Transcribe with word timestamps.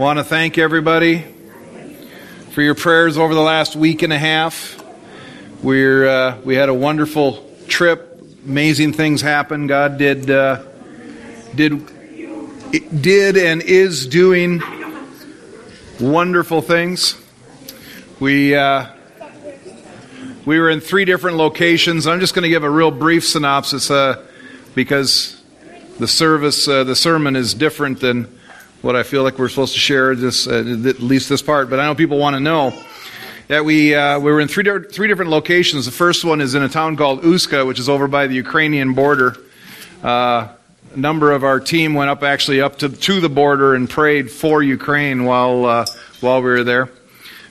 want 0.00 0.18
to 0.18 0.24
thank 0.24 0.56
everybody 0.56 1.26
for 2.52 2.62
your 2.62 2.74
prayers 2.74 3.18
over 3.18 3.34
the 3.34 3.40
last 3.42 3.76
week 3.76 4.00
and 4.00 4.14
a 4.14 4.18
half. 4.18 4.82
We're 5.62 6.08
uh, 6.08 6.38
we 6.42 6.54
had 6.54 6.70
a 6.70 6.74
wonderful 6.74 7.46
trip. 7.68 8.18
Amazing 8.46 8.94
things 8.94 9.20
happened. 9.20 9.68
God 9.68 9.98
did 9.98 10.30
uh, 10.30 10.62
did 11.54 11.86
did 13.02 13.36
and 13.36 13.60
is 13.60 14.06
doing 14.06 14.62
wonderful 16.00 16.62
things. 16.62 17.20
We 18.20 18.54
uh, 18.54 18.86
we 20.46 20.58
were 20.58 20.70
in 20.70 20.80
three 20.80 21.04
different 21.04 21.36
locations. 21.36 22.06
I'm 22.06 22.20
just 22.20 22.34
going 22.34 22.44
to 22.44 22.48
give 22.48 22.64
a 22.64 22.70
real 22.70 22.90
brief 22.90 23.28
synopsis 23.28 23.90
uh, 23.90 24.26
because 24.74 25.38
the 25.98 26.08
service, 26.08 26.66
uh, 26.66 26.84
the 26.84 26.96
sermon 26.96 27.36
is 27.36 27.52
different 27.52 28.00
than 28.00 28.39
what 28.82 28.96
I 28.96 29.02
feel 29.02 29.22
like 29.22 29.38
we're 29.38 29.48
supposed 29.48 29.74
to 29.74 29.80
share. 29.80 30.14
This, 30.14 30.46
uh, 30.46 30.58
at 30.86 31.00
least 31.00 31.28
this 31.28 31.42
part, 31.42 31.70
but 31.70 31.80
I 31.80 31.86
know 31.86 31.94
people 31.94 32.18
want 32.18 32.34
to 32.34 32.40
know 32.40 32.72
that 33.48 33.64
we 33.64 33.94
uh, 33.94 34.18
we 34.18 34.30
were 34.30 34.40
in 34.40 34.48
three 34.48 34.64
three 34.64 35.08
different 35.08 35.30
locations. 35.30 35.86
The 35.86 35.92
first 35.92 36.24
one 36.24 36.40
is 36.40 36.54
in 36.54 36.62
a 36.62 36.68
town 36.68 36.96
called 36.96 37.22
Uska, 37.22 37.66
which 37.66 37.78
is 37.78 37.88
over 37.88 38.08
by 38.08 38.26
the 38.26 38.34
Ukrainian 38.34 38.94
border. 38.94 39.36
Uh, 40.02 40.48
a 40.92 40.96
number 40.96 41.32
of 41.32 41.44
our 41.44 41.60
team 41.60 41.94
went 41.94 42.10
up 42.10 42.22
actually 42.22 42.60
up 42.60 42.78
to 42.78 42.88
to 42.88 43.20
the 43.20 43.28
border 43.28 43.74
and 43.74 43.88
prayed 43.88 44.30
for 44.30 44.62
Ukraine 44.62 45.24
while 45.24 45.64
uh, 45.66 45.86
while 46.20 46.42
we 46.42 46.50
were 46.50 46.64
there. 46.64 46.90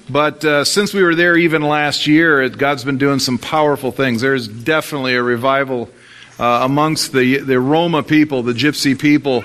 But 0.10 0.44
uh, 0.44 0.64
since 0.66 0.92
we 0.92 1.04
were 1.04 1.14
there 1.14 1.38
even 1.38 1.62
last 1.62 2.08
year, 2.08 2.50
God's 2.50 2.84
been 2.84 2.98
doing 2.98 3.20
some 3.20 3.38
powerful 3.38 3.92
things. 3.92 4.22
There's 4.22 4.48
definitely 4.48 5.14
a 5.14 5.22
revival 5.22 5.92
uh, 6.40 6.62
amongst 6.64 7.12
the, 7.14 7.38
the 7.38 7.60
Roma 7.60 8.02
people, 8.02 8.42
the 8.42 8.54
gypsy 8.54 8.98
people 8.98 9.44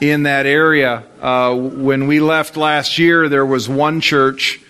in 0.00 0.24
that 0.24 0.46
area. 0.46 1.04
Uh, 1.20 1.54
when 1.54 2.06
we 2.06 2.20
left 2.20 2.56
last 2.56 2.98
year, 2.98 3.28
there 3.28 3.46
was 3.46 3.68
one 3.68 4.00
church 4.00 4.60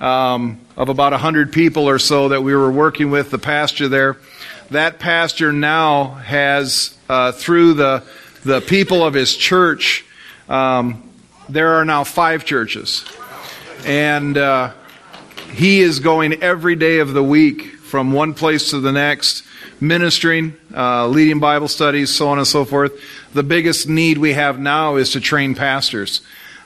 um, 0.00 0.58
of 0.76 0.88
about 0.88 1.12
100 1.12 1.52
people 1.52 1.88
or 1.88 1.98
so 1.98 2.28
that 2.30 2.42
we 2.42 2.54
were 2.54 2.70
working 2.70 3.10
with, 3.10 3.30
the 3.30 3.38
pastor 3.38 3.88
there. 3.88 4.16
That 4.70 4.98
pastor 4.98 5.52
now 5.52 6.14
has, 6.14 6.96
uh, 7.08 7.32
through 7.32 7.74
the, 7.74 8.02
the 8.44 8.60
people 8.60 9.04
of 9.04 9.14
his 9.14 9.36
church, 9.36 10.04
um, 10.48 11.02
there 11.48 11.74
are 11.74 11.84
now 11.84 12.04
five 12.04 12.44
churches. 12.44 13.04
And 13.84 14.38
uh, 14.38 14.72
he 15.52 15.80
is 15.80 16.00
going 16.00 16.42
every 16.42 16.76
day 16.76 17.00
of 17.00 17.12
the 17.12 17.22
week 17.22 17.62
from 17.76 18.12
one 18.12 18.34
place 18.34 18.70
to 18.70 18.80
the 18.80 18.92
next 18.92 19.44
ministering, 19.80 20.54
uh, 20.74 21.06
leading 21.08 21.40
Bible 21.40 21.68
studies, 21.68 22.14
so 22.14 22.28
on 22.28 22.38
and 22.38 22.46
so 22.46 22.64
forth. 22.64 22.92
The 23.32 23.42
biggest 23.42 23.88
need 23.88 24.18
we 24.18 24.34
have 24.34 24.58
now 24.58 24.96
is 24.96 25.12
to 25.12 25.20
train 25.20 25.54
pastors. 25.54 26.20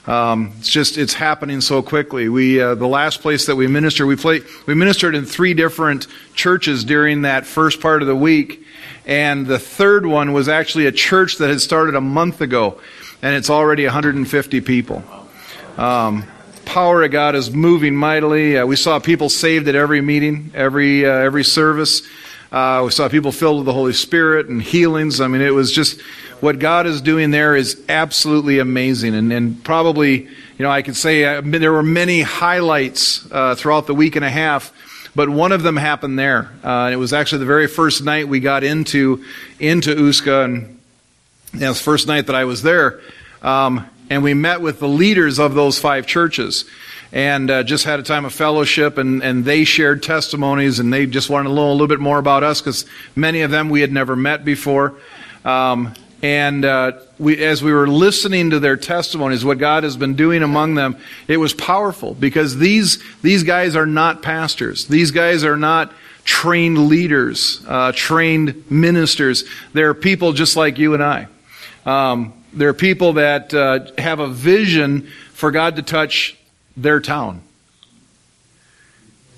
Um, 0.06 0.52
it's 0.58 0.68
just 0.68 0.98
it's 0.98 1.14
happening 1.14 1.62
so 1.62 1.80
quickly. 1.80 2.28
We 2.28 2.60
uh, 2.60 2.74
the 2.74 2.86
last 2.86 3.22
place 3.22 3.46
that 3.46 3.56
we 3.56 3.66
ministered, 3.66 4.06
we 4.06 4.16
play, 4.16 4.42
we 4.66 4.74
ministered 4.74 5.14
in 5.14 5.24
three 5.24 5.54
different 5.54 6.06
churches 6.34 6.84
during 6.84 7.22
that 7.22 7.46
first 7.46 7.80
part 7.80 8.02
of 8.02 8.08
the 8.08 8.16
week, 8.16 8.66
and 9.06 9.46
the 9.46 9.58
third 9.58 10.04
one 10.04 10.34
was 10.34 10.46
actually 10.46 10.86
a 10.86 10.92
church 10.92 11.38
that 11.38 11.48
had 11.48 11.62
started 11.62 11.94
a 11.94 12.02
month 12.02 12.42
ago, 12.42 12.78
and 13.22 13.34
it's 13.34 13.48
already 13.48 13.84
150 13.84 14.60
people. 14.60 15.02
Um, 15.78 16.24
power 16.66 17.02
of 17.02 17.10
God 17.10 17.34
is 17.34 17.50
moving 17.50 17.96
mightily. 17.96 18.58
Uh, 18.58 18.66
we 18.66 18.76
saw 18.76 18.98
people 18.98 19.30
saved 19.30 19.68
at 19.68 19.74
every 19.74 20.02
meeting, 20.02 20.50
every 20.54 21.06
uh, 21.06 21.12
every 21.12 21.44
service. 21.44 22.02
Uh, 22.54 22.84
we 22.84 22.90
saw 22.92 23.08
people 23.08 23.32
filled 23.32 23.56
with 23.56 23.66
the 23.66 23.72
Holy 23.72 23.92
Spirit 23.92 24.46
and 24.46 24.62
healings. 24.62 25.20
I 25.20 25.26
mean, 25.26 25.40
it 25.40 25.50
was 25.50 25.72
just 25.72 26.00
what 26.38 26.60
God 26.60 26.86
is 26.86 27.00
doing 27.00 27.32
there 27.32 27.56
is 27.56 27.82
absolutely 27.88 28.60
amazing. 28.60 29.16
And, 29.16 29.32
and 29.32 29.64
probably, 29.64 30.20
you 30.20 30.30
know, 30.60 30.70
I 30.70 30.82
could 30.82 30.94
say 30.94 31.24
uh, 31.24 31.42
there 31.44 31.72
were 31.72 31.82
many 31.82 32.20
highlights 32.20 33.28
uh, 33.32 33.56
throughout 33.56 33.88
the 33.88 33.94
week 33.94 34.14
and 34.14 34.24
a 34.24 34.30
half, 34.30 34.72
but 35.16 35.28
one 35.28 35.50
of 35.50 35.64
them 35.64 35.76
happened 35.76 36.16
there. 36.16 36.52
Uh, 36.62 36.90
it 36.92 36.96
was 36.96 37.12
actually 37.12 37.40
the 37.40 37.46
very 37.46 37.66
first 37.66 38.04
night 38.04 38.28
we 38.28 38.38
got 38.38 38.62
into 38.62 39.24
into 39.58 39.92
Uska, 39.92 40.44
and 40.44 40.80
you 41.54 41.58
know, 41.58 41.72
the 41.72 41.78
first 41.80 42.06
night 42.06 42.26
that 42.28 42.36
I 42.36 42.44
was 42.44 42.62
there. 42.62 43.00
Um, 43.42 43.84
and 44.10 44.22
we 44.22 44.32
met 44.32 44.60
with 44.60 44.78
the 44.78 44.86
leaders 44.86 45.40
of 45.40 45.54
those 45.54 45.80
five 45.80 46.06
churches 46.06 46.66
and 47.14 47.48
uh, 47.48 47.62
just 47.62 47.84
had 47.84 48.00
a 48.00 48.02
time 48.02 48.24
of 48.24 48.34
fellowship, 48.34 48.98
and, 48.98 49.22
and 49.22 49.44
they 49.44 49.62
shared 49.62 50.02
testimonies, 50.02 50.80
and 50.80 50.92
they 50.92 51.06
just 51.06 51.30
wanted 51.30 51.48
to 51.48 51.54
know 51.54 51.70
a 51.70 51.72
little 51.72 51.86
bit 51.86 52.00
more 52.00 52.18
about 52.18 52.42
us 52.42 52.60
because 52.60 52.84
many 53.14 53.42
of 53.42 53.52
them 53.52 53.68
we 53.68 53.80
had 53.80 53.92
never 53.92 54.16
met 54.16 54.44
before. 54.44 54.96
Um, 55.44 55.94
and 56.22 56.64
uh, 56.64 56.92
we, 57.20 57.40
as 57.44 57.62
we 57.62 57.72
were 57.72 57.86
listening 57.86 58.50
to 58.50 58.58
their 58.58 58.76
testimonies, 58.76 59.44
what 59.44 59.58
God 59.58 59.84
has 59.84 59.96
been 59.96 60.16
doing 60.16 60.42
among 60.42 60.74
them, 60.74 60.96
it 61.28 61.36
was 61.36 61.54
powerful 61.54 62.14
because 62.14 62.58
these 62.58 63.00
these 63.22 63.44
guys 63.44 63.76
are 63.76 63.86
not 63.86 64.22
pastors. 64.22 64.86
These 64.86 65.12
guys 65.12 65.44
are 65.44 65.56
not 65.56 65.92
trained 66.24 66.88
leaders, 66.88 67.62
uh, 67.68 67.92
trained 67.94 68.68
ministers. 68.68 69.44
They're 69.72 69.94
people 69.94 70.32
just 70.32 70.56
like 70.56 70.78
you 70.78 70.94
and 70.94 71.04
I. 71.04 71.28
Um, 71.86 72.32
they're 72.52 72.74
people 72.74 73.12
that 73.14 73.54
uh, 73.54 73.80
have 73.98 74.18
a 74.18 74.28
vision 74.28 75.08
for 75.32 75.52
God 75.52 75.76
to 75.76 75.82
touch 75.82 76.36
their 76.76 77.00
town. 77.00 77.42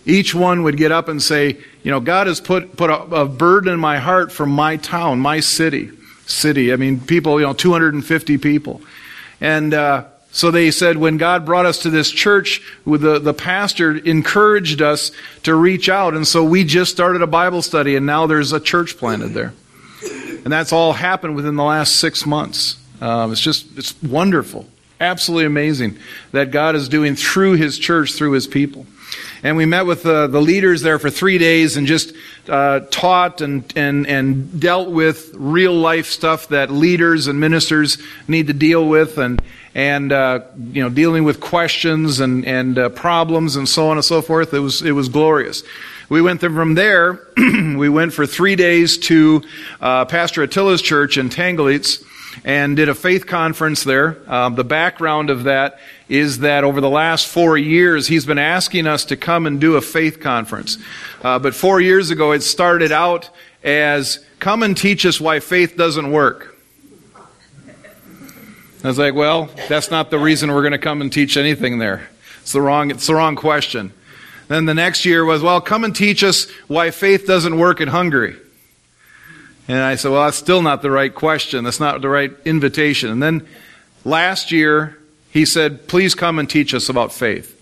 Each 0.05 0.35
one 0.35 0.63
would 0.63 0.77
get 0.77 0.93
up 0.93 1.09
and 1.09 1.21
say, 1.21 1.59
You 1.83 1.91
know, 1.91 2.01
God 2.01 2.29
has 2.29 2.41
put, 2.41 2.77
put 2.77 2.91
a, 2.91 3.03
a 3.03 3.27
burden 3.27 3.73
in 3.73 3.81
my 3.81 3.99
heart 3.99 4.31
for 4.31 4.47
my 4.47 4.77
town, 4.77 5.19
my 5.19 5.41
city. 5.41 5.91
City. 6.27 6.73
I 6.73 6.77
mean, 6.77 7.01
people, 7.01 7.39
you 7.41 7.47
know, 7.47 7.53
250 7.53 8.39
people. 8.39 8.81
And, 9.41 9.75
uh, 9.75 10.05
so 10.33 10.51
they 10.51 10.71
said 10.71 10.99
when 10.99 11.17
God 11.17 11.47
brought 11.47 11.65
us 11.65 11.79
to 11.85 11.91
this 11.91 12.11
church, 12.11 12.61
the, 12.85 13.19
the 13.19 13.33
pastor 13.33 13.97
encouraged 13.97 14.83
us 14.83 15.11
to 15.45 15.55
reach 15.55 15.89
out. 15.89 16.13
And 16.13 16.29
so 16.29 16.45
we 16.45 16.63
just 16.63 16.93
started 16.93 17.23
a 17.23 17.27
Bible 17.27 17.63
study 17.63 17.97
and 17.97 18.05
now 18.05 18.27
there's 18.27 18.53
a 18.53 18.61
church 18.61 18.99
planted 18.99 19.29
there. 19.29 19.55
And 20.45 20.53
that's 20.53 20.75
all 20.75 20.93
happened 20.93 21.37
within 21.37 21.57
the 21.57 21.65
last 21.65 21.97
six 21.97 22.27
months. 22.27 22.77
Um, 23.01 23.33
it's 23.33 23.41
just, 23.41 23.79
it's 23.79 24.01
wonderful 24.03 24.67
absolutely 25.01 25.47
amazing 25.47 25.99
that 26.33 26.51
God 26.51 26.75
is 26.75 26.89
doing 26.89 27.17
through 27.17 27.55
His 27.55 27.79
church, 27.79 28.15
through 28.15 28.33
His 28.33 28.47
people. 28.47 28.87
And 29.43 29.57
we 29.57 29.67
met 29.67 29.87
with 29.87 30.03
the, 30.03 30.27
the 30.27 30.41
leaders 30.41 30.83
there 30.83 30.99
for 30.99 31.11
three 31.11 31.39
days 31.39 31.77
and 31.77 31.87
just 31.87 32.13
uh, 32.49 32.81
taught 32.91 33.41
and, 33.41 33.71
and, 33.77 34.07
and 34.07 34.61
dealt 34.61 34.91
with 34.91 35.33
real 35.35 35.75
life 35.75 36.07
stuff 36.07 36.49
that 36.49 36.71
leaders 36.71 37.27
and 37.27 37.39
ministers 37.39 37.99
need 38.27 38.49
to 38.49 38.53
deal 38.53 38.89
with 38.89 39.19
and, 39.19 39.41
and 39.75 40.11
uh, 40.11 40.41
you 40.73 40.83
know, 40.83 40.89
dealing 40.89 41.25
with 41.25 41.41
questions 41.41 42.21
and, 42.21 42.45
and 42.45 42.79
uh, 42.79 42.89
problems 42.89 43.57
and 43.57 43.69
so 43.69 43.89
on 43.89 43.97
and 43.97 44.05
so 44.05 44.23
forth. 44.23 44.53
It 44.55 44.61
was, 44.61 44.83
it 44.83 44.93
was 44.93 45.09
glorious. 45.09 45.63
We 46.09 46.23
went 46.23 46.41
from 46.41 46.75
there, 46.75 47.21
we 47.37 47.89
went 47.89 48.13
for 48.13 48.27
three 48.27 48.57
days 48.57 48.97
to 48.99 49.43
uh, 49.81 50.05
Pastor 50.07 50.43
Attila's 50.43 50.81
church 50.81 51.19
in 51.19 51.29
Tanglitz 51.31 52.05
and 52.45 52.77
did 52.77 52.89
a 52.89 52.95
faith 52.95 53.27
conference 53.27 53.85
there. 53.85 54.19
Um, 54.31 54.55
the 54.55 54.65
background 54.65 55.31
of 55.31 55.45
that 55.45 55.79
is 56.09 56.39
that 56.41 56.65
over 56.65 56.81
the 56.81 56.91
last 56.91 57.27
four 57.27 57.59
years, 57.59 58.07
he's 58.07 58.27
been 58.27 58.39
asking 58.39 58.87
us 58.87 59.05
to 59.07 59.17
come 59.17 59.47
and 59.47 59.61
do 59.61 59.77
a 59.77 59.81
faith 59.81 60.21
conference. 60.21 60.79
Uh, 61.23 61.39
but 61.39 61.55
four 61.55 61.81
years 61.81 62.11
ago, 62.11 62.33
it 62.33 62.43
started 62.43 62.93
out 62.93 63.31
as 63.65 64.25
come 64.39 64.63
and 64.63 64.77
teach 64.77 65.05
us 65.05 65.21
why 65.21 65.41
faith 65.41 65.77
doesn't 65.77 66.11
work. 66.11 66.57
I 68.85 68.89
was 68.89 68.99
like, 68.99 69.15
well, 69.15 69.51
that's 69.69 69.91
not 69.91 70.11
the 70.11 70.19
reason 70.19 70.53
we're 70.53 70.63
going 70.63 70.73
to 70.73 70.79
come 70.79 71.01
and 71.01 71.13
teach 71.13 71.37
anything 71.37 71.79
there. 71.79 72.09
It's 72.43 72.53
the 72.53 72.61
wrong, 72.61 72.93
it's 72.93 73.09
the 73.09 73.15
wrong 73.17 73.35
question. 73.35 73.93
Then 74.47 74.67
the 74.67 74.75
next 74.75 75.05
year 75.05 75.25
was, 75.25 75.43
well, 75.43 75.61
come 75.61 75.83
and 75.83 75.97
teach 75.97 76.23
us 76.23 76.49
why 76.69 76.93
faith 76.93 77.27
doesn't 77.27 77.59
work 77.59 77.81
in 77.81 77.89
Hungary. 77.89 78.37
And 79.69 79.79
I 79.79 79.97
said, 79.97 80.13
well, 80.13 80.25
that's 80.25 80.37
still 80.37 80.63
not 80.63 80.83
the 80.83 80.91
right 80.91 81.15
question. 81.15 81.65
That's 81.65 81.81
not 81.81 82.01
the 82.01 82.09
right 82.09 82.33
invitation. 82.45 83.11
And 83.11 83.23
then 83.23 83.47
last 84.05 84.53
year, 84.53 84.99
he 85.31 85.45
said, 85.45 85.89
please 85.89 86.15
come 86.15 86.39
and 86.39 86.49
teach 86.49 86.73
us 86.73 86.89
about 86.89 87.13
faith. 87.13 87.53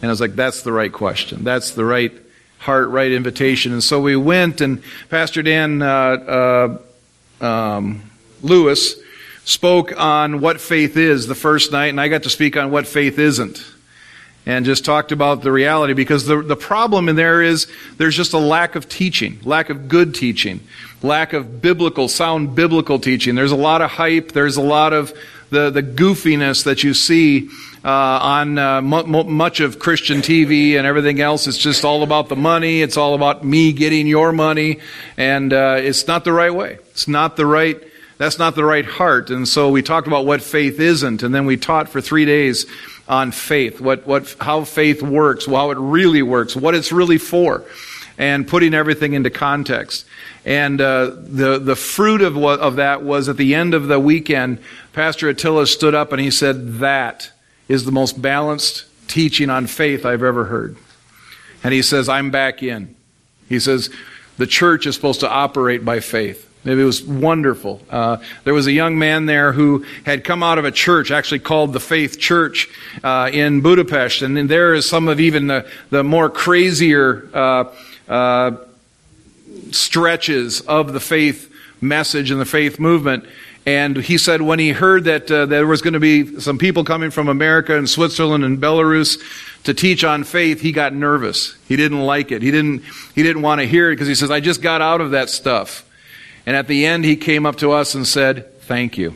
And 0.00 0.08
I 0.08 0.12
was 0.12 0.20
like, 0.20 0.34
that's 0.34 0.62
the 0.62 0.72
right 0.72 0.92
question. 0.92 1.44
That's 1.44 1.72
the 1.72 1.84
right 1.84 2.12
heart, 2.58 2.88
right 2.90 3.10
invitation. 3.10 3.72
And 3.72 3.82
so 3.82 4.00
we 4.00 4.16
went, 4.16 4.60
and 4.60 4.82
Pastor 5.08 5.42
Dan 5.42 5.80
uh, 5.80 6.78
uh, 7.40 7.44
um, 7.44 8.10
Lewis 8.42 8.96
spoke 9.44 9.98
on 9.98 10.40
what 10.40 10.60
faith 10.60 10.96
is 10.96 11.26
the 11.26 11.34
first 11.34 11.72
night, 11.72 11.86
and 11.86 12.00
I 12.00 12.08
got 12.08 12.24
to 12.24 12.30
speak 12.30 12.56
on 12.56 12.70
what 12.70 12.86
faith 12.86 13.18
isn't 13.18 13.64
and 14.46 14.64
just 14.64 14.84
talked 14.84 15.12
about 15.12 15.42
the 15.42 15.52
reality 15.52 15.92
because 15.92 16.26
the, 16.26 16.42
the 16.42 16.56
problem 16.56 17.08
in 17.08 17.16
there 17.16 17.42
is 17.42 17.66
there's 17.98 18.16
just 18.16 18.32
a 18.32 18.38
lack 18.38 18.76
of 18.76 18.88
teaching, 18.88 19.38
lack 19.44 19.68
of 19.68 19.88
good 19.88 20.14
teaching, 20.14 20.60
lack 21.02 21.32
of 21.32 21.60
biblical, 21.60 22.08
sound 22.08 22.54
biblical 22.54 22.98
teaching. 22.98 23.34
There's 23.34 23.52
a 23.52 23.56
lot 23.56 23.82
of 23.82 23.90
hype, 23.90 24.32
there's 24.32 24.56
a 24.56 24.62
lot 24.62 24.92
of 24.92 25.12
the, 25.50 25.70
the 25.70 25.82
goofiness 25.82 26.64
that 26.64 26.82
you 26.82 26.94
see 26.94 27.48
uh, 27.84 27.88
on 27.88 28.58
uh, 28.58 28.78
m- 28.78 29.32
much 29.32 29.60
of 29.60 29.78
Christian 29.78 30.18
TV 30.18 30.76
and 30.76 30.86
everything 30.86 31.20
else. 31.20 31.46
It's 31.46 31.58
just 31.58 31.84
all 31.84 32.02
about 32.02 32.28
the 32.28 32.36
money, 32.36 32.82
it's 32.82 32.96
all 32.96 33.14
about 33.14 33.44
me 33.44 33.72
getting 33.72 34.06
your 34.06 34.32
money, 34.32 34.80
and 35.16 35.52
uh, 35.52 35.76
it's 35.78 36.06
not 36.06 36.24
the 36.24 36.32
right 36.32 36.54
way. 36.54 36.78
It's 36.90 37.08
not 37.08 37.36
the 37.36 37.46
right 37.46 37.82
that's 38.18 38.36
not 38.36 38.56
the 38.56 38.64
right 38.64 38.84
heart. 38.84 39.30
And 39.30 39.46
so 39.46 39.70
we 39.70 39.80
talked 39.80 40.08
about 40.08 40.26
what 40.26 40.42
faith 40.42 40.80
isn't, 40.80 41.22
and 41.22 41.32
then 41.32 41.46
we 41.46 41.56
taught 41.56 41.88
for 41.88 42.00
three 42.00 42.24
days 42.24 42.66
on 43.08 43.32
faith, 43.32 43.80
what, 43.80 44.06
what, 44.06 44.36
how 44.40 44.64
faith 44.64 45.02
works, 45.02 45.46
how 45.46 45.70
it 45.70 45.78
really 45.78 46.22
works, 46.22 46.54
what 46.54 46.74
it's 46.74 46.92
really 46.92 47.18
for, 47.18 47.64
and 48.18 48.46
putting 48.46 48.74
everything 48.74 49.14
into 49.14 49.30
context. 49.30 50.04
And 50.44 50.80
uh, 50.80 51.12
the 51.16 51.58
the 51.58 51.76
fruit 51.76 52.20
of 52.20 52.36
what, 52.36 52.60
of 52.60 52.76
that 52.76 53.02
was 53.02 53.28
at 53.28 53.36
the 53.36 53.54
end 53.54 53.74
of 53.74 53.88
the 53.88 53.98
weekend, 53.98 54.58
Pastor 54.92 55.28
Attila 55.28 55.66
stood 55.66 55.94
up 55.94 56.12
and 56.12 56.20
he 56.20 56.30
said, 56.30 56.78
"That 56.78 57.30
is 57.68 57.84
the 57.84 57.92
most 57.92 58.20
balanced 58.20 58.84
teaching 59.08 59.50
on 59.50 59.66
faith 59.66 60.04
I've 60.04 60.22
ever 60.22 60.44
heard." 60.46 60.76
And 61.62 61.74
he 61.74 61.82
says, 61.82 62.08
"I'm 62.08 62.30
back 62.30 62.62
in." 62.62 62.94
He 63.48 63.58
says, 63.58 63.90
"The 64.36 64.46
church 64.46 64.86
is 64.86 64.94
supposed 64.94 65.20
to 65.20 65.30
operate 65.30 65.84
by 65.84 66.00
faith." 66.00 66.47
It 66.64 66.74
was 66.74 67.02
wonderful. 67.02 67.80
Uh, 67.88 68.18
there 68.44 68.54
was 68.54 68.66
a 68.66 68.72
young 68.72 68.98
man 68.98 69.26
there 69.26 69.52
who 69.52 69.86
had 70.04 70.24
come 70.24 70.42
out 70.42 70.58
of 70.58 70.64
a 70.64 70.72
church, 70.72 71.10
actually 71.10 71.38
called 71.38 71.72
the 71.72 71.80
Faith 71.80 72.18
Church 72.18 72.68
uh, 73.02 73.30
in 73.32 73.60
Budapest, 73.60 74.22
and 74.22 74.36
there 74.50 74.74
is 74.74 74.88
some 74.88 75.08
of 75.08 75.20
even 75.20 75.46
the 75.46 75.70
the 75.90 76.04
more 76.04 76.28
crazier. 76.28 77.28
Uh, 77.32 77.64
uh 78.08 78.56
stretches 79.72 80.60
of 80.62 80.92
the 80.92 81.00
faith 81.00 81.52
message 81.80 82.30
and 82.30 82.40
the 82.40 82.46
faith 82.46 82.78
movement. 82.78 83.24
And 83.66 83.96
he 83.96 84.16
said 84.16 84.40
when 84.40 84.58
he 84.58 84.70
heard 84.70 85.04
that 85.04 85.30
uh, 85.30 85.46
there 85.46 85.66
was 85.66 85.82
going 85.82 85.92
to 85.92 86.00
be 86.00 86.40
some 86.40 86.56
people 86.56 86.84
coming 86.84 87.10
from 87.10 87.28
America 87.28 87.76
and 87.76 87.88
Switzerland 87.88 88.44
and 88.44 88.58
Belarus 88.58 89.20
to 89.64 89.74
teach 89.74 90.04
on 90.04 90.24
faith, 90.24 90.60
he 90.60 90.72
got 90.72 90.94
nervous. 90.94 91.56
He 91.68 91.76
didn't 91.76 92.00
like 92.00 92.32
it. 92.32 92.40
He 92.40 92.50
didn't, 92.50 92.82
he 93.14 93.22
didn't 93.22 93.42
want 93.42 93.60
to 93.60 93.66
hear 93.66 93.90
it 93.90 93.96
because 93.96 94.08
he 94.08 94.14
says, 94.14 94.30
I 94.30 94.40
just 94.40 94.62
got 94.62 94.80
out 94.80 95.00
of 95.00 95.10
that 95.10 95.28
stuff. 95.28 95.84
And 96.48 96.56
at 96.56 96.66
the 96.66 96.86
end, 96.86 97.04
he 97.04 97.16
came 97.16 97.44
up 97.44 97.56
to 97.56 97.72
us 97.72 97.94
and 97.94 98.08
said, 98.08 98.58
Thank 98.62 98.96
you. 98.96 99.12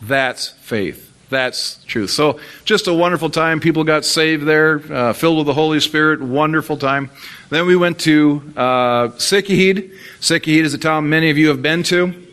That's 0.00 0.48
faith. 0.48 1.12
That's 1.28 1.84
truth. 1.84 2.08
So, 2.08 2.40
just 2.64 2.86
a 2.86 2.94
wonderful 2.94 3.28
time. 3.28 3.60
People 3.60 3.84
got 3.84 4.06
saved 4.06 4.46
there, 4.46 4.80
uh, 4.90 5.12
filled 5.12 5.36
with 5.36 5.46
the 5.48 5.52
Holy 5.52 5.80
Spirit. 5.80 6.22
Wonderful 6.22 6.78
time. 6.78 7.10
Then 7.50 7.66
we 7.66 7.76
went 7.76 7.98
to 8.00 8.40
uh, 8.56 9.08
Sikihid. 9.18 9.94
Sikihid 10.20 10.62
is 10.62 10.72
a 10.72 10.78
town 10.78 11.10
many 11.10 11.28
of 11.28 11.36
you 11.36 11.48
have 11.48 11.60
been 11.60 11.82
to. 11.82 12.26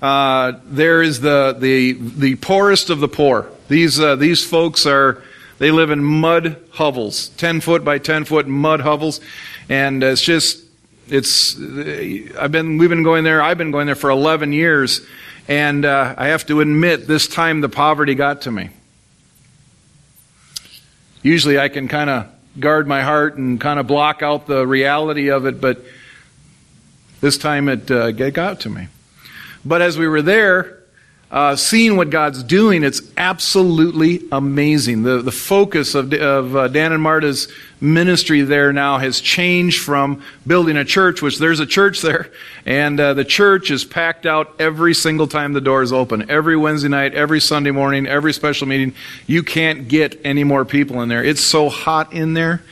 Uh, 0.00 0.60
there 0.66 1.02
is 1.02 1.20
the, 1.20 1.56
the, 1.58 1.94
the 1.94 2.36
poorest 2.36 2.88
of 2.88 3.00
the 3.00 3.08
poor. 3.08 3.50
These, 3.66 3.98
uh, 3.98 4.14
these 4.14 4.44
folks 4.44 4.86
are, 4.86 5.24
they 5.58 5.72
live 5.72 5.90
in 5.90 6.04
mud 6.04 6.56
hovels, 6.70 7.30
10 7.30 7.62
foot 7.62 7.84
by 7.84 7.98
10 7.98 8.26
foot 8.26 8.46
mud 8.46 8.80
hovels. 8.80 9.20
And 9.68 10.04
it's 10.04 10.22
just, 10.22 10.61
it's, 11.12 11.56
I've 12.38 12.50
been, 12.50 12.78
we've 12.78 12.88
been 12.88 13.02
going 13.02 13.22
there, 13.22 13.42
I've 13.42 13.58
been 13.58 13.70
going 13.70 13.86
there 13.86 13.94
for 13.94 14.08
11 14.08 14.52
years 14.52 15.02
and 15.46 15.84
uh, 15.84 16.14
I 16.16 16.28
have 16.28 16.46
to 16.46 16.60
admit, 16.60 17.06
this 17.06 17.28
time 17.28 17.60
the 17.60 17.68
poverty 17.68 18.14
got 18.14 18.42
to 18.42 18.50
me. 18.50 18.70
Usually 21.22 21.58
I 21.58 21.68
can 21.68 21.86
kind 21.88 22.08
of 22.08 22.26
guard 22.58 22.86
my 22.86 23.02
heart 23.02 23.36
and 23.36 23.60
kind 23.60 23.78
of 23.78 23.86
block 23.86 24.22
out 24.22 24.46
the 24.46 24.66
reality 24.66 25.30
of 25.30 25.44
it, 25.46 25.60
but 25.60 25.84
this 27.20 27.36
time 27.36 27.68
it, 27.68 27.90
uh, 27.90 28.06
it 28.06 28.30
got 28.32 28.60
to 28.60 28.70
me. 28.70 28.88
But 29.64 29.82
as 29.82 29.98
we 29.98 30.08
were 30.08 30.22
there, 30.22 30.82
uh, 31.30 31.56
seeing 31.56 31.96
what 31.96 32.10
God's 32.10 32.42
doing, 32.42 32.84
it's 32.84 33.02
absolutely 33.16 34.22
amazing. 34.32 35.02
The, 35.02 35.22
the 35.22 35.32
focus 35.32 35.94
of, 35.94 36.12
of 36.14 36.56
uh, 36.56 36.68
Dan 36.68 36.92
and 36.92 37.02
Marta's 37.02 37.48
ministry 37.82 38.42
there 38.42 38.72
now 38.72 38.98
has 38.98 39.20
changed 39.20 39.82
from 39.82 40.22
building 40.46 40.76
a 40.76 40.84
church, 40.84 41.20
which 41.20 41.38
there's 41.38 41.58
a 41.58 41.66
church 41.66 42.00
there, 42.00 42.30
and 42.64 42.98
uh, 43.00 43.12
the 43.12 43.24
church 43.24 43.70
is 43.70 43.84
packed 43.84 44.24
out 44.24 44.54
every 44.60 44.94
single 44.94 45.26
time 45.26 45.52
the 45.52 45.60
door 45.60 45.82
is 45.82 45.92
open. 45.92 46.30
Every 46.30 46.56
Wednesday 46.56 46.88
night, 46.88 47.12
every 47.14 47.40
Sunday 47.40 47.72
morning, 47.72 48.06
every 48.06 48.32
special 48.32 48.68
meeting. 48.68 48.94
You 49.26 49.42
can't 49.42 49.88
get 49.88 50.20
any 50.24 50.44
more 50.44 50.64
people 50.64 51.02
in 51.02 51.08
there. 51.08 51.24
It's 51.24 51.40
so 51.40 51.68
hot 51.68 52.12
in 52.12 52.34
there. 52.34 52.62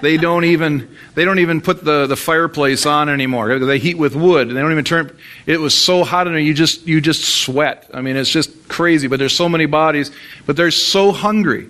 They 0.00 0.16
don't 0.18 0.44
even 0.44 0.96
they 1.14 1.24
don't 1.24 1.40
even 1.40 1.60
put 1.60 1.84
the, 1.84 2.06
the 2.06 2.16
fireplace 2.16 2.86
on 2.86 3.08
anymore. 3.08 3.58
They 3.58 3.78
heat 3.78 3.98
with 3.98 4.14
wood. 4.14 4.48
They 4.48 4.54
don't 4.54 4.72
even 4.72 4.84
turn. 4.84 5.16
It 5.46 5.60
was 5.60 5.76
so 5.76 6.04
hot 6.04 6.28
in 6.28 6.32
there. 6.32 6.40
You 6.40 6.54
just 6.54 6.86
you 6.86 7.00
just 7.00 7.24
sweat. 7.24 7.90
I 7.92 8.00
mean, 8.00 8.16
it's 8.16 8.30
just 8.30 8.68
crazy. 8.68 9.08
But 9.08 9.18
there's 9.18 9.34
so 9.34 9.48
many 9.48 9.66
bodies. 9.66 10.12
But 10.46 10.56
they're 10.56 10.70
so 10.70 11.10
hungry. 11.10 11.68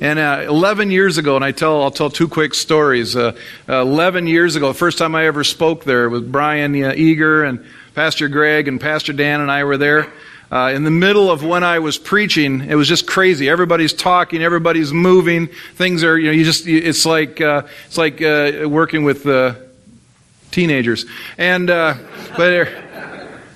And 0.00 0.18
uh, 0.18 0.46
11 0.48 0.90
years 0.90 1.18
ago, 1.18 1.36
and 1.36 1.44
I 1.44 1.52
tell, 1.52 1.82
I'll 1.82 1.90
tell 1.90 2.08
two 2.08 2.26
quick 2.26 2.54
stories. 2.54 3.14
Uh, 3.14 3.36
uh, 3.68 3.82
11 3.82 4.26
years 4.26 4.56
ago, 4.56 4.68
the 4.68 4.78
first 4.78 4.96
time 4.96 5.14
I 5.14 5.26
ever 5.26 5.44
spoke 5.44 5.84
there 5.84 6.08
with 6.08 6.32
Brian 6.32 6.74
uh, 6.82 6.94
Eager 6.96 7.44
and 7.44 7.62
Pastor 7.94 8.28
Greg 8.28 8.66
and 8.66 8.80
Pastor 8.80 9.12
Dan 9.12 9.42
and 9.42 9.50
I 9.50 9.64
were 9.64 9.76
there. 9.76 10.10
Uh, 10.50 10.72
in 10.74 10.84
the 10.84 10.90
middle 10.90 11.30
of 11.30 11.44
when 11.44 11.62
I 11.62 11.80
was 11.80 11.98
preaching, 11.98 12.62
it 12.62 12.76
was 12.76 12.88
just 12.88 13.06
crazy. 13.06 13.50
Everybody's 13.50 13.92
talking, 13.92 14.42
everybody's 14.42 14.90
moving. 14.90 15.48
Things 15.74 16.02
are, 16.02 16.18
you 16.18 16.28
know, 16.28 16.32
you 16.32 16.44
just, 16.44 16.66
it's 16.66 17.04
like, 17.04 17.38
uh, 17.42 17.64
it's 17.86 17.98
like 17.98 18.22
uh, 18.22 18.66
working 18.70 19.04
with 19.04 19.26
uh, 19.26 19.54
teenagers. 20.50 21.04
And, 21.36 21.68
uh, 21.68 21.94
but 22.38 22.68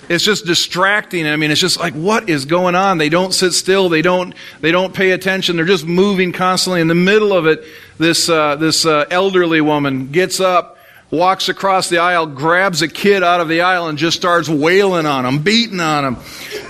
it's 0.08 0.24
just 0.24 0.46
distracting. 0.46 1.26
I 1.26 1.36
mean, 1.36 1.50
it's 1.50 1.60
just 1.60 1.78
like, 1.78 1.94
what 1.94 2.28
is 2.28 2.44
going 2.44 2.74
on? 2.74 2.98
They 2.98 3.08
don't 3.08 3.32
sit 3.32 3.52
still. 3.52 3.88
They 3.88 4.02
don't, 4.02 4.34
they 4.60 4.72
don't 4.72 4.94
pay 4.94 5.12
attention. 5.12 5.56
They're 5.56 5.64
just 5.64 5.86
moving 5.86 6.32
constantly. 6.32 6.80
In 6.80 6.88
the 6.88 6.94
middle 6.94 7.32
of 7.32 7.46
it, 7.46 7.64
this, 7.98 8.28
uh, 8.28 8.56
this 8.56 8.84
uh, 8.84 9.06
elderly 9.10 9.60
woman 9.60 10.10
gets 10.12 10.40
up, 10.40 10.76
walks 11.10 11.48
across 11.48 11.88
the 11.88 11.98
aisle, 11.98 12.26
grabs 12.26 12.82
a 12.82 12.88
kid 12.88 13.22
out 13.22 13.40
of 13.40 13.48
the 13.48 13.62
aisle, 13.62 13.88
and 13.88 13.96
just 13.96 14.16
starts 14.16 14.48
wailing 14.48 15.06
on 15.06 15.24
him, 15.24 15.42
beating 15.42 15.80
on 15.80 16.04
him, 16.04 16.16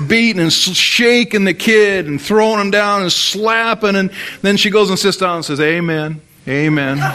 beating 0.07 0.43
and 0.43 0.53
shaking 0.53 1.45
the 1.45 1.55
kid 1.55 2.07
and 2.07 2.21
throwing 2.21 2.61
him 2.61 2.71
down 2.71 3.03
and 3.03 3.13
slapping. 3.13 3.97
And 3.97 4.11
then 4.43 4.57
she 4.57 4.71
goes 4.71 4.91
and 4.91 4.99
sits 4.99 5.17
down 5.17 5.37
and 5.37 5.45
says, 5.45 5.61
Amen. 5.61 6.21
Amen. 6.47 6.99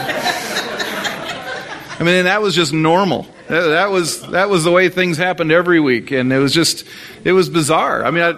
I 2.00 2.04
mean, 2.04 2.26
that 2.26 2.42
was 2.42 2.56
just 2.56 2.74
normal. 2.74 3.28
That, 3.50 3.90
was 3.90 4.22
that 4.28 4.50
was 4.50 4.64
the 4.64 4.72
way 4.72 4.90
things 4.90 5.18
happened 5.18 5.52
every 5.52 5.80
week, 5.80 6.12
and 6.12 6.32
it 6.32 6.38
was 6.38 6.54
just 6.54 6.86
it 7.24 7.32
was 7.32 7.50
bizarre. 7.50 8.06
I 8.06 8.12
mean, 8.12 8.24
I, 8.24 8.38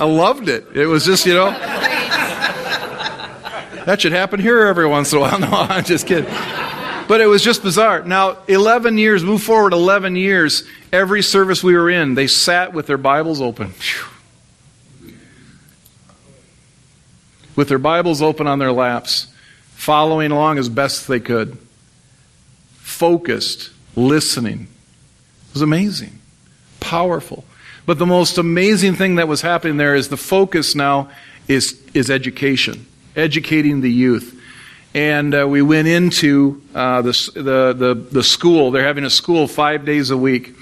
I 0.00 0.04
loved 0.04 0.48
it. 0.48 0.66
It 0.74 0.86
was 0.86 1.04
just 1.04 1.24
you 1.24 1.34
know 1.34 1.50
that 3.86 4.00
should 4.00 4.12
happen 4.12 4.40
here 4.40 4.66
every 4.66 4.86
once 4.86 5.12
in 5.12 5.18
a 5.18 5.20
while. 5.20 5.38
No, 5.40 5.48
I'm 5.50 5.84
just 5.84 6.06
kidding. 6.06 6.32
But 7.08 7.20
it 7.20 7.26
was 7.26 7.42
just 7.42 7.62
bizarre. 7.62 8.04
Now, 8.04 8.38
11 8.46 8.98
years, 8.98 9.24
move 9.24 9.42
forward 9.42 9.72
11 9.72 10.14
years, 10.14 10.64
every 10.92 11.22
service 11.22 11.62
we 11.62 11.74
were 11.74 11.90
in, 11.90 12.14
they 12.14 12.28
sat 12.28 12.72
with 12.72 12.86
their 12.86 12.98
Bibles 12.98 13.40
open. 13.40 13.72
With 17.56 17.68
their 17.68 17.78
Bibles 17.78 18.22
open 18.22 18.46
on 18.46 18.60
their 18.60 18.70
laps, 18.70 19.26
following 19.74 20.30
along 20.30 20.58
as 20.58 20.68
best 20.68 21.08
they 21.08 21.18
could. 21.18 21.58
Focused, 22.76 23.70
listening. 23.96 24.68
It 25.48 25.54
was 25.54 25.62
amazing, 25.62 26.18
powerful. 26.80 27.44
But 27.86 27.98
the 27.98 28.06
most 28.06 28.38
amazing 28.38 28.94
thing 28.94 29.16
that 29.16 29.26
was 29.26 29.42
happening 29.42 29.76
there 29.76 29.94
is 29.94 30.08
the 30.08 30.16
focus 30.16 30.74
now 30.74 31.10
is, 31.48 31.80
is 31.94 32.10
education, 32.10 32.86
educating 33.16 33.80
the 33.80 33.90
youth. 33.90 34.38
And 34.94 35.34
uh, 35.34 35.48
we 35.48 35.62
went 35.62 35.88
into 35.88 36.62
uh, 36.74 37.02
the, 37.02 37.30
the, 37.34 37.72
the, 37.72 37.94
the 37.94 38.22
school. 38.22 38.70
They're 38.70 38.84
having 38.84 39.04
a 39.04 39.10
school 39.10 39.46
five 39.46 39.84
days 39.84 40.10
a 40.10 40.16
week. 40.16 40.54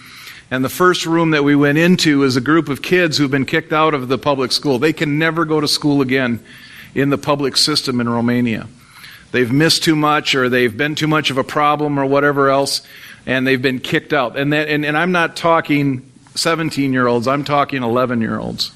And 0.50 0.64
the 0.64 0.70
first 0.70 1.04
room 1.04 1.30
that 1.32 1.44
we 1.44 1.54
went 1.54 1.78
into 1.78 2.22
is 2.22 2.36
a 2.36 2.40
group 2.40 2.68
of 2.68 2.80
kids 2.80 3.18
who've 3.18 3.30
been 3.30 3.46
kicked 3.46 3.72
out 3.72 3.94
of 3.94 4.08
the 4.08 4.18
public 4.18 4.52
school. 4.52 4.78
They 4.78 4.92
can 4.92 5.18
never 5.18 5.44
go 5.44 5.60
to 5.60 5.68
school 5.68 6.00
again 6.00 6.40
in 6.94 7.10
the 7.10 7.18
public 7.18 7.56
system 7.56 8.00
in 8.00 8.08
Romania. 8.08 8.66
They've 9.30 9.52
missed 9.52 9.84
too 9.84 9.96
much 9.96 10.34
or 10.34 10.48
they've 10.48 10.74
been 10.74 10.94
too 10.94 11.08
much 11.08 11.30
of 11.30 11.36
a 11.36 11.44
problem 11.44 11.98
or 11.98 12.06
whatever 12.06 12.48
else 12.48 12.80
and 13.28 13.46
they've 13.46 13.60
been 13.60 13.78
kicked 13.78 14.14
out. 14.14 14.38
And, 14.38 14.52
that, 14.54 14.68
and, 14.68 14.86
and 14.86 14.96
I'm 14.96 15.12
not 15.12 15.36
talking 15.36 16.10
17 16.34 16.92
year 16.94 17.06
olds, 17.06 17.28
I'm 17.28 17.44
talking 17.44 17.84
11 17.84 18.22
year 18.22 18.38
olds. 18.38 18.72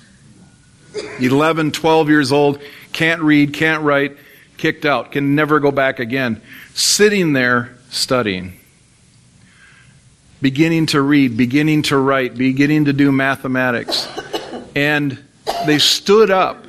11, 1.19 1.73
12 1.73 2.09
years 2.11 2.33
old, 2.33 2.61
can't 2.93 3.23
read, 3.23 3.55
can't 3.55 3.83
write, 3.83 4.19
kicked 4.59 4.85
out, 4.85 5.11
can 5.11 5.35
never 5.35 5.59
go 5.59 5.71
back 5.71 6.01
again. 6.01 6.43
Sitting 6.75 7.33
there 7.33 7.75
studying, 7.89 8.53
beginning 10.43 10.85
to 10.87 11.01
read, 11.01 11.35
beginning 11.35 11.81
to 11.85 11.97
write, 11.97 12.37
beginning 12.37 12.85
to 12.85 12.93
do 12.93 13.11
mathematics. 13.11 14.07
And 14.77 15.19
they 15.65 15.79
stood 15.79 16.31
up, 16.31 16.67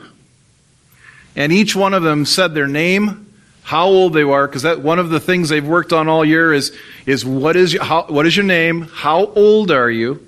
and 1.35 1.51
each 1.51 1.75
one 1.75 1.93
of 1.93 2.01
them 2.01 2.23
said 2.23 2.53
their 2.53 2.67
name, 2.67 3.22
how 3.63 3.87
old 3.87 4.13
they 4.13 4.23
are, 4.23 4.45
because 4.47 4.63
that 4.63 4.81
one 4.81 4.99
of 4.99 5.09
the 5.09 5.19
things 5.19 5.49
they've 5.49 5.65
worked 5.65 5.93
on 5.93 6.07
all 6.07 6.23
year 6.25 6.53
is 6.53 6.77
is 7.05 7.25
what 7.25 7.55
is 7.55 7.73
your, 7.73 7.83
how, 7.83 8.05
what 8.07 8.25
is 8.25 8.35
your 8.35 8.45
name, 8.45 8.81
how 8.81 9.25
old 9.27 9.71
are 9.71 9.89
you, 9.89 10.25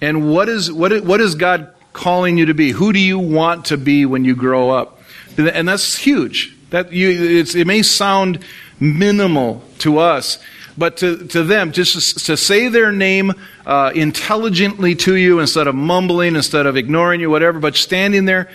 and 0.00 0.32
what 0.32 0.48
is 0.48 0.72
what 0.72 0.92
is, 0.92 1.02
what 1.02 1.20
is 1.20 1.34
God 1.34 1.72
calling 1.92 2.38
you 2.38 2.46
to 2.46 2.54
be? 2.54 2.70
Who 2.70 2.92
do 2.92 2.98
you 2.98 3.18
want 3.18 3.66
to 3.66 3.76
be 3.76 4.06
when 4.06 4.24
you 4.24 4.34
grow 4.34 4.70
up? 4.70 5.00
And 5.36 5.68
that's 5.68 5.96
huge. 5.96 6.56
That 6.70 6.92
you, 6.92 7.44
it 7.44 7.66
may 7.66 7.82
sound 7.82 8.44
minimal 8.78 9.62
to 9.78 9.98
us, 9.98 10.38
but 10.78 10.98
to, 10.98 11.26
to 11.28 11.42
them, 11.42 11.72
just 11.72 12.26
to 12.26 12.36
say 12.36 12.68
their 12.68 12.92
name 12.92 13.32
uh, 13.66 13.90
intelligently 13.94 14.94
to 14.96 15.16
you 15.16 15.40
instead 15.40 15.66
of 15.66 15.74
mumbling, 15.74 16.36
instead 16.36 16.66
of 16.66 16.76
ignoring 16.76 17.20
you, 17.20 17.28
whatever, 17.28 17.58
but 17.58 17.74
standing 17.74 18.24
there, 18.24 18.48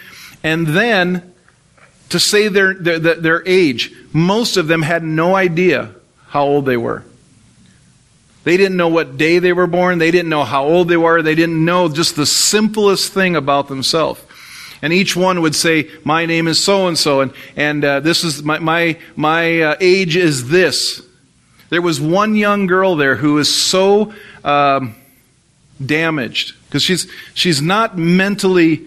and 0.43 0.67
then 0.67 1.34
to 2.09 2.19
say 2.19 2.47
their, 2.47 2.73
their, 2.73 2.99
their 2.99 3.47
age. 3.47 3.93
Most 4.13 4.57
of 4.57 4.67
them 4.67 4.81
had 4.81 5.03
no 5.03 5.35
idea 5.35 5.91
how 6.27 6.43
old 6.43 6.65
they 6.65 6.77
were. 6.77 7.03
They 8.43 8.57
didn't 8.57 8.77
know 8.77 8.89
what 8.89 9.17
day 9.17 9.39
they 9.39 9.53
were 9.53 9.67
born. 9.67 9.97
They 9.97 10.11
didn't 10.11 10.29
know 10.29 10.43
how 10.43 10.65
old 10.65 10.87
they 10.87 10.97
were. 10.97 11.23
They 11.23 11.33
didn't 11.33 11.65
know 11.65 11.89
just 11.89 12.15
the 12.15 12.27
simplest 12.27 13.11
thing 13.11 13.35
about 13.35 13.67
themselves. 13.67 14.21
And 14.81 14.93
each 14.93 15.15
one 15.15 15.41
would 15.41 15.55
say, 15.55 15.89
"My 16.03 16.27
name 16.27 16.47
is 16.47 16.63
so 16.63 16.87
and 16.87 16.97
so, 16.97 17.21
and 17.21 17.33
and 17.55 17.83
uh, 17.83 17.99
this 18.01 18.23
is 18.23 18.43
my 18.43 18.59
my 18.59 18.99
my 19.15 19.61
uh, 19.61 19.75
age 19.79 20.15
is 20.15 20.49
this." 20.49 21.01
There 21.69 21.81
was 21.81 21.99
one 21.99 22.35
young 22.35 22.67
girl 22.67 22.95
there 22.95 23.15
who 23.15 23.33
was 23.33 23.53
so 23.53 24.13
um, 24.43 24.95
damaged 25.83 26.53
because 26.65 26.83
she's 26.83 27.11
she's 27.33 27.63
not 27.63 27.97
mentally 27.97 28.85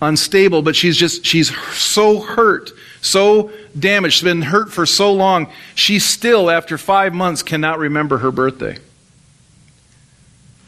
unstable, 0.00 0.62
but 0.62 0.76
she's 0.76 0.96
just 0.96 1.24
she's 1.24 1.54
so 1.74 2.20
hurt, 2.20 2.70
so 3.00 3.50
damaged, 3.78 4.24
been 4.24 4.42
hurt 4.42 4.72
for 4.72 4.86
so 4.86 5.12
long. 5.12 5.50
She 5.74 5.98
still, 5.98 6.50
after 6.50 6.78
five 6.78 7.14
months, 7.14 7.42
cannot 7.42 7.78
remember 7.78 8.18
her 8.18 8.30
birthday. 8.30 8.78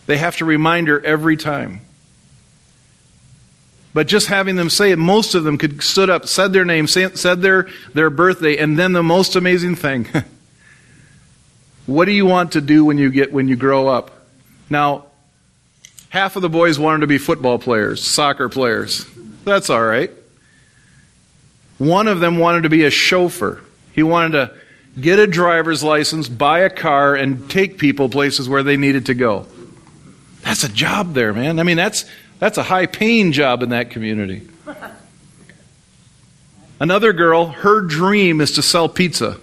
They 0.07 0.17
have 0.17 0.37
to 0.39 0.45
remind 0.45 0.89
her 0.89 1.05
every 1.05 1.37
time. 1.37 1.83
But 3.93 4.07
just 4.07 4.29
having 4.29 4.57
them 4.57 4.71
say 4.71 4.93
it, 4.93 4.97
most 4.97 5.35
of 5.35 5.45
them 5.45 5.59
could 5.59 5.83
stood 5.83 6.09
up, 6.09 6.27
said 6.27 6.53
their 6.53 6.65
name, 6.65 6.87
said 6.87 7.43
their, 7.43 7.69
their 7.95 8.11
birthday, 8.11 8.57
and 8.57 8.79
then 8.79 8.93
the 8.93 9.03
most 9.03 9.35
amazing 9.35 9.75
thing. 9.75 10.07
what 11.87 12.05
do 12.05 12.13
you 12.13 12.25
want 12.25 12.53
to 12.53 12.61
do 12.61 12.85
when 12.85 12.97
you 12.97 13.11
get 13.11 13.33
when 13.33 13.49
you 13.49 13.57
grow 13.57 13.89
up? 13.89 14.11
Now, 14.71 15.08
half 16.11 16.37
of 16.37 16.43
the 16.43 16.49
boys 16.49 16.79
wanted 16.79 17.00
to 17.00 17.07
be 17.07 17.19
football 17.19 17.59
players, 17.59 18.03
soccer 18.03 18.49
players. 18.49 19.07
That's 19.45 19.71
all 19.71 19.83
right. 19.83 20.11
One 21.79 22.09
of 22.09 22.21
them 22.21 22.38
wanted 22.38 22.65
to 22.65 22.69
be 22.69 22.85
a 22.85 22.91
chauffeur. 22.91 23.61
He 23.93 24.03
wanted 24.03 24.33
to 24.33 24.55
get 25.00 25.19
a 25.19 25.27
driver's 25.27 25.85
license, 25.85 26.29
buy 26.29 26.61
a 26.61 26.71
car, 26.71 27.15
and 27.15 27.49
take 27.50 27.79
people 27.79 28.09
places 28.09 28.49
where 28.49 28.62
they 28.62 28.77
needed 28.77 29.07
to 29.07 29.15
go. 29.15 29.47
That's 30.43 30.65
a 30.65 30.69
job 30.69 31.15
there, 31.15 31.33
man. 31.33 31.61
I 31.61 31.62
mean, 31.62 31.77
that's, 31.77 32.05
that's 32.38 32.59
a 32.59 32.62
high 32.62 32.87
paying 32.87 33.33
job 33.33 33.62
in 33.62 33.71
that 33.71 33.91
community. 33.91 34.49
Another 36.81 37.12
girl, 37.12 37.47
her 37.47 37.81
dream 37.81 38.41
is 38.41 38.53
to 38.53 38.62
sell 38.62 38.88
pizza. 38.88 39.37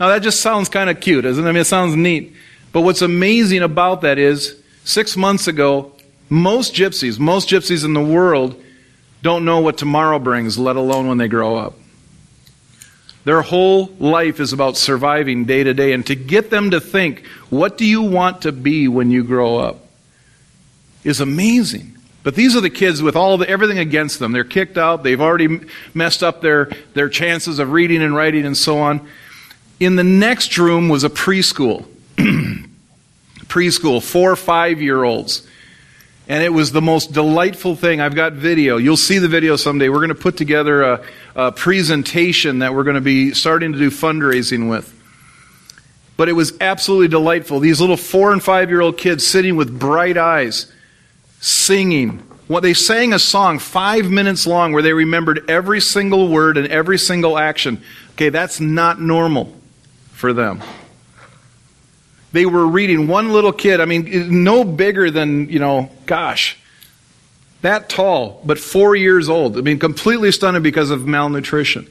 Now, 0.00 0.08
that 0.08 0.22
just 0.22 0.40
sounds 0.40 0.68
kind 0.68 0.90
of 0.90 1.00
cute, 1.00 1.24
doesn't 1.24 1.44
it? 1.44 1.48
I 1.48 1.52
mean, 1.52 1.60
it 1.60 1.66
sounds 1.66 1.96
neat. 1.96 2.34
But 2.72 2.82
what's 2.82 3.02
amazing 3.02 3.62
about 3.62 4.02
that 4.02 4.18
is, 4.18 4.60
six 4.88 5.16
months 5.16 5.46
ago, 5.46 5.92
most 6.28 6.74
gypsies, 6.74 7.18
most 7.18 7.48
gypsies 7.48 7.84
in 7.84 7.94
the 7.94 8.00
world, 8.00 8.60
don't 9.22 9.44
know 9.44 9.60
what 9.60 9.78
tomorrow 9.78 10.18
brings, 10.18 10.58
let 10.58 10.76
alone 10.76 11.08
when 11.08 11.18
they 11.18 11.28
grow 11.28 11.56
up. 11.56 11.74
Their 13.24 13.42
whole 13.42 13.86
life 13.98 14.40
is 14.40 14.52
about 14.52 14.76
surviving 14.76 15.44
day 15.44 15.64
to 15.64 15.74
day. 15.74 15.92
And 15.92 16.06
to 16.06 16.14
get 16.14 16.50
them 16.50 16.70
to 16.70 16.80
think, 16.80 17.26
what 17.50 17.76
do 17.76 17.84
you 17.84 18.02
want 18.02 18.42
to 18.42 18.52
be 18.52 18.88
when 18.88 19.10
you 19.10 19.24
grow 19.24 19.56
up? 19.56 19.88
is 21.04 21.20
amazing. 21.20 21.96
But 22.22 22.34
these 22.34 22.56
are 22.56 22.60
the 22.60 22.70
kids 22.70 23.00
with 23.00 23.16
all 23.16 23.38
the, 23.38 23.48
everything 23.48 23.78
against 23.78 24.18
them. 24.18 24.32
They're 24.32 24.44
kicked 24.44 24.76
out. 24.76 25.02
They've 25.02 25.20
already 25.20 25.60
messed 25.94 26.22
up 26.22 26.40
their, 26.42 26.70
their 26.94 27.08
chances 27.08 27.58
of 27.58 27.72
reading 27.72 28.02
and 28.02 28.14
writing 28.14 28.44
and 28.44 28.56
so 28.56 28.78
on. 28.78 29.08
In 29.80 29.96
the 29.96 30.04
next 30.04 30.58
room 30.58 30.88
was 30.88 31.04
a 31.04 31.08
preschool. 31.08 31.86
Preschool, 33.48 34.02
four, 34.02 34.36
five 34.36 34.80
year 34.80 35.02
olds. 35.02 35.46
And 36.28 36.44
it 36.44 36.52
was 36.52 36.72
the 36.72 36.82
most 36.82 37.12
delightful 37.12 37.74
thing. 37.74 38.02
I've 38.02 38.14
got 38.14 38.34
video. 38.34 38.76
You'll 38.76 38.98
see 38.98 39.18
the 39.18 39.28
video 39.28 39.56
someday. 39.56 39.88
We're 39.88 39.96
going 39.96 40.08
to 40.10 40.14
put 40.14 40.36
together 40.36 40.82
a, 40.82 41.04
a 41.34 41.52
presentation 41.52 42.58
that 42.58 42.74
we're 42.74 42.84
going 42.84 42.96
to 42.96 43.00
be 43.00 43.32
starting 43.32 43.72
to 43.72 43.78
do 43.78 43.90
fundraising 43.90 44.68
with. 44.68 44.94
But 46.18 46.28
it 46.28 46.32
was 46.32 46.52
absolutely 46.60 47.08
delightful. 47.08 47.60
These 47.60 47.80
little 47.80 47.96
four 47.96 48.32
and 48.32 48.42
five 48.42 48.68
year 48.68 48.82
old 48.82 48.98
kids 48.98 49.26
sitting 49.26 49.56
with 49.56 49.78
bright 49.78 50.18
eyes, 50.18 50.70
singing. 51.40 52.18
What 52.46 52.60
they 52.60 52.74
sang 52.74 53.14
a 53.14 53.18
song 53.18 53.58
five 53.58 54.10
minutes 54.10 54.46
long 54.46 54.72
where 54.72 54.82
they 54.82 54.92
remembered 54.92 55.48
every 55.48 55.80
single 55.80 56.28
word 56.28 56.58
and 56.58 56.66
every 56.66 56.98
single 56.98 57.38
action. 57.38 57.82
Okay, 58.12 58.28
that's 58.28 58.60
not 58.60 59.00
normal 59.00 59.54
for 60.12 60.32
them 60.34 60.62
they 62.32 62.44
were 62.44 62.66
reading 62.66 63.08
one 63.08 63.32
little 63.32 63.52
kid, 63.52 63.80
I 63.80 63.86
mean, 63.86 64.42
no 64.42 64.64
bigger 64.64 65.10
than, 65.10 65.48
you 65.48 65.58
know, 65.58 65.90
gosh, 66.06 66.58
that 67.62 67.88
tall, 67.88 68.40
but 68.44 68.58
four 68.58 68.94
years 68.94 69.28
old. 69.28 69.56
I 69.56 69.62
mean, 69.62 69.78
completely 69.78 70.30
stunted 70.30 70.62
because 70.62 70.90
of 70.90 71.06
malnutrition. 71.06 71.88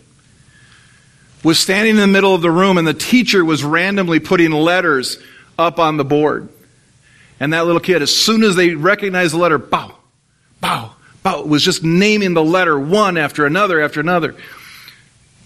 Was 1.44 1.60
standing 1.60 1.96
in 1.96 2.02
the 2.02 2.08
middle 2.08 2.34
of 2.34 2.42
the 2.42 2.52
room, 2.52 2.78
and 2.78 2.88
the 2.88 2.94
teacher 2.94 3.44
was 3.44 3.64
randomly 3.64 4.20
putting 4.20 4.52
letters 4.52 5.18
up 5.58 5.80
on 5.80 5.98
the 5.98 6.06
board. 6.06 6.50
And 7.40 7.54
that 7.54 7.66
little 7.66 7.82
kid, 7.82 8.02
as 8.02 8.16
soon 8.16 8.44
as 8.44 8.56
they 8.56 8.76
recognized 8.76 9.34
the 9.34 9.38
letter, 9.38 9.58
bow, 9.58 9.96
bow, 10.62 10.94
bow, 11.24 11.44
was 11.44 11.64
just 11.64 11.84
naming 11.84 12.34
the 12.34 12.44
letter 12.44 12.80
one 12.80 13.18
after 13.18 13.46
another 13.46 13.82
after 13.82 14.00
another. 14.00 14.36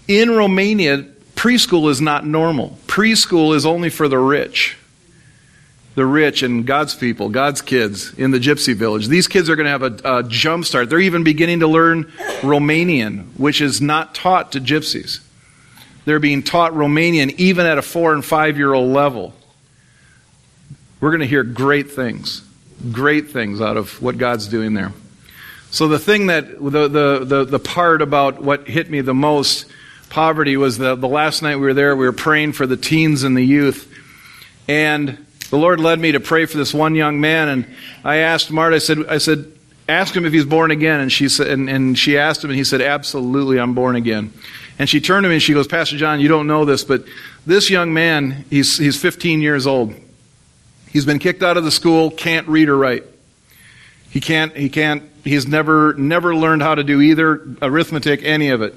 In 0.08 0.30
Romania, 0.30 1.06
preschool 1.34 1.90
is 1.90 2.00
not 2.00 2.26
normal. 2.26 2.78
Preschool 2.86 3.54
is 3.54 3.66
only 3.66 3.90
for 3.90 4.08
the 4.08 4.18
rich 4.18 4.76
the 5.94 6.06
rich 6.06 6.42
and 6.42 6.66
God's 6.66 6.94
people, 6.94 7.28
God's 7.28 7.60
kids 7.60 8.14
in 8.14 8.30
the 8.30 8.38
gypsy 8.38 8.74
village. 8.74 9.08
These 9.08 9.28
kids 9.28 9.50
are 9.50 9.56
going 9.56 9.66
to 9.66 9.70
have 9.70 9.82
a, 9.82 10.18
a 10.18 10.22
jump 10.22 10.64
start. 10.64 10.88
They're 10.88 11.00
even 11.00 11.22
beginning 11.22 11.60
to 11.60 11.66
learn 11.66 12.04
Romanian, 12.40 13.26
which 13.38 13.60
is 13.60 13.80
not 13.80 14.14
taught 14.14 14.52
to 14.52 14.60
gypsies. 14.60 15.20
They're 16.04 16.18
being 16.18 16.42
taught 16.42 16.72
Romanian 16.72 17.34
even 17.38 17.66
at 17.66 17.78
a 17.78 17.82
four 17.82 18.12
and 18.14 18.24
five 18.24 18.56
year 18.56 18.72
old 18.72 18.92
level. 18.92 19.34
We're 21.00 21.10
going 21.10 21.20
to 21.20 21.26
hear 21.26 21.42
great 21.42 21.90
things, 21.90 22.42
great 22.90 23.30
things 23.30 23.60
out 23.60 23.76
of 23.76 24.00
what 24.00 24.18
God's 24.18 24.46
doing 24.46 24.74
there. 24.74 24.92
So 25.70 25.88
the 25.88 25.98
thing 25.98 26.26
that, 26.26 26.58
the, 26.58 26.88
the, 26.88 27.24
the, 27.24 27.44
the 27.44 27.58
part 27.58 28.02
about 28.02 28.42
what 28.42 28.68
hit 28.68 28.90
me 28.90 29.00
the 29.00 29.14
most, 29.14 29.66
poverty, 30.10 30.56
was 30.56 30.78
the, 30.78 30.94
the 30.94 31.08
last 31.08 31.42
night 31.42 31.56
we 31.56 31.62
were 31.62 31.74
there, 31.74 31.96
we 31.96 32.04
were 32.04 32.12
praying 32.12 32.52
for 32.52 32.66
the 32.66 32.76
teens 32.76 33.22
and 33.22 33.36
the 33.36 33.44
youth. 33.44 33.90
And 34.68 35.26
the 35.52 35.58
Lord 35.58 35.80
led 35.80 36.00
me 36.00 36.12
to 36.12 36.20
pray 36.20 36.46
for 36.46 36.56
this 36.56 36.72
one 36.72 36.94
young 36.94 37.20
man, 37.20 37.50
and 37.50 37.66
I 38.02 38.16
asked 38.16 38.50
Marta, 38.50 38.76
I 38.76 38.78
said, 38.78 39.06
I 39.06 39.18
said, 39.18 39.52
ask 39.86 40.16
him 40.16 40.24
if 40.24 40.32
he's 40.32 40.46
born 40.46 40.70
again. 40.70 41.00
And 41.00 41.12
she 41.12 41.28
said, 41.28 41.48
and, 41.48 41.68
and 41.68 41.98
she 41.98 42.16
asked 42.16 42.42
him, 42.42 42.48
and 42.48 42.56
he 42.56 42.64
said, 42.64 42.80
absolutely, 42.80 43.60
I'm 43.60 43.74
born 43.74 43.94
again. 43.94 44.32
And 44.78 44.88
she 44.88 44.98
turned 44.98 45.24
to 45.24 45.28
me 45.28 45.34
and 45.34 45.42
she 45.42 45.52
goes, 45.52 45.66
Pastor 45.66 45.98
John, 45.98 46.20
you 46.20 46.28
don't 46.28 46.46
know 46.46 46.64
this, 46.64 46.84
but 46.84 47.04
this 47.44 47.68
young 47.68 47.92
man, 47.92 48.46
he's, 48.48 48.78
he's 48.78 48.98
15 48.98 49.42
years 49.42 49.66
old. 49.66 49.92
He's 50.88 51.04
been 51.04 51.18
kicked 51.18 51.42
out 51.42 51.58
of 51.58 51.64
the 51.64 51.70
school, 51.70 52.10
can't 52.10 52.48
read 52.48 52.70
or 52.70 52.78
write. 52.78 53.04
He 54.08 54.22
can't, 54.22 54.56
he 54.56 54.70
can't, 54.70 55.02
he's 55.22 55.46
never, 55.46 55.92
never 55.92 56.34
learned 56.34 56.62
how 56.62 56.76
to 56.76 56.82
do 56.82 56.98
either 57.02 57.46
arithmetic, 57.60 58.22
any 58.22 58.48
of 58.48 58.62
it. 58.62 58.74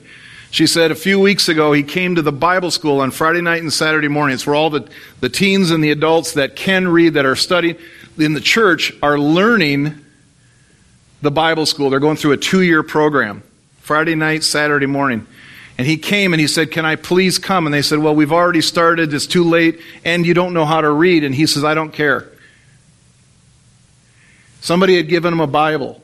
She 0.56 0.68
said 0.68 0.90
a 0.90 0.96
few 0.96 1.20
weeks 1.20 1.50
ago 1.50 1.74
he 1.74 1.84
came 1.84 2.16
to 2.16 2.22
the 2.22 2.32
Bible 2.32 2.72
school 2.72 3.02
on 3.02 3.12
Friday 3.12 3.42
night 3.42 3.62
and 3.62 3.74
Saturday 3.74 4.08
morning. 4.08 4.36
It's 4.36 4.48
where 4.48 4.56
all 4.56 4.70
the, 4.70 4.90
the 5.20 5.28
teens 5.28 5.70
and 5.70 5.84
the 5.84 5.92
adults 5.92 6.36
that 6.36 6.56
can 6.56 6.88
read, 6.88 7.16
that 7.16 7.26
are 7.26 7.36
studying 7.36 7.76
in 8.18 8.36
the 8.36 8.40
church, 8.40 8.94
are 9.04 9.20
learning 9.20 9.96
the 11.22 11.30
Bible 11.30 11.66
school. 11.66 11.90
They're 11.90 12.00
going 12.00 12.16
through 12.16 12.32
a 12.32 12.38
two 12.38 12.62
year 12.62 12.84
program. 12.84 13.44
Friday 13.80 14.16
night, 14.16 14.46
Saturday 14.46 14.86
morning. 14.86 15.28
And 15.78 15.86
he 15.86 15.98
came 15.98 16.32
and 16.32 16.40
he 16.40 16.48
said, 16.48 16.72
Can 16.72 16.86
I 16.86 16.96
please 16.96 17.38
come? 17.38 17.68
And 17.68 17.74
they 17.74 17.82
said, 17.82 18.00
Well, 18.00 18.16
we've 18.16 18.32
already 18.32 18.62
started. 18.62 19.14
It's 19.14 19.28
too 19.28 19.44
late. 19.44 19.82
And 20.06 20.26
you 20.26 20.34
don't 20.34 20.54
know 20.54 20.64
how 20.64 20.80
to 20.80 20.90
read. 20.90 21.26
And 21.26 21.36
he 21.36 21.48
says, 21.48 21.66
I 21.66 21.74
don't 21.74 21.92
care. 21.92 22.32
Somebody 24.62 24.96
had 24.96 25.10
given 25.10 25.34
him 25.34 25.42
a 25.42 25.48
Bible. 25.48 26.02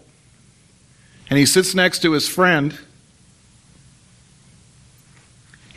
And 1.30 1.40
he 1.40 1.46
sits 1.46 1.74
next 1.74 2.02
to 2.02 2.12
his 2.12 2.28
friend 2.28 2.78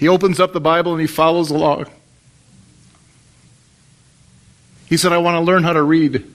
he 0.04 0.08
opens 0.08 0.38
up 0.38 0.52
the 0.52 0.60
Bible 0.60 0.92
and 0.92 1.00
he 1.00 1.06
follows 1.06 1.48
along. 1.48 1.86
He 4.86 4.98
said, 4.98 5.14
I 5.14 5.16
want 5.16 5.36
to 5.36 5.40
learn 5.40 5.62
how 5.62 5.72
to 5.72 5.82
read. 5.82 6.30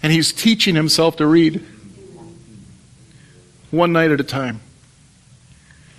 And 0.00 0.12
he's 0.12 0.32
teaching 0.32 0.76
himself 0.76 1.16
to 1.16 1.26
read 1.26 1.60
one 3.72 3.92
night 3.92 4.12
at 4.12 4.20
a 4.20 4.22
time. 4.22 4.60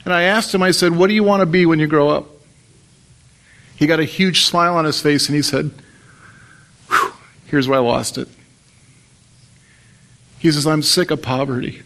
And 0.05 0.13
I 0.13 0.21
asked 0.21 0.55
him, 0.55 0.63
I 0.63 0.71
said, 0.71 0.95
What 0.95 1.07
do 1.07 1.13
you 1.13 1.25
want 1.25 1.41
to 1.41 1.45
be 1.45 1.65
when 1.65 1.79
you 1.79 1.87
grow 1.87 2.07
up? 2.07 2.29
He 3.75 3.85
got 3.85 3.99
a 3.99 4.05
huge 4.05 4.45
smile 4.45 4.77
on 4.77 4.85
his 4.85 5.01
face 5.01 5.27
and 5.27 5.35
he 5.35 5.41
said, 5.41 5.69
Here's 7.47 7.67
where 7.67 7.79
I 7.79 7.81
lost 7.81 8.17
it. 8.17 8.29
He 10.39 10.49
says, 10.49 10.65
I'm 10.65 10.81
sick 10.81 11.11
of 11.11 11.21
poverty. 11.21 11.81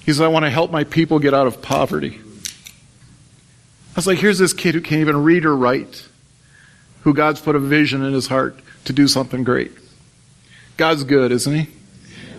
He 0.00 0.12
says, 0.12 0.20
I 0.20 0.28
want 0.28 0.44
to 0.44 0.50
help 0.50 0.70
my 0.70 0.84
people 0.84 1.20
get 1.20 1.32
out 1.32 1.46
of 1.46 1.62
poverty. 1.62 2.20
I 3.90 3.92
was 3.96 4.06
like, 4.06 4.18
here's 4.18 4.38
this 4.38 4.52
kid 4.52 4.74
who 4.74 4.80
can't 4.80 5.00
even 5.00 5.24
read 5.24 5.44
or 5.44 5.56
write, 5.56 6.06
who 7.02 7.12
God's 7.12 7.40
put 7.40 7.56
a 7.56 7.58
vision 7.58 8.02
in 8.02 8.12
his 8.12 8.28
heart 8.28 8.58
to 8.84 8.92
do 8.92 9.08
something 9.08 9.42
great. 9.44 9.72
God's 10.76 11.04
good, 11.04 11.32
isn't 11.32 11.54
he? 11.54 11.68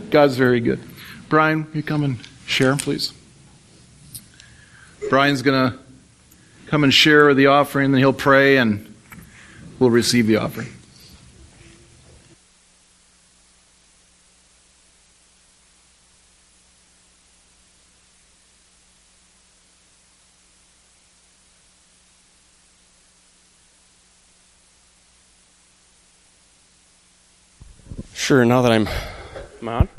God's 0.10 0.38
very 0.38 0.60
good. 0.60 0.79
Brian, 1.29 1.67
you 1.74 1.84
come 1.84 2.03
and 2.03 2.17
share, 2.46 2.75
please. 2.77 3.13
Brian's 5.10 5.41
going 5.41 5.72
to 5.72 5.77
come 6.67 6.84
and 6.84 6.93
share 6.93 7.34
the 7.34 7.48
offering, 7.48 7.91
then 7.91 8.00
he'll 8.00 8.13
pray, 8.13 8.58
and 8.58 8.93
we'll 9.77 9.89
receive 9.89 10.27
the 10.27 10.38
offering. 10.38 10.70
Sure, 28.31 28.45
now 28.45 28.61
that 28.61 28.71
I'm, 28.71 28.88
I'm 29.61 29.67
on, 29.67 29.89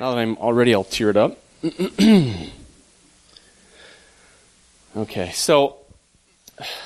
now 0.00 0.14
that 0.14 0.18
I'm 0.18 0.38
already 0.38 0.72
all 0.72 0.82
teared 0.82 1.16
up. 1.16 1.38
okay, 4.96 5.30
so 5.32 5.76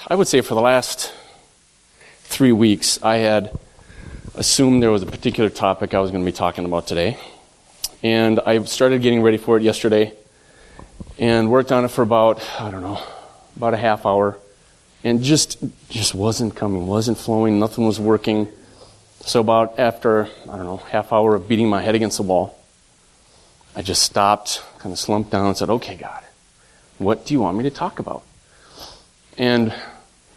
I 0.08 0.16
would 0.16 0.26
say 0.26 0.40
for 0.40 0.56
the 0.56 0.60
last 0.60 1.14
three 2.22 2.50
weeks, 2.50 3.00
I 3.04 3.18
had 3.18 3.56
assumed 4.34 4.82
there 4.82 4.90
was 4.90 5.04
a 5.04 5.06
particular 5.06 5.48
topic 5.48 5.94
I 5.94 6.00
was 6.00 6.10
going 6.10 6.24
to 6.24 6.28
be 6.28 6.36
talking 6.36 6.64
about 6.64 6.88
today. 6.88 7.18
And 8.02 8.40
I 8.40 8.60
started 8.64 9.00
getting 9.00 9.22
ready 9.22 9.36
for 9.36 9.58
it 9.58 9.62
yesterday 9.62 10.12
and 11.20 11.52
worked 11.52 11.70
on 11.70 11.84
it 11.84 11.92
for 11.92 12.02
about, 12.02 12.44
I 12.60 12.72
don't 12.72 12.82
know, 12.82 13.00
about 13.54 13.74
a 13.74 13.76
half 13.76 14.04
hour. 14.04 14.36
And 15.04 15.22
just, 15.22 15.62
just 15.88 16.16
wasn't 16.16 16.56
coming, 16.56 16.88
wasn't 16.88 17.16
flowing, 17.16 17.60
nothing 17.60 17.86
was 17.86 18.00
working. 18.00 18.48
So 19.20 19.40
about 19.40 19.78
after, 19.78 20.28
I 20.48 20.56
don't 20.56 20.64
know, 20.64 20.78
half 20.78 21.12
hour 21.12 21.34
of 21.34 21.48
beating 21.48 21.68
my 21.68 21.82
head 21.82 21.94
against 21.94 22.16
the 22.16 22.22
wall, 22.22 22.58
I 23.76 23.82
just 23.82 24.02
stopped, 24.02 24.62
kind 24.78 24.92
of 24.92 24.98
slumped 24.98 25.30
down 25.30 25.46
and 25.46 25.56
said, 25.56 25.70
okay, 25.70 25.94
God, 25.94 26.24
what 26.98 27.26
do 27.26 27.34
you 27.34 27.40
want 27.40 27.56
me 27.56 27.64
to 27.64 27.70
talk 27.70 27.98
about? 27.98 28.22
And 29.36 29.72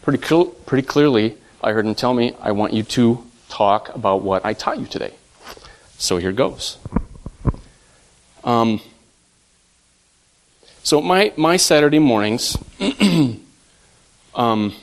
pretty, 0.02 0.24
cl- 0.24 0.46
pretty 0.46 0.86
clearly, 0.86 1.36
I 1.62 1.72
heard 1.72 1.86
him 1.86 1.94
tell 1.94 2.14
me, 2.14 2.36
I 2.40 2.52
want 2.52 2.72
you 2.72 2.82
to 2.82 3.24
talk 3.48 3.94
about 3.94 4.22
what 4.22 4.44
I 4.44 4.52
taught 4.52 4.78
you 4.78 4.86
today. 4.86 5.14
So 5.98 6.18
here 6.18 6.32
goes. 6.32 6.78
Um, 8.44 8.80
so 10.82 11.00
my, 11.00 11.32
my 11.36 11.56
Saturday 11.56 12.00
mornings, 12.00 12.56
um, 14.34 14.74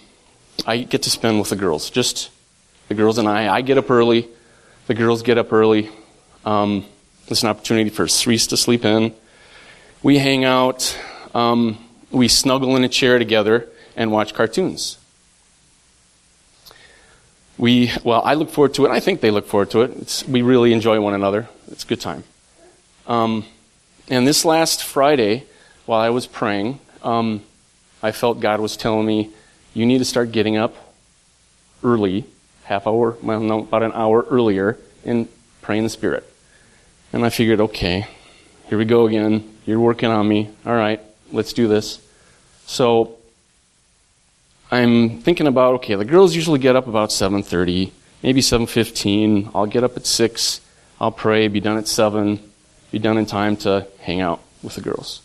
I 0.65 0.77
get 0.77 1.03
to 1.03 1.09
spend 1.09 1.39
with 1.39 1.49
the 1.49 1.55
girls. 1.55 1.89
Just 1.89 2.29
the 2.89 2.95
girls 2.95 3.19
and 3.19 3.27
I. 3.27 3.53
I 3.53 3.61
get 3.61 3.77
up 3.77 3.89
early. 3.89 4.27
The 4.87 4.95
girls 4.95 5.21
get 5.21 5.37
up 5.37 5.53
early. 5.53 5.89
Um, 6.43 6.83
it's 7.27 7.43
an 7.43 7.49
opportunity 7.49 7.91
for 7.91 8.07
threes 8.07 8.47
to 8.47 8.57
sleep 8.57 8.83
in. 8.83 9.13
We 10.01 10.17
hang 10.17 10.43
out. 10.43 10.99
Um, 11.35 11.77
we 12.11 12.27
snuggle 12.27 12.75
in 12.75 12.83
a 12.83 12.89
chair 12.89 13.19
together 13.19 13.69
and 13.95 14.11
watch 14.11 14.33
cartoons. 14.33 14.97
We, 17.59 17.91
well, 18.03 18.23
I 18.23 18.33
look 18.33 18.49
forward 18.49 18.73
to 18.75 18.85
it. 18.85 18.89
I 18.89 18.99
think 18.99 19.21
they 19.21 19.31
look 19.31 19.45
forward 19.45 19.69
to 19.71 19.81
it. 19.81 19.91
It's, 19.97 20.27
we 20.27 20.41
really 20.41 20.73
enjoy 20.73 20.99
one 20.99 21.13
another. 21.13 21.47
It's 21.71 21.83
a 21.83 21.87
good 21.87 22.01
time. 22.01 22.23
Um, 23.05 23.45
and 24.07 24.25
this 24.25 24.45
last 24.45 24.83
Friday, 24.83 25.43
while 25.85 25.99
I 25.99 26.09
was 26.09 26.25
praying, 26.25 26.79
um, 27.03 27.43
I 28.01 28.11
felt 28.11 28.39
God 28.39 28.59
was 28.59 28.75
telling 28.75 29.05
me, 29.05 29.29
you 29.75 29.85
need 29.85 29.99
to 29.99 30.05
start 30.05 30.31
getting 30.31 30.57
up 30.57 30.75
early 31.83 32.25
half 32.69 32.85
hour, 32.85 33.17
well, 33.23 33.39
no, 33.39 33.59
about 33.61 33.81
an 33.81 33.91
hour 33.93 34.27
earlier 34.29 34.77
and 35.03 35.27
pray 35.63 35.79
in 35.79 35.83
the 35.83 35.89
Spirit. 35.89 36.23
And 37.11 37.25
I 37.25 37.29
figured, 37.29 37.59
okay, 37.59 38.05
here 38.67 38.77
we 38.77 38.85
go 38.85 39.07
again. 39.07 39.57
You're 39.65 39.79
working 39.79 40.11
on 40.11 40.27
me. 40.27 40.51
All 40.67 40.75
right, 40.75 41.01
let's 41.31 41.51
do 41.51 41.67
this. 41.67 41.99
So 42.67 43.17
I'm 44.69 45.19
thinking 45.21 45.47
about, 45.47 45.73
okay, 45.75 45.95
the 45.95 46.05
girls 46.05 46.35
usually 46.35 46.59
get 46.59 46.75
up 46.75 46.85
about 46.85 47.09
7.30, 47.09 47.89
maybe 48.21 48.39
7.15. 48.39 49.49
I'll 49.55 49.65
get 49.65 49.83
up 49.83 49.97
at 49.97 50.05
6. 50.05 50.61
I'll 51.01 51.11
pray, 51.11 51.47
be 51.47 51.59
done 51.59 51.77
at 51.77 51.87
7, 51.87 52.39
be 52.91 52.99
done 52.99 53.17
in 53.17 53.25
time 53.25 53.57
to 53.57 53.87
hang 54.01 54.21
out 54.21 54.41
with 54.61 54.75
the 54.75 54.81
girls. 54.81 55.21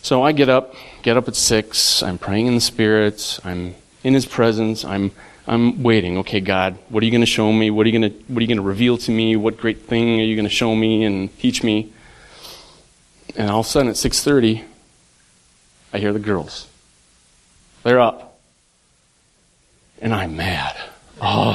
So 0.00 0.22
I 0.22 0.32
get 0.32 0.48
up, 0.48 0.74
get 1.02 1.18
up 1.18 1.28
at 1.28 1.36
6. 1.36 2.02
I'm 2.02 2.16
praying 2.16 2.46
in 2.46 2.54
the 2.54 2.62
Spirit. 2.62 3.38
I'm 3.44 3.74
in 4.02 4.14
His 4.14 4.24
presence. 4.24 4.82
I'm 4.82 5.10
I'm 5.48 5.82
waiting. 5.82 6.18
Okay, 6.18 6.40
God, 6.40 6.76
what 6.90 7.02
are 7.02 7.06
you 7.06 7.10
going 7.10 7.22
to 7.22 7.26
show 7.26 7.50
me? 7.50 7.70
What 7.70 7.86
are 7.86 7.88
you 7.88 7.98
going 7.98 8.12
to 8.12 8.18
What 8.30 8.38
are 8.38 8.42
you 8.42 8.48
going 8.48 8.58
to 8.58 8.62
reveal 8.62 8.98
to 8.98 9.10
me? 9.10 9.34
What 9.34 9.56
great 9.56 9.80
thing 9.80 10.20
are 10.20 10.24
you 10.24 10.36
going 10.36 10.44
to 10.44 10.50
show 10.50 10.76
me 10.76 11.04
and 11.04 11.36
teach 11.38 11.62
me? 11.62 11.90
And 13.34 13.50
all 13.50 13.60
of 13.60 13.66
a 13.66 13.68
sudden, 13.68 13.88
at 13.88 13.96
six 13.96 14.22
thirty, 14.22 14.64
I 15.90 15.98
hear 15.98 16.12
the 16.12 16.18
girls. 16.18 16.68
They're 17.82 17.98
up, 17.98 18.38
and 20.02 20.12
I'm 20.12 20.36
mad. 20.36 20.76
Oh, 21.22 21.52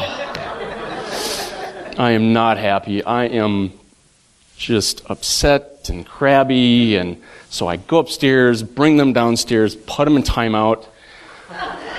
I 1.95 2.11
am 2.11 2.33
not 2.33 2.57
happy. 2.57 3.03
I 3.03 3.25
am 3.25 3.73
just 4.57 5.03
upset 5.07 5.87
and 5.89 6.03
crabby, 6.03 6.95
and 6.95 7.21
so 7.51 7.67
I 7.67 7.77
go 7.77 7.99
upstairs, 7.99 8.63
bring 8.63 8.97
them 8.97 9.13
downstairs, 9.13 9.75
put 9.75 10.05
them 10.05 10.15
in 10.15 10.23
timeout. 10.23 10.87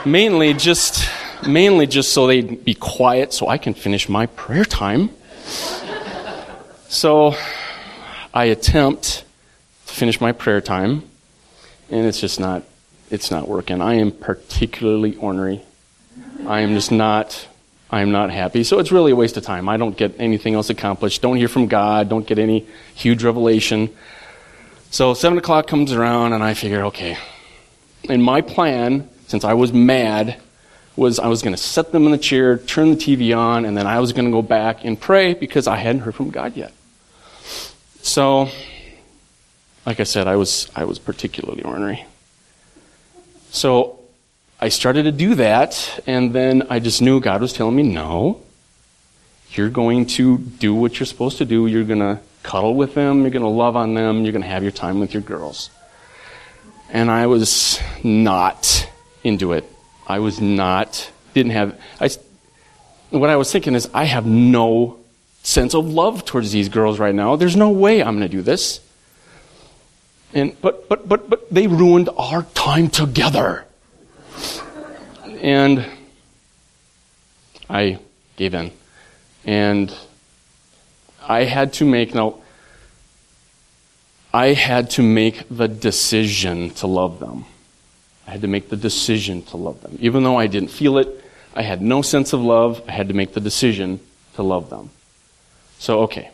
Mainly 0.04 0.54
just 0.54 1.08
mainly 1.46 1.86
just 1.86 2.12
so 2.12 2.26
they'd 2.26 2.64
be 2.64 2.74
quiet 2.74 3.32
so 3.32 3.48
I 3.48 3.58
can 3.58 3.74
finish 3.74 4.08
my 4.08 4.26
prayer 4.26 4.64
time. 4.64 5.10
so 6.88 7.34
I 8.32 8.46
attempt 8.46 9.24
to 9.86 9.94
finish 9.94 10.20
my 10.20 10.32
prayer 10.32 10.60
time, 10.60 11.02
and 11.90 12.06
it's 12.06 12.20
just 12.20 12.40
not, 12.40 12.62
it's 13.10 13.30
not 13.30 13.48
working. 13.48 13.80
I 13.80 13.94
am 13.94 14.10
particularly 14.10 15.16
ornery. 15.16 15.62
I 16.46 16.60
am 16.60 16.74
just 16.74 16.90
not, 16.90 17.46
I 17.90 18.00
am 18.00 18.10
not 18.10 18.30
happy. 18.30 18.64
So 18.64 18.78
it's 18.78 18.92
really 18.92 19.12
a 19.12 19.16
waste 19.16 19.36
of 19.36 19.44
time. 19.44 19.68
I 19.68 19.76
don't 19.76 19.96
get 19.96 20.14
anything 20.18 20.54
else 20.54 20.70
accomplished. 20.70 21.22
Don't 21.22 21.36
hear 21.36 21.48
from 21.48 21.68
God. 21.68 22.08
Don't 22.08 22.26
get 22.26 22.38
any 22.38 22.66
huge 22.94 23.22
revelation. 23.22 23.94
So 24.90 25.14
seven 25.14 25.38
o'clock 25.38 25.66
comes 25.66 25.92
around, 25.92 26.32
and 26.32 26.42
I 26.42 26.54
figure, 26.54 26.84
okay. 26.86 27.16
And 28.08 28.22
my 28.22 28.40
plan, 28.40 29.08
since 29.26 29.44
I 29.44 29.54
was 29.54 29.72
mad 29.72 30.40
was 30.96 31.18
I 31.18 31.26
was 31.26 31.42
going 31.42 31.54
to 31.54 31.62
set 31.62 31.92
them 31.92 32.04
in 32.06 32.12
the 32.12 32.18
chair, 32.18 32.56
turn 32.58 32.90
the 32.90 32.96
TV 32.96 33.36
on, 33.36 33.64
and 33.64 33.76
then 33.76 33.86
I 33.86 34.00
was 34.00 34.12
going 34.12 34.26
to 34.26 34.30
go 34.30 34.42
back 34.42 34.84
and 34.84 35.00
pray 35.00 35.34
because 35.34 35.66
I 35.66 35.76
hadn't 35.76 36.02
heard 36.02 36.14
from 36.14 36.30
God 36.30 36.56
yet. 36.56 36.72
So, 38.02 38.48
like 39.86 40.00
I 40.00 40.04
said, 40.04 40.28
I 40.28 40.36
was, 40.36 40.70
I 40.76 40.84
was 40.84 40.98
particularly 40.98 41.62
ornery. 41.62 42.04
So, 43.50 44.00
I 44.60 44.68
started 44.68 45.02
to 45.04 45.12
do 45.12 45.34
that, 45.34 46.02
and 46.06 46.32
then 46.32 46.66
I 46.70 46.78
just 46.78 47.02
knew 47.02 47.20
God 47.20 47.40
was 47.40 47.52
telling 47.52 47.76
me, 47.76 47.82
no, 47.82 48.40
you're 49.50 49.70
going 49.70 50.06
to 50.06 50.38
do 50.38 50.74
what 50.74 50.98
you're 50.98 51.06
supposed 51.06 51.38
to 51.38 51.44
do. 51.44 51.66
You're 51.66 51.84
going 51.84 52.00
to 52.00 52.20
cuddle 52.42 52.74
with 52.74 52.94
them, 52.94 53.22
you're 53.22 53.30
going 53.30 53.42
to 53.42 53.48
love 53.48 53.74
on 53.74 53.94
them, 53.94 54.22
you're 54.22 54.32
going 54.32 54.42
to 54.42 54.48
have 54.48 54.62
your 54.62 54.72
time 54.72 55.00
with 55.00 55.12
your 55.12 55.22
girls. 55.22 55.70
And 56.90 57.10
I 57.10 57.26
was 57.26 57.80
not 58.04 58.88
into 59.24 59.52
it. 59.52 59.73
I 60.06 60.18
was 60.18 60.40
not, 60.40 61.10
didn't 61.32 61.52
have, 61.52 61.80
I, 62.00 62.10
what 63.10 63.30
I 63.30 63.36
was 63.36 63.50
thinking 63.50 63.74
is, 63.74 63.88
I 63.94 64.04
have 64.04 64.26
no 64.26 64.98
sense 65.42 65.74
of 65.74 65.86
love 65.86 66.24
towards 66.24 66.52
these 66.52 66.68
girls 66.68 66.98
right 66.98 67.14
now. 67.14 67.36
There's 67.36 67.56
no 67.56 67.70
way 67.70 68.02
I'm 68.02 68.18
going 68.18 68.28
to 68.28 68.36
do 68.36 68.42
this. 68.42 68.80
And, 70.32 70.60
but, 70.60 70.88
but, 70.88 71.08
but, 71.08 71.30
but 71.30 71.50
they 71.50 71.66
ruined 71.66 72.08
our 72.16 72.42
time 72.54 72.88
together. 72.88 73.64
And 75.40 75.86
I 77.68 77.98
gave 78.36 78.54
in. 78.54 78.72
And 79.44 79.94
I 81.26 81.44
had 81.44 81.72
to 81.74 81.84
make, 81.84 82.14
now, 82.14 82.40
I 84.32 84.54
had 84.54 84.90
to 84.90 85.02
make 85.02 85.44
the 85.48 85.68
decision 85.68 86.70
to 86.70 86.86
love 86.86 87.20
them. 87.20 87.44
I 88.26 88.30
had 88.30 88.42
to 88.42 88.48
make 88.48 88.70
the 88.70 88.76
decision 88.76 89.42
to 89.42 89.56
love 89.56 89.82
them. 89.82 89.98
Even 90.00 90.22
though 90.22 90.38
I 90.38 90.46
didn't 90.46 90.70
feel 90.70 90.98
it, 90.98 91.22
I 91.54 91.62
had 91.62 91.82
no 91.82 92.02
sense 92.02 92.32
of 92.32 92.40
love, 92.40 92.82
I 92.88 92.92
had 92.92 93.08
to 93.08 93.14
make 93.14 93.34
the 93.34 93.40
decision 93.40 94.00
to 94.34 94.42
love 94.42 94.70
them. 94.70 94.90
So, 95.78 96.00
okay, 96.00 96.30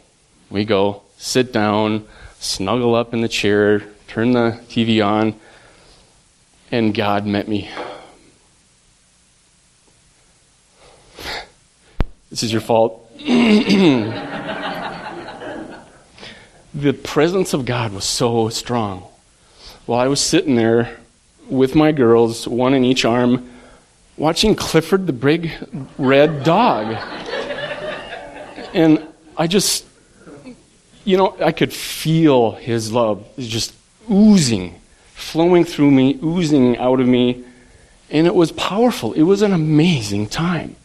we 0.49 0.65
go, 0.65 1.03
sit 1.19 1.53
down, 1.53 2.07
snuggle 2.39 2.95
up 2.95 3.13
in 3.13 3.21
the 3.21 3.29
chair, 3.29 3.83
turn 4.07 4.33
the 4.33 4.61
TV 4.69 5.05
on, 5.05 5.35
and 6.71 6.95
God 6.95 7.27
met 7.27 7.49
me. 7.49 7.69
This 12.31 12.45
is 12.45 12.53
your 12.53 12.61
fault. 12.61 13.11
the 13.19 14.13
presence 17.03 17.53
of 17.53 17.65
God 17.65 17.93
was 17.93 18.05
so 18.05 18.49
strong. 18.49 19.05
While 19.85 19.99
I 19.99 20.07
was 20.07 20.21
sitting 20.21 20.55
there 20.55 21.00
with 21.51 21.75
my 21.75 21.93
girls, 21.93 22.47
one 22.47 22.75
in 22.75 22.85
each 22.85 23.05
arm, 23.05 23.51
watching 24.17 24.55
Clifford 24.55 25.07
the 25.07 25.13
big 25.13 25.53
red 25.99 26.45
dog. 26.45 26.97
and 28.75 29.07
I 29.37 29.47
just, 29.47 29.85
you 31.05 31.17
know, 31.17 31.37
I 31.43 31.53
could 31.53 31.73
feel 31.73 32.53
his 32.53 32.93
love 32.93 33.27
just 33.39 33.75
oozing, 34.11 34.81
flowing 35.15 35.65
through 35.65 35.91
me, 35.91 36.19
oozing 36.23 36.77
out 36.79 37.01
of 37.01 37.07
me. 37.07 37.45
And 38.11 38.27
it 38.27 38.35
was 38.35 38.53
powerful. 38.53 39.13
It 39.13 39.23
was 39.23 39.43
an 39.43 39.53
amazing 39.53 40.29
time. 40.29 40.77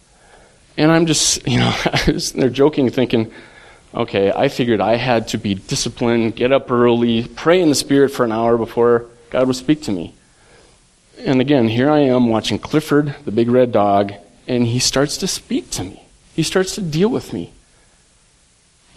And 0.77 0.91
I'm 0.91 1.05
just, 1.05 1.47
you 1.47 1.59
know, 1.59 1.73
they're 2.35 2.49
joking, 2.49 2.89
thinking, 2.89 3.31
okay, 3.93 4.31
I 4.31 4.49
figured 4.49 4.81
I 4.81 4.95
had 4.95 5.29
to 5.29 5.37
be 5.37 5.55
disciplined, 5.55 6.35
get 6.35 6.51
up 6.51 6.69
early, 6.69 7.27
pray 7.27 7.61
in 7.61 7.69
the 7.69 7.75
Spirit 7.75 8.11
for 8.11 8.25
an 8.25 8.31
hour 8.31 8.57
before 8.57 9.05
God 9.29 9.47
would 9.47 9.55
speak 9.55 9.81
to 9.83 9.91
me. 9.91 10.13
And 11.19 11.41
again, 11.41 11.67
here 11.67 11.89
I 11.89 11.99
am 11.99 12.29
watching 12.29 12.59
Clifford, 12.59 13.15
the 13.25 13.31
big 13.31 13.49
red 13.49 13.71
dog, 13.71 14.13
and 14.47 14.67
he 14.67 14.79
starts 14.79 15.17
to 15.17 15.27
speak 15.27 15.69
to 15.71 15.83
me. 15.83 16.03
He 16.35 16.43
starts 16.43 16.75
to 16.75 16.81
deal 16.81 17.09
with 17.09 17.33
me. 17.33 17.51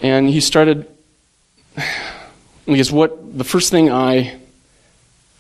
And 0.01 0.29
he 0.29 0.41
started, 0.41 0.87
because 2.67 2.93
what, 2.93 3.39
the 3.39 3.45
first 3.45 3.71
thing 3.71 3.91
I 3.91 4.39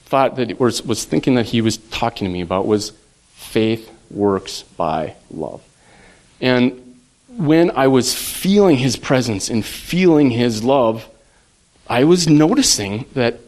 thought 0.04 0.36
that 0.36 0.58
was, 0.58 0.82
was 0.82 1.04
thinking 1.04 1.34
that 1.34 1.46
he 1.46 1.60
was 1.60 1.76
talking 1.76 2.26
to 2.26 2.32
me 2.32 2.40
about 2.40 2.66
was 2.66 2.92
faith 3.34 3.90
works 4.10 4.62
by 4.62 5.14
love. 5.30 5.62
And 6.40 6.96
when 7.36 7.70
I 7.72 7.88
was 7.88 8.14
feeling 8.14 8.78
his 8.78 8.96
presence 8.96 9.50
and 9.50 9.64
feeling 9.64 10.30
his 10.30 10.64
love, 10.64 11.08
I 11.88 12.04
was 12.04 12.28
noticing 12.28 13.04
that 13.14 13.40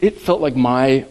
it 0.00 0.20
felt 0.20 0.40
like 0.40 0.54
my 0.54 1.06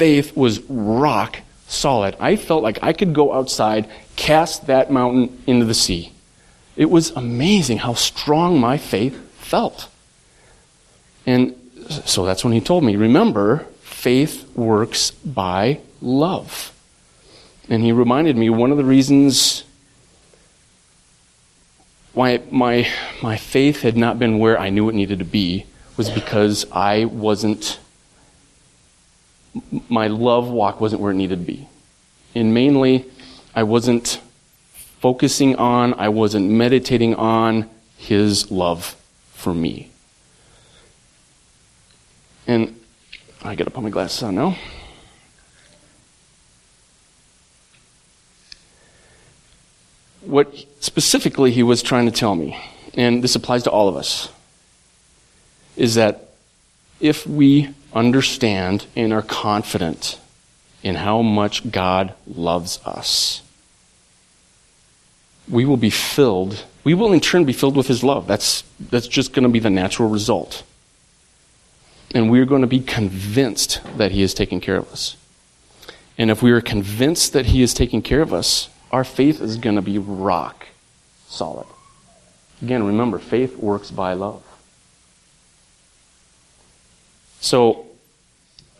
faith 0.00 0.34
was 0.34 0.60
rock 0.62 1.40
solid. 1.68 2.16
I 2.18 2.36
felt 2.36 2.62
like 2.62 2.78
I 2.82 2.94
could 2.94 3.12
go 3.12 3.34
outside, 3.34 3.86
cast 4.16 4.66
that 4.66 4.90
mountain 4.90 5.42
into 5.46 5.66
the 5.66 5.74
sea. 5.74 6.10
It 6.74 6.88
was 6.88 7.10
amazing 7.10 7.76
how 7.76 7.92
strong 7.92 8.58
my 8.58 8.78
faith 8.78 9.14
felt. 9.36 9.88
And 11.26 11.54
so 12.06 12.24
that's 12.24 12.42
when 12.42 12.54
he 12.54 12.62
told 12.62 12.82
me, 12.82 12.96
remember, 12.96 13.66
faith 13.82 14.50
works 14.56 15.10
by 15.10 15.80
love. 16.00 16.72
And 17.68 17.82
he 17.82 17.92
reminded 17.92 18.38
me 18.38 18.48
one 18.48 18.70
of 18.70 18.78
the 18.78 18.84
reasons 18.84 19.64
why 22.14 22.40
my, 22.50 22.88
my 23.22 23.36
faith 23.36 23.82
had 23.82 23.98
not 23.98 24.18
been 24.18 24.38
where 24.38 24.58
I 24.58 24.70
knew 24.70 24.88
it 24.88 24.94
needed 24.94 25.18
to 25.18 25.26
be 25.26 25.66
was 25.98 26.08
because 26.08 26.64
I 26.72 27.04
wasn't, 27.04 27.78
my 29.88 30.06
love 30.06 30.48
walk 30.48 30.80
wasn't 30.80 31.02
where 31.02 31.12
it 31.12 31.16
needed 31.16 31.38
to 31.38 31.44
be. 31.44 31.68
And 32.34 32.54
mainly, 32.54 33.04
I 33.54 33.64
wasn't 33.64 34.20
focusing 35.00 35.56
on, 35.56 35.94
I 35.94 36.08
wasn't 36.08 36.50
meditating 36.50 37.14
on 37.14 37.68
His 37.96 38.50
love 38.50 38.96
for 39.34 39.54
me. 39.54 39.90
And 42.46 42.78
I 43.42 43.54
gotta 43.54 43.70
put 43.70 43.82
my 43.82 43.90
glasses 43.90 44.22
on 44.22 44.34
now. 44.34 44.56
what 50.30 50.64
specifically 50.80 51.50
he 51.50 51.62
was 51.62 51.82
trying 51.82 52.06
to 52.06 52.12
tell 52.12 52.34
me, 52.34 52.58
and 52.94 53.22
this 53.22 53.34
applies 53.34 53.64
to 53.64 53.70
all 53.70 53.88
of 53.88 53.96
us, 53.96 54.30
is 55.76 55.96
that 55.96 56.30
if 57.00 57.26
we 57.26 57.68
understand 57.92 58.86
and 58.96 59.12
are 59.12 59.22
confident 59.22 60.18
in 60.82 60.94
how 60.96 61.22
much 61.22 61.70
God 61.70 62.14
loves 62.26 62.80
us, 62.84 63.42
we 65.48 65.64
will 65.64 65.76
be 65.76 65.90
filled, 65.90 66.64
we 66.84 66.94
will 66.94 67.12
in 67.12 67.20
turn 67.20 67.44
be 67.44 67.52
filled 67.52 67.76
with 67.76 67.88
his 67.88 68.04
love. 68.04 68.26
That's, 68.26 68.62
that's 68.78 69.08
just 69.08 69.32
going 69.32 69.42
to 69.42 69.48
be 69.48 69.58
the 69.58 69.70
natural 69.70 70.08
result. 70.08 70.62
And 72.14 72.30
we're 72.30 72.46
going 72.46 72.62
to 72.62 72.66
be 72.66 72.80
convinced 72.80 73.80
that 73.96 74.12
he 74.12 74.22
is 74.22 74.34
taking 74.34 74.60
care 74.60 74.76
of 74.76 74.90
us. 74.90 75.16
And 76.18 76.30
if 76.30 76.42
we 76.42 76.50
are 76.52 76.60
convinced 76.60 77.32
that 77.32 77.46
he 77.46 77.62
is 77.62 77.72
taking 77.72 78.02
care 78.02 78.20
of 78.20 78.32
us, 78.32 78.68
our 78.90 79.04
faith 79.04 79.40
is 79.40 79.56
going 79.56 79.76
to 79.76 79.82
be 79.82 79.98
rock 79.98 80.66
solid. 81.28 81.66
Again, 82.60 82.82
remember, 82.82 83.18
faith 83.18 83.56
works 83.56 83.90
by 83.90 84.12
love. 84.12 84.42
So, 87.40 87.86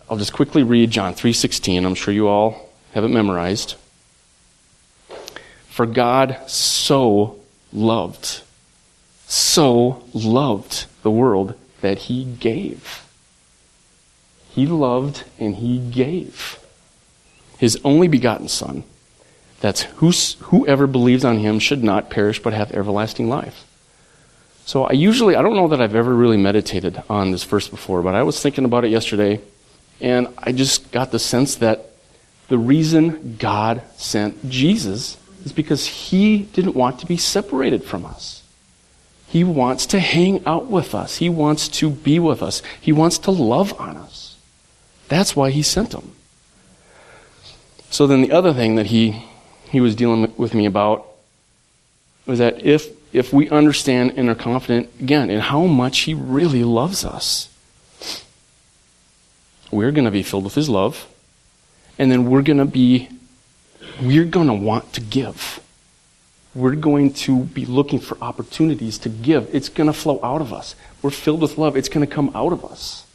I'll 0.08 0.18
just 0.18 0.32
quickly 0.32 0.62
read 0.62 0.90
John 0.90 1.14
3:16. 1.14 1.84
I'm 1.84 1.94
sure 1.94 2.12
you 2.12 2.28
all 2.28 2.68
have 2.92 3.04
it 3.04 3.08
memorized. 3.08 3.74
For 5.68 5.86
God 5.86 6.38
so 6.46 7.36
loved 7.72 8.42
so 9.30 10.02
loved 10.12 10.86
the 11.02 11.10
world 11.10 11.54
that 11.82 11.98
he 11.98 12.24
gave. 12.24 13.06
He 14.50 14.66
loved 14.66 15.22
and 15.38 15.56
he 15.56 15.78
gave 15.78 16.58
his 17.56 17.78
only 17.84 18.08
begotten 18.08 18.48
son 18.48 18.82
that's 19.60 19.82
whoever 19.82 20.86
believes 20.88 21.24
on 21.24 21.38
him 21.38 21.60
should 21.60 21.84
not 21.84 22.10
perish 22.10 22.42
but 22.42 22.52
have 22.52 22.72
everlasting 22.72 23.28
life. 23.28 23.64
So 24.66 24.84
I 24.84 24.92
usually, 24.92 25.34
I 25.36 25.42
don't 25.42 25.56
know 25.56 25.68
that 25.68 25.80
I've 25.80 25.94
ever 25.94 26.14
really 26.14 26.36
meditated 26.36 27.02
on 27.08 27.32
this 27.32 27.44
verse 27.44 27.68
before, 27.68 28.02
but 28.02 28.14
I 28.14 28.22
was 28.22 28.40
thinking 28.40 28.64
about 28.64 28.84
it 28.84 28.90
yesterday, 28.90 29.40
and 30.00 30.28
I 30.38 30.52
just 30.52 30.92
got 30.92 31.10
the 31.10 31.18
sense 31.18 31.56
that 31.56 31.86
the 32.48 32.58
reason 32.58 33.36
God 33.38 33.82
sent 33.96 34.48
Jesus 34.48 35.16
is 35.44 35.52
because 35.52 35.86
he 35.86 36.38
didn't 36.38 36.74
want 36.74 37.00
to 37.00 37.06
be 37.06 37.16
separated 37.16 37.84
from 37.84 38.04
us. 38.04 38.42
He 39.28 39.44
wants 39.44 39.86
to 39.86 40.00
hang 40.00 40.44
out 40.44 40.66
with 40.66 40.94
us. 40.94 41.18
He 41.18 41.28
wants 41.28 41.68
to 41.68 41.90
be 41.90 42.18
with 42.18 42.42
us. 42.42 42.62
He 42.80 42.92
wants 42.92 43.18
to 43.18 43.30
love 43.30 43.78
on 43.80 43.96
us. 43.96 44.36
That's 45.08 45.36
why 45.36 45.50
he 45.50 45.62
sent 45.62 45.94
him. 45.94 46.12
So 47.90 48.06
then 48.06 48.22
the 48.22 48.32
other 48.32 48.52
thing 48.52 48.76
that 48.76 48.86
he 48.86 49.24
he 49.70 49.80
was 49.80 49.94
dealing 49.94 50.32
with 50.36 50.52
me 50.52 50.66
about 50.66 51.06
was 52.26 52.40
that 52.40 52.64
if 52.64 52.88
if 53.12 53.32
we 53.32 53.48
understand 53.50 54.14
and 54.16 54.28
are 54.28 54.34
confident 54.34 54.88
again 55.00 55.30
in 55.30 55.40
how 55.40 55.66
much 55.66 56.00
he 56.00 56.14
really 56.14 56.64
loves 56.64 57.04
us. 57.04 57.48
We're 59.70 59.92
going 59.92 60.04
to 60.04 60.10
be 60.10 60.22
filled 60.22 60.44
with 60.44 60.54
his 60.54 60.68
love 60.68 61.06
and 61.98 62.10
then 62.10 62.30
we're 62.30 62.42
going 62.42 62.58
to 62.58 62.64
be 62.64 63.08
we're 64.00 64.24
going 64.24 64.46
to 64.46 64.54
want 64.54 64.94
to 64.94 65.00
give. 65.00 65.60
We're 66.54 66.74
going 66.74 67.12
to 67.12 67.44
be 67.44 67.66
looking 67.66 68.00
for 68.00 68.16
opportunities 68.22 68.96
to 68.98 69.08
give. 69.08 69.54
It's 69.54 69.68
going 69.68 69.86
to 69.86 69.92
flow 69.92 70.18
out 70.22 70.40
of 70.40 70.52
us. 70.52 70.74
We're 71.02 71.10
filled 71.10 71.42
with 71.42 71.58
love. 71.58 71.76
It's 71.76 71.90
going 71.90 72.06
to 72.06 72.12
come 72.12 72.32
out 72.34 72.52
of 72.52 72.64
us. 72.64 73.06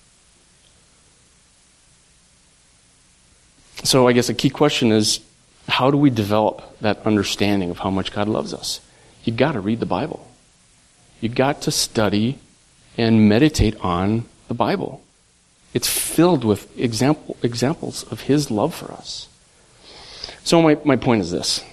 So 3.84 4.08
i 4.08 4.14
guess 4.14 4.30
a 4.30 4.34
key 4.34 4.50
question 4.50 4.92
is 4.92 5.20
how 5.68 5.92
do 5.92 5.98
we 5.98 6.10
develop 6.10 6.78
that 6.80 7.06
understanding 7.06 7.70
of 7.72 7.80
how 7.80 7.90
much 7.90 8.12
God 8.12 8.28
loves 8.28 8.54
us? 8.54 8.80
You've 9.26 9.38
got 9.38 9.54
to 9.54 9.60
read 9.60 9.80
the 9.80 9.86
Bible. 9.86 10.26
You've 11.20 11.36
got 11.36 11.64
to 11.64 11.72
study 11.72 12.38
and 12.98 13.28
meditate 13.28 13.76
on 13.82 14.26
the 14.48 14.54
Bible. 14.54 15.04
It's 15.74 15.90
filled 15.90 16.46
with 16.46 16.80
example, 16.80 17.36
examples 17.42 18.04
of 18.12 18.22
His 18.22 18.50
love 18.50 18.74
for 18.74 18.92
us. 18.94 19.28
So 20.44 20.62
my, 20.62 20.78
my 20.86 20.96
point 20.96 21.22
is 21.22 21.32
this. 21.32 21.64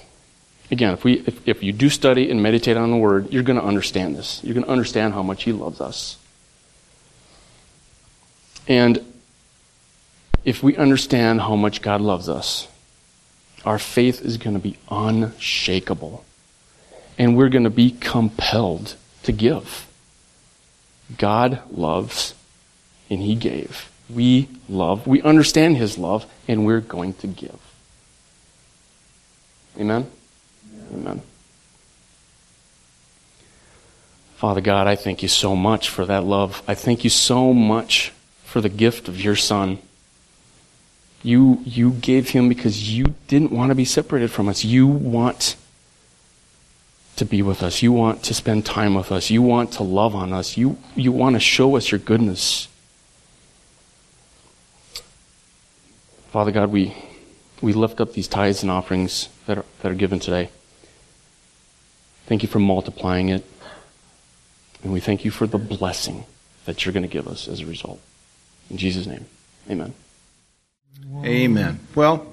Again, 0.70 0.94
if, 0.94 1.04
we, 1.04 1.20
if, 1.20 1.46
if 1.46 1.62
you 1.62 1.72
do 1.72 1.90
study 1.90 2.30
and 2.30 2.42
meditate 2.42 2.78
on 2.78 2.90
the 2.90 2.96
Word, 2.96 3.30
you're 3.30 3.42
going 3.42 3.60
to 3.60 3.64
understand 3.64 4.16
this. 4.16 4.42
You're 4.42 4.54
going 4.54 4.64
to 4.64 4.72
understand 4.72 5.12
how 5.12 5.22
much 5.22 5.44
He 5.44 5.52
loves 5.52 5.80
us. 5.80 6.16
And 8.66 9.04
if 10.44 10.62
we 10.62 10.76
understand 10.76 11.42
how 11.42 11.56
much 11.56 11.82
God 11.82 12.00
loves 12.00 12.28
us, 12.28 12.68
our 13.64 13.78
faith 13.78 14.24
is 14.24 14.38
going 14.38 14.54
to 14.54 14.62
be 14.62 14.78
unshakable. 14.90 16.24
And 17.18 17.36
we're 17.36 17.48
going 17.48 17.64
to 17.64 17.70
be 17.70 17.90
compelled 17.90 18.96
to 19.22 19.32
give. 19.32 19.86
God 21.18 21.60
loves, 21.70 22.34
and 23.10 23.20
He 23.20 23.34
gave. 23.34 23.90
We 24.08 24.48
love, 24.68 25.06
we 25.06 25.22
understand 25.22 25.76
His 25.76 25.98
love, 25.98 26.26
and 26.48 26.66
we're 26.66 26.80
going 26.80 27.14
to 27.14 27.26
give. 27.26 27.58
Amen? 29.78 30.10
Amen. 30.92 31.22
Father 34.36 34.60
God, 34.60 34.86
I 34.86 34.96
thank 34.96 35.22
you 35.22 35.28
so 35.28 35.54
much 35.54 35.88
for 35.88 36.04
that 36.04 36.24
love. 36.24 36.62
I 36.66 36.74
thank 36.74 37.04
you 37.04 37.10
so 37.10 37.52
much 37.52 38.12
for 38.42 38.60
the 38.60 38.68
gift 38.68 39.08
of 39.08 39.20
your 39.20 39.36
Son. 39.36 39.78
You, 41.22 41.62
you 41.64 41.92
gave 41.92 42.30
him 42.30 42.48
because 42.48 42.92
you 42.92 43.14
didn't 43.28 43.52
want 43.52 43.70
to 43.70 43.76
be 43.76 43.84
separated 43.84 44.32
from 44.32 44.48
us. 44.48 44.64
You 44.64 44.88
want 44.88 45.54
to 47.22 47.28
be 47.28 47.40
with 47.40 47.62
us. 47.62 47.82
You 47.82 47.92
want 47.92 48.24
to 48.24 48.34
spend 48.34 48.66
time 48.66 48.94
with 48.94 49.12
us. 49.12 49.30
You 49.30 49.42
want 49.42 49.72
to 49.74 49.84
love 49.84 50.14
on 50.14 50.32
us. 50.32 50.56
You, 50.56 50.76
you 50.96 51.12
want 51.12 51.36
to 51.36 51.40
show 51.40 51.76
us 51.76 51.92
your 51.92 52.00
goodness. 52.00 52.66
Father 56.30 56.50
God, 56.50 56.70
we, 56.70 56.94
we 57.60 57.72
lift 57.72 58.00
up 58.00 58.14
these 58.14 58.26
tithes 58.26 58.62
and 58.62 58.70
offerings 58.70 59.28
that 59.46 59.58
are, 59.58 59.64
that 59.80 59.92
are 59.92 59.94
given 59.94 60.18
today. 60.18 60.50
Thank 62.26 62.42
you 62.42 62.48
for 62.48 62.58
multiplying 62.58 63.28
it. 63.28 63.44
And 64.82 64.92
we 64.92 64.98
thank 64.98 65.24
you 65.24 65.30
for 65.30 65.46
the 65.46 65.58
blessing 65.58 66.24
that 66.64 66.84
you're 66.84 66.92
going 66.92 67.04
to 67.04 67.08
give 67.08 67.28
us 67.28 67.46
as 67.46 67.60
a 67.60 67.66
result. 67.66 68.00
In 68.68 68.78
Jesus' 68.78 69.06
name, 69.06 69.26
amen. 69.70 69.94
Amen. 71.24 71.80
Well, 71.94 72.26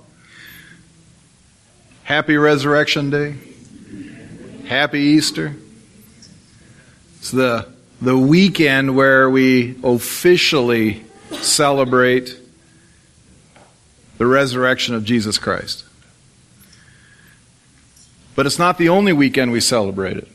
happy 2.03 2.37
Resurrection 2.37 3.09
Day. 3.11 3.35
Happy 4.69 4.99
Easter. 4.99 5.55
It's 7.17 7.31
the, 7.31 7.67
the 8.03 8.15
weekend 8.15 8.95
where 8.95 9.27
we 9.27 9.75
officially 9.83 11.03
celebrate 11.31 12.39
the 14.19 14.27
resurrection 14.27 14.93
of 14.93 15.03
Jesus 15.03 15.39
Christ. 15.39 15.85
But 18.35 18.45
it's 18.45 18.59
not 18.59 18.77
the 18.77 18.89
only 18.89 19.11
weekend 19.11 19.51
we 19.51 19.59
celebrate 19.59 20.17
it. 20.17 20.27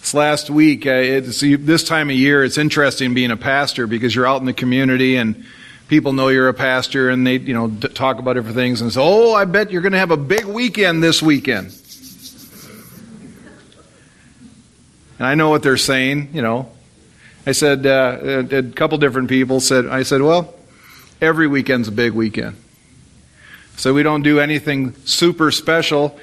This 0.00 0.12
last 0.12 0.50
week, 0.50 0.86
uh, 0.86 1.22
this 1.22 1.84
time 1.84 2.10
of 2.10 2.16
year, 2.16 2.44
it's 2.44 2.58
interesting 2.58 3.14
being 3.14 3.30
a 3.30 3.36
pastor 3.38 3.86
because 3.86 4.14
you're 4.14 4.26
out 4.26 4.40
in 4.40 4.46
the 4.46 4.52
community 4.52 5.16
and 5.16 5.46
people 5.88 6.12
know 6.12 6.28
you're 6.28 6.48
a 6.48 6.54
pastor 6.54 7.08
and 7.08 7.26
they, 7.26 7.38
you 7.38 7.54
know, 7.54 7.70
talk 7.70 8.18
about 8.18 8.34
different 8.34 8.56
things 8.56 8.82
and 8.82 8.92
say, 8.92 9.00
"Oh, 9.02 9.32
I 9.32 9.46
bet 9.46 9.70
you're 9.70 9.80
going 9.80 9.92
to 9.92 9.98
have 9.98 10.10
a 10.10 10.18
big 10.18 10.44
weekend 10.44 11.02
this 11.02 11.22
weekend." 11.22 11.78
And 15.18 15.26
I 15.26 15.34
know 15.34 15.50
what 15.50 15.62
they're 15.62 15.76
saying, 15.76 16.30
you 16.32 16.42
know. 16.42 16.70
I 17.46 17.52
said 17.52 17.86
uh, 17.86 18.44
a 18.50 18.62
couple 18.62 18.98
different 18.98 19.28
people 19.28 19.60
said, 19.60 19.86
I 19.86 20.04
said, 20.04 20.22
"Well, 20.22 20.54
every 21.20 21.46
weekend's 21.48 21.88
a 21.88 21.92
big 21.92 22.12
weekend." 22.12 22.56
So 23.76 23.92
we 23.92 24.02
don't 24.02 24.22
do 24.22 24.38
anything 24.38 24.94
super 25.04 25.50
special. 25.50 26.18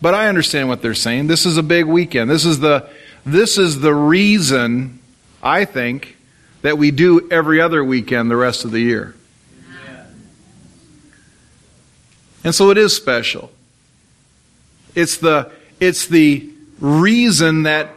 But 0.00 0.14
I 0.14 0.28
understand 0.28 0.68
what 0.68 0.82
they're 0.82 0.94
saying. 0.94 1.26
This 1.26 1.46
is 1.46 1.56
a 1.56 1.62
big 1.62 1.86
weekend. 1.86 2.30
This 2.30 2.44
is 2.44 2.60
the 2.60 2.88
this 3.24 3.58
is 3.58 3.80
the 3.80 3.94
reason 3.94 5.00
I 5.42 5.64
think 5.64 6.16
that 6.62 6.78
we 6.78 6.90
do 6.90 7.28
every 7.30 7.60
other 7.60 7.84
weekend 7.84 8.30
the 8.30 8.36
rest 8.36 8.64
of 8.64 8.70
the 8.70 8.80
year. 8.80 9.14
And 12.44 12.54
so 12.54 12.70
it 12.70 12.78
is 12.78 12.94
special. 12.94 13.50
It's 14.94 15.16
the 15.16 15.50
it's 15.80 16.06
the 16.06 16.50
reason 16.80 17.64
that 17.64 17.90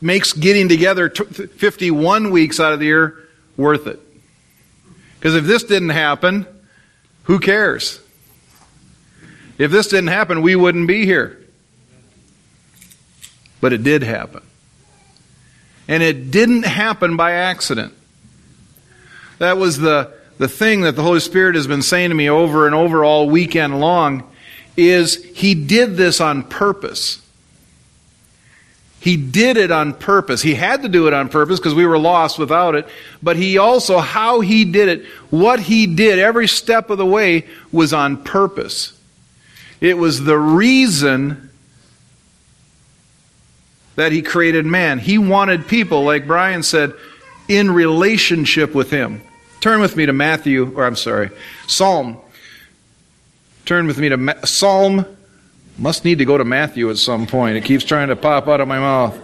makes 0.00 0.32
getting 0.32 0.68
together 0.68 1.10
51 1.10 2.30
weeks 2.30 2.58
out 2.60 2.72
of 2.72 2.78
the 2.78 2.86
year 2.86 3.18
worth 3.56 3.86
it. 3.86 4.00
Because 5.18 5.34
if 5.34 5.44
this 5.44 5.62
didn't 5.64 5.90
happen, 5.90 6.46
who 7.24 7.38
cares? 7.38 8.00
If 9.58 9.70
this 9.70 9.88
didn't 9.88 10.08
happen, 10.08 10.40
we 10.40 10.56
wouldn't 10.56 10.88
be 10.88 11.04
here. 11.04 11.38
But 13.60 13.74
it 13.74 13.82
did 13.82 14.02
happen. 14.02 14.42
And 15.86 16.02
it 16.02 16.30
didn't 16.30 16.64
happen 16.64 17.16
by 17.16 17.32
accident. 17.32 17.92
That 19.38 19.58
was 19.58 19.78
the, 19.78 20.14
the 20.38 20.48
thing 20.48 20.82
that 20.82 20.96
the 20.96 21.02
Holy 21.02 21.20
Spirit 21.20 21.56
has 21.56 21.66
been 21.66 21.82
saying 21.82 22.08
to 22.08 22.14
me 22.14 22.30
over 22.30 22.66
and 22.66 22.74
over 22.74 23.04
all 23.04 23.28
weekend 23.28 23.80
long 23.80 24.30
is 24.76 25.22
he 25.34 25.54
did 25.54 25.96
this 25.96 26.20
on 26.20 26.42
purpose. 26.42 27.20
He 29.00 29.16
did 29.16 29.56
it 29.56 29.70
on 29.70 29.94
purpose. 29.94 30.42
He 30.42 30.54
had 30.54 30.82
to 30.82 30.88
do 30.88 31.06
it 31.06 31.14
on 31.14 31.30
purpose 31.30 31.58
because 31.58 31.74
we 31.74 31.86
were 31.86 31.98
lost 31.98 32.38
without 32.38 32.74
it. 32.74 32.86
But 33.22 33.36
he 33.36 33.56
also, 33.56 33.98
how 33.98 34.40
he 34.40 34.66
did 34.66 34.88
it, 34.88 35.06
what 35.30 35.58
he 35.58 35.86
did, 35.86 36.18
every 36.18 36.46
step 36.46 36.90
of 36.90 36.98
the 36.98 37.06
way 37.06 37.46
was 37.72 37.94
on 37.94 38.22
purpose. 38.22 38.92
It 39.80 39.96
was 39.96 40.22
the 40.22 40.38
reason 40.38 41.50
that 43.96 44.12
he 44.12 44.20
created 44.20 44.66
man. 44.66 44.98
He 44.98 45.16
wanted 45.16 45.66
people, 45.66 46.04
like 46.04 46.26
Brian 46.26 46.62
said, 46.62 46.92
in 47.48 47.70
relationship 47.70 48.74
with 48.74 48.90
him. 48.90 49.22
Turn 49.60 49.80
with 49.80 49.96
me 49.96 50.04
to 50.06 50.12
Matthew, 50.12 50.74
or 50.76 50.86
I'm 50.86 50.96
sorry, 50.96 51.30
Psalm. 51.66 52.18
Turn 53.64 53.86
with 53.86 53.98
me 53.98 54.10
to 54.10 54.18
Ma- 54.18 54.44
Psalm 54.44 55.06
must 55.78 56.04
need 56.04 56.18
to 56.18 56.24
go 56.24 56.36
to 56.36 56.44
Matthew 56.44 56.90
at 56.90 56.98
some 56.98 57.26
point. 57.26 57.56
It 57.56 57.64
keeps 57.64 57.84
trying 57.84 58.08
to 58.08 58.16
pop 58.16 58.48
out 58.48 58.60
of 58.60 58.68
my 58.68 58.78
mouth. 58.78 59.18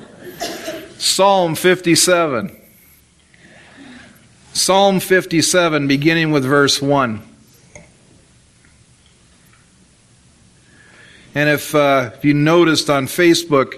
Psalm 0.98 1.54
57. 1.54 2.54
Psalm 4.52 5.00
57, 5.00 5.86
beginning 5.86 6.30
with 6.30 6.44
verse 6.44 6.80
1. 6.80 7.22
And 11.34 11.50
if, 11.50 11.74
uh, 11.74 12.12
if 12.14 12.24
you 12.24 12.32
noticed 12.32 12.88
on 12.88 13.06
Facebook 13.06 13.74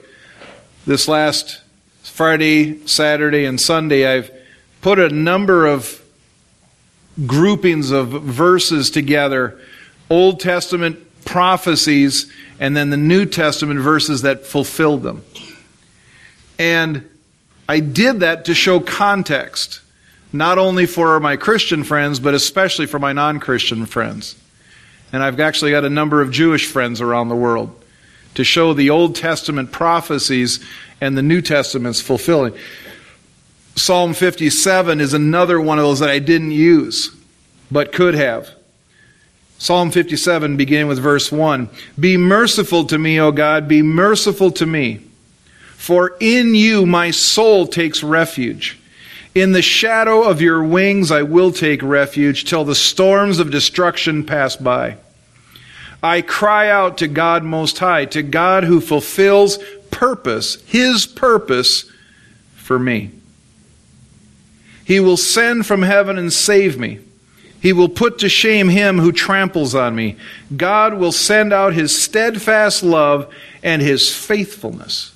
this 0.86 1.08
last 1.08 1.60
Friday, 2.04 2.86
Saturday, 2.86 3.44
and 3.44 3.60
Sunday, 3.60 4.06
I've 4.06 4.30
put 4.80 5.00
a 5.00 5.08
number 5.08 5.66
of 5.66 6.00
groupings 7.26 7.90
of 7.90 8.10
verses 8.10 8.90
together 8.90 9.60
Old 10.08 10.40
Testament 10.40 10.98
prophecies 11.24 12.32
and 12.60 12.76
then 12.76 12.90
the 12.90 12.96
New 12.96 13.24
Testament 13.26 13.80
verses 13.80 14.22
that 14.22 14.46
fulfilled 14.46 15.02
them. 15.02 15.24
And 16.58 17.08
I 17.68 17.80
did 17.80 18.20
that 18.20 18.46
to 18.46 18.54
show 18.54 18.80
context, 18.80 19.80
not 20.32 20.58
only 20.58 20.86
for 20.86 21.20
my 21.20 21.36
Christian 21.36 21.84
friends, 21.84 22.18
but 22.18 22.34
especially 22.34 22.86
for 22.86 22.98
my 22.98 23.12
non 23.12 23.40
Christian 23.40 23.86
friends. 23.86 24.36
And 25.12 25.22
I've 25.22 25.38
actually 25.40 25.70
got 25.70 25.84
a 25.84 25.90
number 25.90 26.20
of 26.20 26.30
Jewish 26.30 26.66
friends 26.66 27.00
around 27.00 27.28
the 27.28 27.36
world 27.36 27.74
to 28.34 28.44
show 28.44 28.74
the 28.74 28.90
Old 28.90 29.16
Testament 29.16 29.72
prophecies 29.72 30.64
and 31.00 31.16
the 31.16 31.22
New 31.22 31.40
Testament's 31.40 32.00
fulfilling. 32.00 32.54
Psalm 33.76 34.12
57 34.12 35.00
is 35.00 35.14
another 35.14 35.60
one 35.60 35.78
of 35.78 35.84
those 35.84 36.00
that 36.00 36.10
I 36.10 36.18
didn't 36.18 36.50
use, 36.50 37.14
but 37.70 37.92
could 37.92 38.14
have. 38.14 38.50
Psalm 39.58 39.90
57, 39.90 40.56
beginning 40.56 40.86
with 40.86 41.00
verse 41.00 41.32
1. 41.32 41.68
Be 41.98 42.16
merciful 42.16 42.84
to 42.84 42.96
me, 42.96 43.20
O 43.20 43.32
God, 43.32 43.66
be 43.66 43.82
merciful 43.82 44.52
to 44.52 44.64
me. 44.64 45.00
For 45.76 46.16
in 46.20 46.54
you 46.54 46.86
my 46.86 47.10
soul 47.10 47.66
takes 47.66 48.02
refuge. 48.02 48.78
In 49.34 49.52
the 49.52 49.62
shadow 49.62 50.22
of 50.22 50.40
your 50.40 50.62
wings 50.62 51.10
I 51.10 51.22
will 51.22 51.52
take 51.52 51.82
refuge 51.82 52.44
till 52.44 52.64
the 52.64 52.74
storms 52.74 53.40
of 53.40 53.50
destruction 53.50 54.24
pass 54.24 54.54
by. 54.54 54.96
I 56.02 56.22
cry 56.22 56.70
out 56.70 56.98
to 56.98 57.08
God 57.08 57.42
Most 57.42 57.78
High, 57.78 58.04
to 58.06 58.22
God 58.22 58.62
who 58.62 58.80
fulfills 58.80 59.58
purpose, 59.90 60.62
His 60.66 61.04
purpose 61.06 61.90
for 62.54 62.78
me. 62.78 63.10
He 64.84 65.00
will 65.00 65.16
send 65.16 65.66
from 65.66 65.82
heaven 65.82 66.16
and 66.16 66.32
save 66.32 66.78
me. 66.78 67.00
He 67.60 67.72
will 67.72 67.88
put 67.88 68.20
to 68.20 68.28
shame 68.28 68.68
him 68.68 68.98
who 68.98 69.12
tramples 69.12 69.74
on 69.74 69.94
me. 69.94 70.16
God 70.56 70.94
will 70.94 71.12
send 71.12 71.52
out 71.52 71.74
his 71.74 72.00
steadfast 72.00 72.82
love 72.82 73.32
and 73.62 73.82
his 73.82 74.14
faithfulness. 74.14 75.12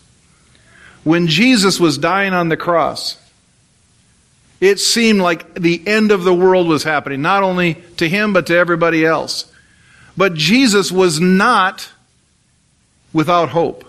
When 1.04 1.28
Jesus 1.28 1.78
was 1.78 1.98
dying 1.98 2.32
on 2.32 2.48
the 2.48 2.56
cross, 2.56 3.16
it 4.60 4.78
seemed 4.78 5.20
like 5.20 5.54
the 5.54 5.82
end 5.86 6.12
of 6.12 6.24
the 6.24 6.34
world 6.34 6.68
was 6.68 6.84
happening, 6.84 7.22
not 7.22 7.42
only 7.42 7.74
to 7.96 8.08
him, 8.08 8.32
but 8.32 8.46
to 8.46 8.56
everybody 8.56 9.04
else. 9.04 9.52
But 10.16 10.34
Jesus 10.34 10.92
was 10.92 11.20
not 11.20 11.88
without 13.12 13.48
hope. 13.48 13.84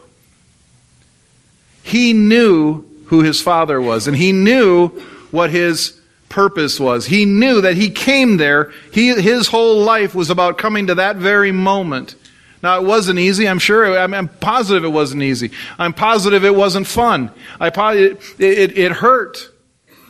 He 1.83 2.13
knew 2.13 2.85
who 3.05 3.21
his 3.21 3.41
Father 3.41 3.79
was, 3.81 4.07
and 4.07 4.15
he 4.15 4.31
knew 4.31 4.87
what 5.31 5.49
his 5.49 5.99
purpose 6.33 6.79
was. 6.79 7.05
He 7.05 7.25
knew 7.25 7.61
that 7.61 7.77
he 7.77 7.91
came 7.91 8.37
there. 8.37 8.71
He, 8.91 9.09
his 9.13 9.47
whole 9.47 9.83
life 9.83 10.15
was 10.15 10.31
about 10.31 10.57
coming 10.57 10.87
to 10.87 10.95
that 10.95 11.17
very 11.17 11.51
moment. 11.51 12.15
Now, 12.63 12.79
it 12.79 12.85
wasn't 12.85 13.19
easy. 13.19 13.47
I'm 13.47 13.59
sure. 13.59 13.95
I'm, 13.95 14.27
positive 14.27 14.83
it 14.83 14.89
wasn't 14.89 15.21
easy. 15.21 15.51
I'm 15.77 15.93
positive 15.93 16.43
it 16.43 16.55
wasn't 16.55 16.87
fun. 16.87 17.29
I, 17.59 17.67
it, 17.93 18.19
it, 18.39 18.75
it 18.75 18.91
hurt. 18.93 19.47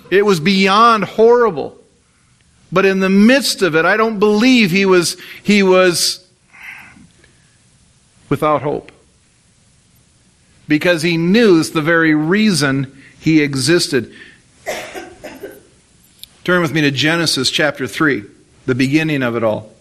It 0.09 0.25
was 0.25 0.39
beyond 0.39 1.03
horrible. 1.03 1.77
But 2.71 2.85
in 2.85 3.01
the 3.01 3.09
midst 3.09 3.61
of 3.61 3.75
it, 3.75 3.83
I 3.83 3.97
don't 3.97 4.17
believe 4.17 4.71
he 4.71 4.85
was, 4.85 5.17
he 5.43 5.61
was 5.61 6.25
without 8.29 8.61
hope. 8.61 8.93
Because 10.69 11.01
he 11.01 11.17
knew 11.17 11.59
it's 11.59 11.71
the 11.71 11.81
very 11.81 12.15
reason 12.15 12.97
he 13.19 13.41
existed. 13.41 14.13
Turn 16.43 16.61
with 16.61 16.73
me 16.73 16.81
to 16.81 16.91
Genesis 16.91 17.49
chapter 17.49 17.87
3, 17.87 18.25
the 18.65 18.75
beginning 18.75 19.23
of 19.23 19.37
it 19.37 19.45
all. 19.45 19.71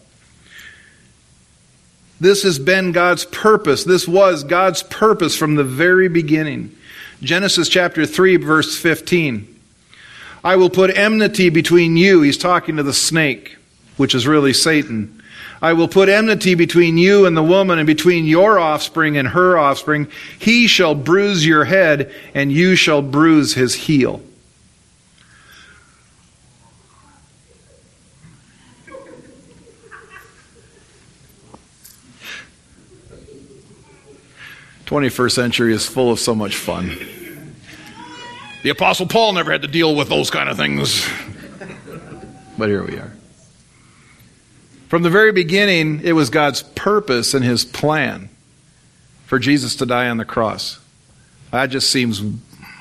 This 2.21 2.45
has 2.45 2.61
been 2.61 2.93
God's 2.93 3.25
purpose. 3.25 3.83
This 3.83 4.07
was 4.07 4.45
God's 4.45 4.85
purpose 4.85 5.37
from 5.37 5.57
the 5.57 5.65
very 5.65 6.09
beginning. 6.09 6.77
Genesis 7.21 7.69
chapter 7.69 8.07
3, 8.07 8.37
verse 8.37 8.79
15. 8.79 9.49
I 10.45 10.55
will 10.55 10.71
put 10.71 10.97
enmity 10.97 11.49
between 11.51 11.97
you. 11.97 12.23
He's 12.23 12.39
talking 12.39 12.77
to 12.77 12.85
the 12.85 12.93
snake, 12.93 13.57
which 13.97 14.15
is 14.15 14.25
really 14.25 14.53
Satan. 14.53 15.21
I 15.61 15.73
will 15.73 15.89
put 15.89 16.09
enmity 16.09 16.55
between 16.55 16.97
you 16.97 17.27
and 17.27 17.37
the 17.37 17.43
woman, 17.43 17.81
and 17.81 17.89
between 17.89 18.25
your 18.25 18.61
offspring 18.61 19.17
and 19.17 19.27
her 19.27 19.59
offspring. 19.59 20.07
He 20.39 20.69
shall 20.69 20.95
bruise 20.95 21.45
your 21.45 21.65
head, 21.65 22.13
and 22.35 22.53
you 22.53 22.77
shall 22.77 23.03
bruise 23.03 23.55
his 23.55 23.75
heel. 23.75 24.23
Twenty-first 34.93 35.35
century 35.35 35.73
is 35.73 35.87
full 35.87 36.13
of 36.13 36.21
so 36.21 36.35
much 36.35 36.55
fun. 36.55 36.95
The 38.63 38.69
Apostle 38.69 39.07
Paul 39.07 39.33
never 39.33 39.51
had 39.51 39.63
to 39.63 39.69
deal 39.69 39.97
with 39.97 40.11
those 40.11 40.29
kind 40.29 40.51
of 40.51 40.59
things. 40.59 41.09
But 42.59 42.69
here 42.69 42.85
we 42.85 42.99
are. 42.99 43.11
From 44.89 45.03
the 45.03 45.09
very 45.09 45.33
beginning, 45.33 46.03
it 46.05 46.13
was 46.13 46.29
God's 46.29 46.63
purpose 46.63 47.33
and 47.33 47.43
his 47.43 47.65
plan 47.65 48.29
for 49.25 49.39
Jesus 49.39 49.77
to 49.77 49.87
die 49.87 50.11
on 50.11 50.19
the 50.19 50.27
cross. 50.27 50.79
That 51.53 51.69
just 51.69 51.91
seems 51.91 52.23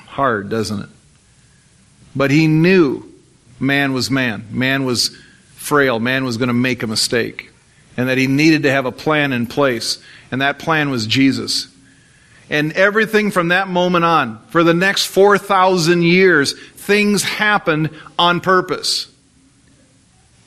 hard, 0.06 0.50
doesn't 0.50 0.80
it? 0.80 0.90
But 2.14 2.30
he 2.30 2.46
knew 2.46 3.10
man 3.58 3.94
was 3.94 4.10
man. 4.10 4.44
Man 4.50 4.84
was 4.84 5.16
frail. 5.54 5.98
Man 5.98 6.26
was 6.26 6.36
going 6.36 6.48
to 6.48 6.52
make 6.52 6.82
a 6.82 6.86
mistake. 6.86 7.48
And 7.96 8.10
that 8.10 8.18
he 8.18 8.26
needed 8.26 8.64
to 8.64 8.70
have 8.70 8.84
a 8.84 8.92
plan 8.92 9.32
in 9.32 9.46
place. 9.46 9.96
And 10.30 10.42
that 10.42 10.58
plan 10.58 10.90
was 10.90 11.06
Jesus. 11.06 11.68
And 12.52 12.74
everything 12.74 13.30
from 13.30 13.48
that 13.48 13.66
moment 13.66 14.04
on, 14.04 14.38
for 14.48 14.62
the 14.62 14.74
next 14.74 15.06
4,000 15.06 16.02
years, 16.02 16.52
things 16.52 17.22
happened 17.22 17.88
on 18.18 18.42
purpose. 18.42 19.10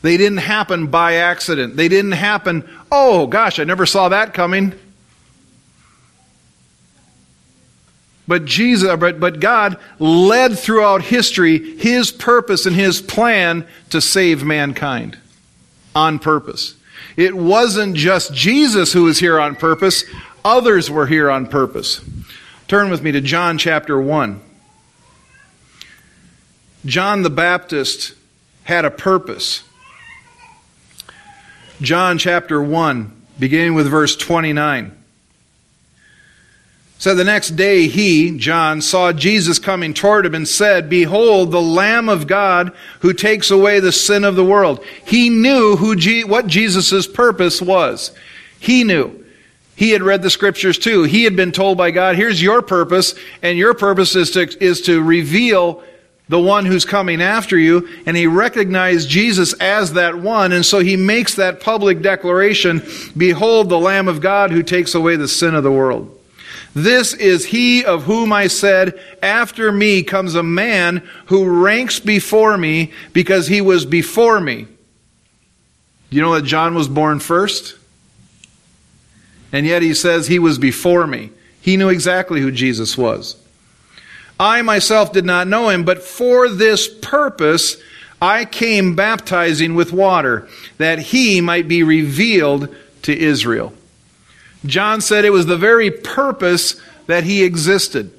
They 0.04 0.16
didn't 0.16 0.38
happen 0.38 0.86
by 0.86 1.16
accident. 1.16 1.76
They 1.76 1.88
didn't 1.88 2.12
happen, 2.12 2.70
oh 2.92 3.26
gosh, 3.26 3.58
I 3.60 3.64
never 3.64 3.88
saw 3.88 4.10
that 4.10 4.36
coming. 4.36 4.74
But 8.28 8.46
Jesus, 8.46 8.96
but, 8.98 9.20
but 9.20 9.40
God 9.40 9.80
led 9.98 10.60
throughout 10.60 11.02
history 11.02 11.78
His 11.78 12.12
purpose 12.12 12.68
and 12.68 12.76
His 12.76 13.02
plan 13.02 13.66
to 13.90 14.00
save 14.00 14.44
mankind 14.44 15.18
on 15.96 16.20
purpose. 16.20 16.76
It 17.18 17.36
wasn't 17.36 17.96
just 17.96 18.32
Jesus 18.32 18.94
who 18.94 19.06
was 19.06 19.18
here 19.18 19.40
on 19.40 19.56
purpose. 19.56 20.04
Others 20.46 20.92
were 20.92 21.08
here 21.08 21.32
on 21.32 21.48
purpose. 21.48 22.02
Turn 22.68 22.92
with 22.92 23.02
me 23.02 23.12
to 23.12 23.20
John 23.20 23.58
chapter 23.58 24.00
1. 24.00 24.40
John 26.86 27.24
the 27.24 27.32
Baptist 27.32 28.14
had 28.64 28.86
a 28.86 28.92
purpose. 28.92 29.64
John 31.82 32.20
chapter 32.20 32.62
1, 32.62 33.26
beginning 33.40 33.74
with 33.74 33.88
verse 33.90 34.16
29. 34.16 34.96
So 37.00 37.16
the 37.16 37.24
next 37.24 37.56
day 37.56 37.88
he, 37.88 38.38
John, 38.38 38.82
saw 38.82 39.12
Jesus 39.12 39.58
coming 39.58 39.96
toward 39.96 40.28
him 40.28 40.36
and 40.36 40.48
said, 40.48 40.92
Behold, 40.92 41.52
the 41.52 41.62
Lamb 41.62 42.08
of 42.08 42.28
God 42.28 42.72
who 43.00 43.14
takes 43.14 43.50
away 43.50 43.80
the 43.80 43.92
sin 43.92 44.24
of 44.24 44.36
the 44.36 44.46
world. 44.46 44.86
He 45.06 45.32
knew 45.32 45.76
who 45.76 45.96
Je- 45.96 46.24
what 46.24 46.46
Jesus' 46.46 47.08
purpose 47.08 47.64
was. 47.64 48.12
He 48.60 48.84
knew. 48.84 49.25
He 49.76 49.92
had 49.92 50.02
read 50.02 50.22
the 50.22 50.30
scriptures 50.30 50.78
too. 50.78 51.04
He 51.04 51.24
had 51.24 51.36
been 51.36 51.52
told 51.52 51.78
by 51.78 51.92
God, 51.92 52.16
here's 52.16 52.42
your 52.42 52.62
purpose, 52.62 53.14
and 53.42 53.58
your 53.58 53.74
purpose 53.74 54.16
is 54.16 54.32
to, 54.32 54.64
is 54.64 54.82
to 54.82 55.02
reveal 55.02 55.84
the 56.28 56.40
one 56.40 56.66
who's 56.66 56.86
coming 56.86 57.22
after 57.22 57.58
you. 57.58 57.88
And 58.06 58.16
he 58.16 58.26
recognized 58.26 59.10
Jesus 59.10 59.54
as 59.54 59.94
that 59.94 60.18
one, 60.18 60.54
and 60.54 60.66
so 60.66 60.80
he 60.80 60.96
makes 60.96 61.36
that 61.36 61.60
public 61.60 62.02
declaration, 62.02 62.82
Behold 63.16 63.70
the 63.70 63.80
Lamb 63.80 64.08
of 64.08 64.22
God 64.22 64.52
who 64.52 64.64
takes 64.64 64.96
away 64.96 65.18
the 65.18 65.28
sin 65.28 65.56
of 65.56 65.64
the 65.64 65.72
world. 65.72 66.12
This 66.74 67.14
is 67.14 67.46
he 67.46 67.86
of 67.86 68.04
whom 68.04 68.34
I 68.34 68.48
said, 68.48 69.00
After 69.22 69.72
me 69.72 70.04
comes 70.04 70.36
a 70.36 70.44
man 70.44 71.08
who 71.28 71.64
ranks 71.64 72.00
before 72.00 72.58
me 72.58 72.92
because 73.14 73.48
he 73.48 73.62
was 73.62 73.86
before 73.86 74.40
me. 74.40 74.68
You 76.10 76.22
know 76.22 76.34
that 76.36 76.44
John 76.44 76.76
was 76.76 76.88
born 76.88 77.20
first? 77.20 77.76
And 79.56 79.66
yet 79.66 79.82
he 79.82 79.94
says 79.94 80.28
he 80.28 80.38
was 80.38 80.58
before 80.58 81.08
me. 81.08 81.30
He 81.62 81.78
knew 81.78 81.88
exactly 81.88 82.42
who 82.42 82.52
Jesus 82.52 82.98
was. 82.98 83.38
I 84.38 84.62
myself 84.64 85.14
did 85.14 85.24
not 85.24 85.48
know 85.48 85.70
him, 85.70 85.86
but 85.86 86.04
for 86.04 86.50
this 86.50 86.90
purpose 86.90 87.78
I 88.22 88.44
came 88.44 88.98
baptizing 88.98 89.74
with 89.74 89.94
water, 89.94 90.50
that 90.78 91.00
he 91.00 91.40
might 91.40 91.70
be 91.70 91.84
revealed 91.84 92.76
to 93.04 93.18
Israel. 93.18 93.72
John 94.66 95.00
said 95.00 95.24
it 95.24 95.30
was 95.30 95.46
the 95.46 95.56
very 95.56 95.90
purpose 95.90 96.76
that 97.08 97.24
he 97.24 97.42
existed. 97.42 98.12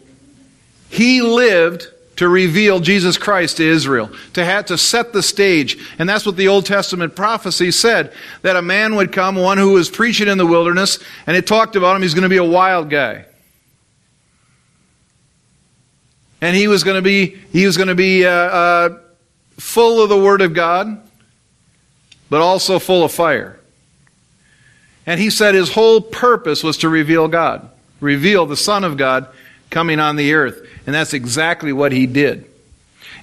He 0.89 1.21
lived 1.21 1.87
to 2.17 2.29
reveal 2.29 2.81
Jesus 2.81 3.19
Christ 3.19 3.59
to 3.59 3.65
Israel, 3.65 4.11
to 4.33 4.45
have 4.45 4.67
to 4.67 4.79
set 4.79 5.13
the 5.13 5.23
stage. 5.23 5.79
And 5.99 6.09
that's 6.09 6.25
what 6.25 6.37
the 6.37 6.49
Old 6.49 6.67
Testament 6.67 7.15
prophecy 7.15 7.71
said, 7.71 8.13
that 8.43 8.57
a 8.57 8.63
man 8.63 8.97
would 8.97 9.13
come, 9.13 9.37
one 9.37 9.59
who 9.59 9.73
was 9.73 9.91
preaching 9.91 10.29
in 10.29 10.39
the 10.39 10.47
wilderness, 10.47 10.99
and 11.27 11.37
it 11.37 11.47
talked 11.47 11.77
about 11.77 11.95
him, 11.95 12.03
he's 12.03 12.15
going 12.15 12.23
to 12.23 12.29
be 12.29 12.39
a 12.39 12.45
wild 12.45 12.91
guy. 12.91 13.27
And 16.41 16.57
he 16.57 16.69
was 16.69 16.85
going 16.85 16.97
to 16.97 17.03
be, 17.03 17.37
he 17.53 17.67
was 17.67 17.77
going 17.77 17.89
to 17.89 17.95
be 17.95 18.25
uh, 18.27 18.31
uh, 18.31 18.99
full 19.59 20.03
of 20.03 20.09
the 20.09 20.19
Word 20.19 20.41
of 20.41 20.55
God, 20.55 21.03
but 22.29 22.41
also 22.41 22.79
full 22.79 23.05
of 23.05 23.13
fire. 23.13 23.59
And 25.07 25.21
he 25.21 25.31
said 25.31 25.55
his 25.55 25.73
whole 25.73 26.01
purpose 26.01 26.65
was 26.65 26.79
to 26.79 26.89
reveal 26.89 27.29
God, 27.29 27.69
reveal 28.01 28.45
the 28.47 28.57
Son 28.57 28.85
of 28.85 28.97
God 28.97 29.29
coming 29.71 30.01
on 30.01 30.17
the 30.17 30.35
earth. 30.35 30.67
And 30.87 30.95
that's 30.95 31.15
exactly 31.15 31.73
what 31.73 31.93
he 31.93 32.07
did. 32.07 32.47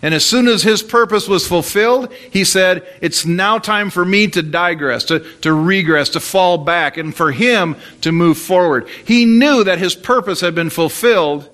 And 0.02 0.14
as 0.14 0.26
soon 0.26 0.50
as 0.50 0.64
his 0.64 0.84
purpose 0.84 1.30
was 1.30 1.48
fulfilled, 1.48 2.12
he 2.30 2.44
said, 2.44 2.86
It's 3.00 3.26
now 3.26 3.58
time 3.58 3.90
for 3.90 4.04
me 4.04 4.28
to 4.28 4.42
digress, 4.42 5.06
to, 5.06 5.22
to 5.42 5.54
regress, 5.54 6.10
to 6.10 6.20
fall 6.20 6.58
back, 6.58 6.98
and 6.98 7.16
for 7.16 7.32
him 7.32 7.78
to 8.02 8.12
move 8.12 8.38
forward. 8.38 8.90
He 9.06 9.24
knew 9.24 9.64
that 9.64 9.80
his 9.80 9.96
purpose 9.96 10.42
had 10.42 10.56
been 10.56 10.70
fulfilled, 10.70 11.50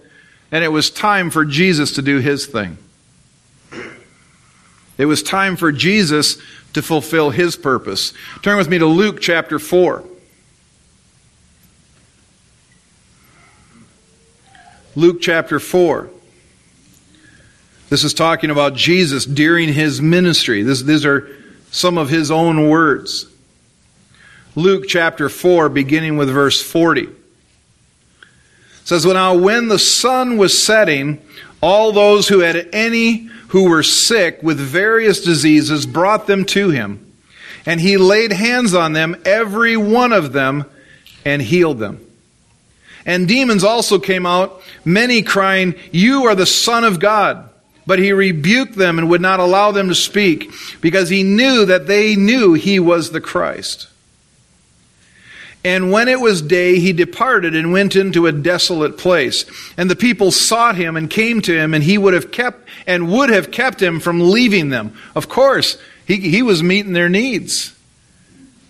and 0.52 0.63
it 0.63 0.69
was 0.69 0.89
time 0.89 1.30
for 1.30 1.45
Jesus 1.45 1.93
to 1.93 2.02
do 2.02 2.17
his 2.17 2.48
thing. 2.48 2.80
It 4.98 5.06
was 5.06 5.22
time 5.22 5.56
for 5.56 5.72
Jesus 5.72 6.41
to 6.74 6.82
fulfill 6.82 7.30
his 7.30 7.56
purpose. 7.56 8.13
Turn 8.41 8.58
with 8.58 8.67
me 8.67 8.80
to 8.80 8.86
Luke 8.88 9.22
chapter 9.22 9.60
4. 9.60 10.04
Luke 14.99 15.21
chapter 15.21 15.62
4. 15.62 16.09
This 17.88 18.03
is 18.03 18.13
talking 18.13 18.49
about 18.49 18.73
Jesus 18.73 19.25
during 19.25 19.71
his 19.71 20.01
ministry. 20.01 20.62
This, 20.62 20.81
these 20.81 21.05
are 21.05 21.29
some 21.71 21.97
of 21.97 22.09
his 22.09 22.29
own 22.29 22.67
words. 22.67 23.25
Luke 24.55 24.89
chapter 24.89 25.29
4, 25.29 25.69
beginning 25.69 26.17
with 26.17 26.29
verse 26.29 26.62
40. 26.62 27.07
says, 28.83 29.05
well, 29.05 29.15
Now 29.15 29.38
when 29.38 29.69
the 29.69 29.79
sun 29.79 30.35
was 30.35 30.62
setting, 30.62 31.21
all 31.62 31.93
those 31.93 32.27
who 32.27 32.39
had 32.39 32.67
any 32.73 33.29
who 33.47 33.69
were 33.69 33.83
sick 33.83 34.43
with 34.43 34.59
various 34.59 35.21
diseases 35.21 35.85
brought 35.85 36.27
them 36.27 36.43
to 36.43 36.71
him. 36.71 37.09
And 37.65 37.79
he 37.79 37.95
laid 37.95 38.33
hands 38.33 38.73
on 38.73 38.91
them, 38.91 39.15
every 39.23 39.77
one 39.77 40.12
of 40.12 40.33
them, 40.33 40.65
and 41.23 41.41
healed 41.41 41.79
them. 41.79 42.05
And 43.05 43.27
demons 43.27 43.63
also 43.63 43.99
came 43.99 44.25
out, 44.25 44.62
many 44.85 45.21
crying, 45.21 45.75
You 45.91 46.25
are 46.25 46.35
the 46.35 46.45
Son 46.45 46.83
of 46.83 46.99
God. 46.99 47.49
But 47.88 47.99
he 47.99 48.13
rebuked 48.13 48.75
them 48.75 48.99
and 48.99 49.09
would 49.09 49.21
not 49.21 49.39
allow 49.39 49.71
them 49.71 49.88
to 49.88 49.95
speak, 49.95 50.51
because 50.79 51.09
he 51.09 51.23
knew 51.23 51.65
that 51.65 51.88
they 51.88 52.15
knew 52.15 52.53
he 52.53 52.79
was 52.79 53.09
the 53.09 53.21
Christ. 53.21 53.88
And 55.63 55.91
when 55.91 56.07
it 56.07 56.21
was 56.21 56.41
day, 56.41 56.80
he 56.80 56.93
departed 56.93 57.53
and 57.53 57.74
went 57.74 57.95
into 57.95 58.28
a 58.28 58.32
desolate 58.32 58.97
place. 58.97 59.45
And 59.76 59.89
the 59.89 59.95
people 59.95 60.32
sought 60.32 60.76
him 60.76 60.95
and 60.95 61.09
came 61.09 61.41
to 61.41 61.53
him, 61.53 61.74
and 61.74 61.84
he 61.84 61.97
would 61.97 62.13
have 62.13 62.32
kept 62.32 62.67
and 62.88 63.11
would 63.11 63.30
have 63.30 63.51
kept 63.51 63.82
him 63.82 63.99
from 63.99 64.32
leaving 64.32 64.69
them. 64.69 64.97
Of 65.15 65.28
course, 65.28 65.78
he, 66.05 66.17
he 66.17 66.41
was 66.41 66.63
meeting 66.63 66.93
their 66.93 67.09
needs. 67.09 67.76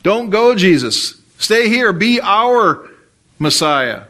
Don't 0.02 0.30
go, 0.30 0.56
Jesus. 0.56 1.20
Stay 1.38 1.70
here. 1.70 1.94
Be 1.94 2.22
our 2.22 2.90
Messiah. 3.38 4.04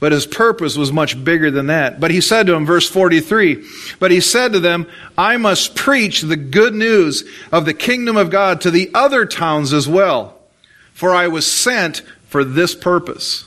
But 0.00 0.12
his 0.12 0.26
purpose 0.26 0.76
was 0.76 0.90
much 0.90 1.22
bigger 1.22 1.50
than 1.50 1.66
that. 1.66 2.00
But 2.00 2.10
he 2.10 2.22
said 2.22 2.46
to 2.46 2.54
him, 2.54 2.64
verse 2.64 2.88
43, 2.88 3.62
But 3.98 4.10
he 4.10 4.20
said 4.20 4.52
to 4.54 4.60
them, 4.60 4.86
I 5.16 5.36
must 5.36 5.76
preach 5.76 6.22
the 6.22 6.36
good 6.36 6.74
news 6.74 7.22
of 7.52 7.66
the 7.66 7.74
kingdom 7.74 8.16
of 8.16 8.30
God 8.30 8.62
to 8.62 8.70
the 8.70 8.90
other 8.94 9.26
towns 9.26 9.74
as 9.74 9.86
well, 9.86 10.38
for 10.94 11.14
I 11.14 11.28
was 11.28 11.46
sent 11.46 12.02
for 12.26 12.44
this 12.44 12.74
purpose. 12.74 13.44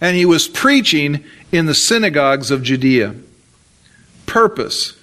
and 0.00 0.16
he 0.16 0.24
was 0.24 0.48
preaching 0.48 1.22
in 1.52 1.66
the 1.66 1.74
synagogues 1.74 2.50
of 2.50 2.62
Judea. 2.62 3.14
Purpose. 4.24 4.96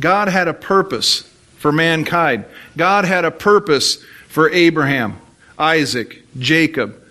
God 0.00 0.28
had 0.28 0.46
a 0.46 0.52
purpose 0.52 1.22
for 1.56 1.72
mankind. 1.72 2.44
God 2.76 3.06
had 3.06 3.24
a 3.24 3.30
purpose 3.30 4.04
for 4.28 4.50
Abraham, 4.50 5.18
Isaac, 5.58 6.25
Jacob, 6.38 7.02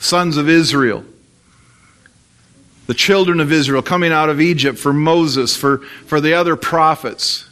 sons 0.00 0.36
of 0.36 0.48
Israel, 0.48 1.04
the 2.86 2.94
children 2.94 3.40
of 3.40 3.52
Israel 3.52 3.82
coming 3.82 4.12
out 4.12 4.28
of 4.28 4.40
Egypt, 4.40 4.78
for 4.78 4.92
Moses, 4.92 5.56
for, 5.56 5.78
for 6.06 6.20
the 6.20 6.34
other 6.34 6.56
prophets, 6.56 7.48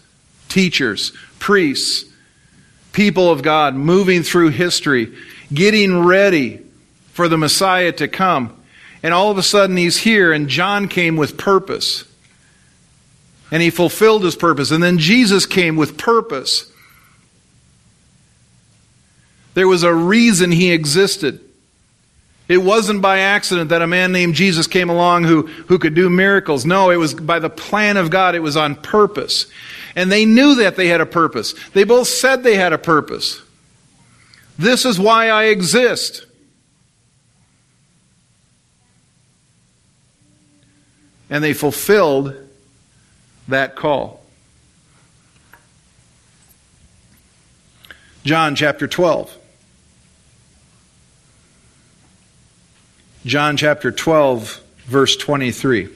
teachers, 0.48 1.12
priests, 1.38 2.04
people 2.92 3.30
of 3.30 3.42
God 3.42 3.74
moving 3.74 4.22
through 4.22 4.50
history, 4.50 5.14
getting 5.52 6.04
ready 6.04 6.60
for 7.12 7.28
the 7.28 7.38
Messiah 7.38 7.92
to 7.92 8.08
come. 8.08 8.56
And 9.02 9.14
all 9.14 9.30
of 9.30 9.38
a 9.38 9.42
sudden 9.42 9.76
he's 9.76 9.98
here, 9.98 10.32
and 10.32 10.48
John 10.48 10.88
came 10.88 11.16
with 11.16 11.38
purpose. 11.38 12.04
And 13.50 13.62
he 13.62 13.70
fulfilled 13.70 14.24
his 14.24 14.36
purpose. 14.36 14.70
And 14.70 14.82
then 14.82 14.98
Jesus 14.98 15.46
came 15.46 15.76
with 15.76 15.98
purpose. 15.98 16.69
There 19.54 19.68
was 19.68 19.82
a 19.82 19.94
reason 19.94 20.52
he 20.52 20.72
existed. 20.72 21.40
It 22.50 22.58
wasn't 22.58 23.00
by 23.00 23.20
accident 23.20 23.70
that 23.70 23.80
a 23.80 23.86
man 23.86 24.10
named 24.10 24.34
Jesus 24.34 24.66
came 24.66 24.90
along 24.90 25.22
who, 25.22 25.46
who 25.46 25.78
could 25.78 25.94
do 25.94 26.10
miracles. 26.10 26.66
No, 26.66 26.90
it 26.90 26.96
was 26.96 27.14
by 27.14 27.38
the 27.38 27.48
plan 27.48 27.96
of 27.96 28.10
God. 28.10 28.34
It 28.34 28.40
was 28.40 28.56
on 28.56 28.74
purpose. 28.74 29.46
And 29.94 30.10
they 30.10 30.24
knew 30.24 30.56
that 30.56 30.74
they 30.74 30.88
had 30.88 31.00
a 31.00 31.06
purpose. 31.06 31.54
They 31.74 31.84
both 31.84 32.08
said 32.08 32.42
they 32.42 32.56
had 32.56 32.72
a 32.72 32.78
purpose. 32.78 33.40
This 34.58 34.84
is 34.84 34.98
why 34.98 35.28
I 35.28 35.44
exist. 35.44 36.26
And 41.30 41.44
they 41.44 41.52
fulfilled 41.52 42.34
that 43.46 43.76
call. 43.76 44.24
John 48.24 48.56
chapter 48.56 48.88
12. 48.88 49.36
John 53.30 53.56
chapter 53.56 53.92
12, 53.92 54.60
verse 54.86 55.16
23. 55.16 55.88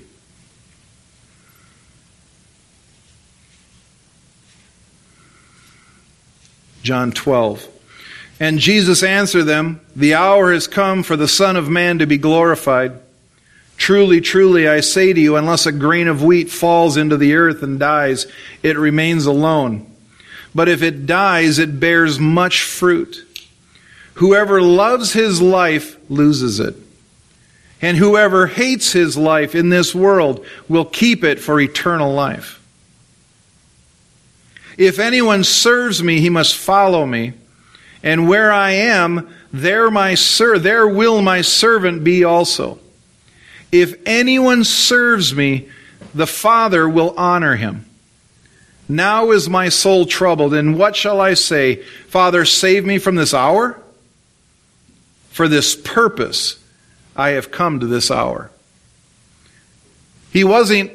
John 6.85 7.11
12. 7.11 7.66
And 8.39 8.61
Jesus 8.61 9.03
answered 9.03 9.43
them, 9.47 9.80
The 9.97 10.14
hour 10.14 10.53
has 10.53 10.68
come 10.68 11.03
for 11.03 11.16
the 11.16 11.26
Son 11.26 11.57
of 11.57 11.68
Man 11.68 11.99
to 11.99 12.07
be 12.07 12.18
glorified. 12.18 13.01
Truly, 13.76 14.20
truly, 14.20 14.68
I 14.68 14.78
say 14.78 15.12
to 15.12 15.20
you, 15.20 15.35
unless 15.35 15.66
a 15.66 15.72
grain 15.72 16.07
of 16.07 16.22
wheat 16.22 16.53
falls 16.53 16.97
into 16.97 17.16
the 17.16 17.35
earth 17.35 17.64
and 17.64 17.80
dies, 17.80 18.28
it 18.62 18.78
remains 18.78 19.26
alone. 19.26 19.93
But 20.55 20.68
if 20.68 20.85
it 20.85 21.05
dies, 21.05 21.59
it 21.59 21.80
bears 21.80 22.20
much 22.20 22.62
fruit. 22.62 23.26
Whoever 24.18 24.62
loves 24.62 25.14
his 25.14 25.43
life 25.43 25.99
loses 26.09 26.61
it. 26.61 26.76
And 27.85 27.99
whoever 27.99 28.47
hates 28.47 28.93
his 28.93 29.14
life 29.14 29.55
in 29.55 29.68
this 29.68 29.95
world 29.95 30.47
will 30.70 30.87
keep 30.87 31.22
it 31.22 31.39
for 31.39 31.61
eternal 31.61 32.14
life. 32.14 32.59
If 34.78 34.99
anyone 34.99 35.45
serves 35.45 36.03
me, 36.03 36.18
he 36.18 36.30
must 36.30 36.57
follow 36.57 37.05
me. 37.05 37.35
And 38.03 38.26
where 38.26 38.51
I 38.51 38.70
am, 38.70 39.28
there 39.53 39.91
my 39.91 40.14
ser- 40.14 40.59
there 40.59 40.89
will 40.89 41.20
my 41.20 41.43
servant 41.43 42.05
be 42.05 42.24
also. 42.24 42.78
If 43.70 43.97
anyone 44.07 44.64
serves 44.64 45.35
me, 45.35 45.68
the 46.14 46.26
Father 46.26 46.89
will 46.89 47.12
honor 47.18 47.57
him. 47.57 47.85
Now 48.89 49.30
is 49.30 49.47
my 49.47 49.68
soul 49.68 50.07
troubled, 50.07 50.55
and 50.55 50.78
what 50.78 50.97
shall 50.97 51.20
I 51.20 51.35
say? 51.35 51.82
Father, 52.09 52.47
save 52.47 52.87
me 52.87 52.97
from 52.97 53.16
this 53.16 53.35
hour? 53.35 53.78
For 55.32 55.49
this 55.49 55.76
purpose 55.76 56.64
I 57.17 57.31
have 57.31 57.51
come 57.51 57.81
to 57.81 57.87
this 57.87 58.11
hour. 58.11 58.51
He 60.33 60.45
wasn't 60.45 60.91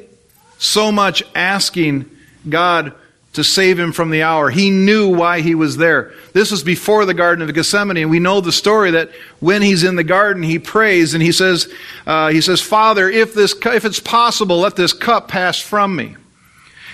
so 0.58 0.92
much 0.92 1.22
asking 1.34 2.10
God 2.48 2.92
to 3.32 3.44
save 3.44 3.78
him 3.78 3.92
from 3.92 4.10
the 4.10 4.22
hour. 4.22 4.50
He 4.50 4.70
knew 4.70 5.08
why 5.08 5.40
he 5.40 5.54
was 5.54 5.76
there. 5.76 6.12
This 6.32 6.50
was 6.50 6.64
before 6.64 7.04
the 7.04 7.14
Garden 7.14 7.48
of 7.48 7.54
Gethsemane, 7.54 7.96
and 7.96 8.10
we 8.10 8.18
know 8.18 8.40
the 8.40 8.52
story 8.52 8.90
that 8.90 9.10
when 9.38 9.62
he's 9.62 9.84
in 9.84 9.94
the 9.96 10.04
garden, 10.04 10.42
he 10.42 10.58
prays 10.58 11.14
and 11.14 11.22
he 11.22 11.32
says, 11.32 11.72
uh, 12.06 12.28
"He 12.30 12.40
says, 12.40 12.60
Father, 12.60 13.08
if 13.08 13.32
this, 13.32 13.54
if 13.66 13.84
it's 13.84 14.00
possible, 14.00 14.58
let 14.58 14.76
this 14.76 14.92
cup 14.92 15.28
pass 15.28 15.60
from 15.60 15.94
me." 15.94 16.16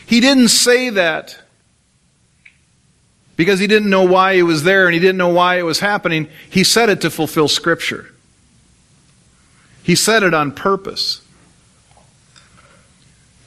He 0.07 0.20
didn't 0.20 0.49
say 0.49 0.91
that 0.91 1.39
because 3.37 3.59
he 3.59 3.66
didn't 3.66 3.91
know 3.91 4.05
why 4.05 4.35
he 4.35 4.43
was 4.43 4.62
there 4.62 4.87
and 4.87 4.95
he 4.95 5.01
didn't 5.01 5.18
know 5.18 5.29
why 5.29 5.59
it 5.59 5.62
was 5.62 5.81
happening. 5.81 6.29
He 6.49 6.64
said 6.64 6.91
it 6.91 7.01
to 7.01 7.11
fulfill 7.11 7.49
Scripture. 7.49 8.12
He 9.87 9.95
said 9.95 10.24
it 10.24 10.34
on 10.34 10.51
purpose. 10.51 11.20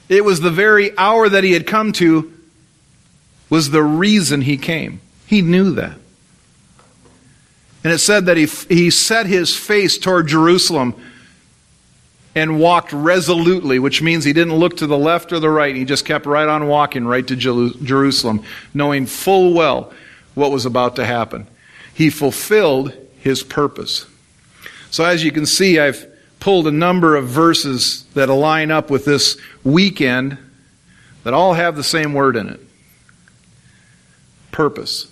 It 0.08 0.24
was 0.24 0.40
the 0.40 0.50
very 0.50 0.96
hour 0.96 1.28
that 1.28 1.44
he 1.44 1.52
had 1.52 1.66
come 1.66 1.92
to 1.92 2.32
was 3.50 3.68
the 3.68 3.82
reason 3.82 4.40
he 4.40 4.56
came. 4.56 5.02
He 5.26 5.42
knew 5.42 5.72
that. 5.72 5.98
And 7.84 7.92
it 7.92 7.98
said 7.98 8.24
that 8.24 8.38
he, 8.38 8.46
he 8.46 8.88
set 8.88 9.26
his 9.26 9.54
face 9.54 9.98
toward 9.98 10.28
Jerusalem 10.28 10.94
and 12.34 12.58
walked 12.58 12.94
resolutely, 12.94 13.78
which 13.78 14.00
means 14.00 14.24
he 14.24 14.32
didn't 14.32 14.56
look 14.56 14.78
to 14.78 14.86
the 14.86 14.96
left 14.96 15.34
or 15.34 15.40
the 15.40 15.50
right. 15.50 15.76
He 15.76 15.84
just 15.84 16.06
kept 16.06 16.24
right 16.24 16.48
on 16.48 16.68
walking 16.68 17.04
right 17.04 17.26
to 17.26 17.36
Jerusalem, 17.36 18.44
knowing 18.72 19.04
full 19.04 19.52
well 19.52 19.92
what 20.34 20.50
was 20.50 20.64
about 20.64 20.96
to 20.96 21.04
happen. 21.04 21.46
He 21.92 22.08
fulfilled 22.08 22.94
his 23.18 23.42
purpose. 23.42 24.06
So, 24.90 25.04
as 25.04 25.22
you 25.22 25.32
can 25.32 25.44
see, 25.44 25.78
I've 25.78 26.09
pulled 26.40 26.66
a 26.66 26.72
number 26.72 27.14
of 27.14 27.28
verses 27.28 28.04
that 28.14 28.28
align 28.28 28.70
up 28.70 28.90
with 28.90 29.04
this 29.04 29.38
weekend 29.62 30.38
that 31.22 31.34
all 31.34 31.54
have 31.54 31.76
the 31.76 31.84
same 31.84 32.14
word 32.14 32.34
in 32.34 32.48
it 32.48 32.60
purpose. 34.50 35.06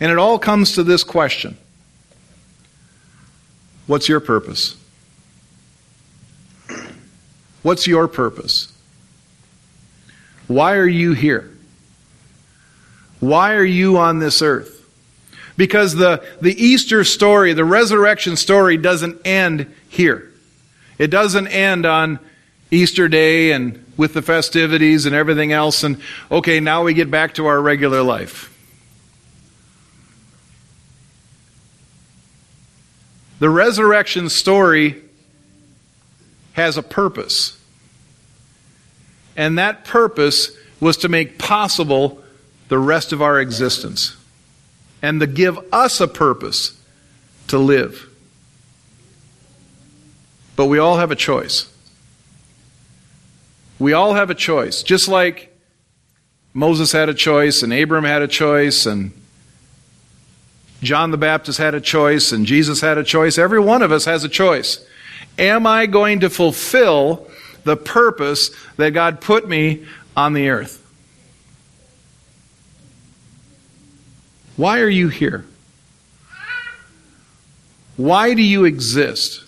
And 0.00 0.10
it 0.10 0.18
all 0.18 0.38
comes 0.38 0.72
to 0.74 0.82
this 0.82 1.04
question 1.04 1.56
What's 3.86 4.08
your 4.08 4.20
purpose? 4.20 4.76
What's 7.62 7.86
your 7.86 8.08
purpose? 8.08 8.72
Why 10.48 10.74
are 10.74 10.88
you 10.88 11.12
here? 11.12 11.51
Why 13.22 13.54
are 13.54 13.64
you 13.64 13.98
on 13.98 14.18
this 14.18 14.42
earth? 14.42 14.84
Because 15.56 15.94
the, 15.94 16.26
the 16.40 16.60
Easter 16.60 17.04
story, 17.04 17.52
the 17.52 17.64
resurrection 17.64 18.34
story, 18.34 18.76
doesn't 18.76 19.24
end 19.24 19.72
here. 19.88 20.28
It 20.98 21.06
doesn't 21.06 21.46
end 21.46 21.86
on 21.86 22.18
Easter 22.72 23.06
Day 23.06 23.52
and 23.52 23.84
with 23.96 24.12
the 24.12 24.22
festivities 24.22 25.06
and 25.06 25.14
everything 25.14 25.52
else, 25.52 25.84
and 25.84 26.00
okay, 26.32 26.58
now 26.58 26.82
we 26.82 26.94
get 26.94 27.12
back 27.12 27.34
to 27.34 27.46
our 27.46 27.62
regular 27.62 28.02
life. 28.02 28.48
The 33.38 33.48
resurrection 33.48 34.30
story 34.30 35.00
has 36.54 36.76
a 36.76 36.82
purpose. 36.82 37.56
And 39.36 39.58
that 39.58 39.84
purpose 39.84 40.50
was 40.80 40.96
to 40.96 41.08
make 41.08 41.38
possible 41.38 42.18
the 42.72 42.78
rest 42.78 43.12
of 43.12 43.20
our 43.20 43.38
existence 43.38 44.16
and 45.02 45.20
to 45.20 45.26
give 45.26 45.58
us 45.74 46.00
a 46.00 46.08
purpose 46.08 46.80
to 47.46 47.58
live. 47.58 48.08
But 50.56 50.68
we 50.68 50.78
all 50.78 50.96
have 50.96 51.10
a 51.10 51.14
choice. 51.14 51.70
We 53.78 53.92
all 53.92 54.14
have 54.14 54.30
a 54.30 54.34
choice. 54.34 54.82
Just 54.82 55.06
like 55.06 55.54
Moses 56.54 56.92
had 56.92 57.10
a 57.10 57.14
choice, 57.14 57.62
and 57.62 57.74
Abram 57.74 58.04
had 58.04 58.22
a 58.22 58.26
choice, 58.26 58.86
and 58.86 59.12
John 60.82 61.10
the 61.10 61.18
Baptist 61.18 61.58
had 61.58 61.74
a 61.74 61.80
choice, 61.82 62.32
and 62.32 62.46
Jesus 62.46 62.80
had 62.80 62.96
a 62.96 63.04
choice. 63.04 63.36
Every 63.36 63.60
one 63.60 63.82
of 63.82 63.92
us 63.92 64.06
has 64.06 64.24
a 64.24 64.30
choice. 64.30 64.82
Am 65.38 65.66
I 65.66 65.84
going 65.84 66.20
to 66.20 66.30
fulfill 66.30 67.28
the 67.64 67.76
purpose 67.76 68.50
that 68.78 68.94
God 68.94 69.20
put 69.20 69.46
me 69.46 69.84
on 70.16 70.32
the 70.32 70.48
earth? 70.48 70.81
Why 74.56 74.80
are 74.80 74.88
you 74.88 75.08
here? 75.08 75.44
Why 77.96 78.34
do 78.34 78.42
you 78.42 78.64
exist? 78.64 79.44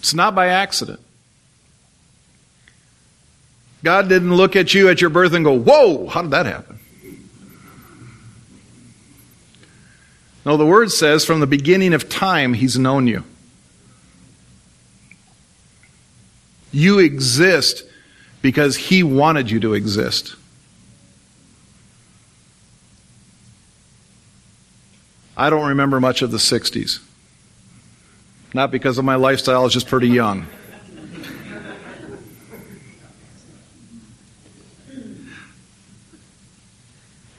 It's 0.00 0.14
not 0.14 0.34
by 0.34 0.48
accident. 0.48 1.00
God 3.82 4.08
didn't 4.08 4.34
look 4.34 4.56
at 4.56 4.74
you 4.74 4.88
at 4.88 5.00
your 5.00 5.10
birth 5.10 5.32
and 5.34 5.44
go, 5.44 5.52
Whoa, 5.52 6.08
how 6.08 6.22
did 6.22 6.30
that 6.32 6.46
happen? 6.46 6.78
No, 10.44 10.56
the 10.56 10.66
word 10.66 10.90
says 10.90 11.24
from 11.24 11.40
the 11.40 11.46
beginning 11.46 11.94
of 11.94 12.08
time, 12.08 12.54
He's 12.54 12.78
known 12.78 13.06
you. 13.06 13.24
You 16.70 16.98
exist 16.98 17.84
because 18.42 18.76
He 18.76 19.02
wanted 19.02 19.50
you 19.50 19.60
to 19.60 19.74
exist. 19.74 20.36
I 25.36 25.50
don't 25.50 25.68
remember 25.68 26.00
much 26.00 26.22
of 26.22 26.30
the 26.30 26.38
60s. 26.38 27.00
Not 28.52 28.70
because 28.70 28.98
of 28.98 29.04
my 29.04 29.16
lifestyle, 29.16 29.60
I 29.60 29.64
was 29.64 29.72
just 29.72 29.88
pretty 29.88 30.08
young. 30.08 30.46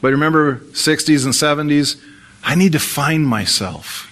But 0.02 0.12
remember 0.12 0.58
60s 0.58 1.26
and 1.26 1.34
70s? 1.34 2.00
I 2.44 2.54
need 2.54 2.74
to 2.74 2.80
find 2.80 3.26
myself. 3.26 4.12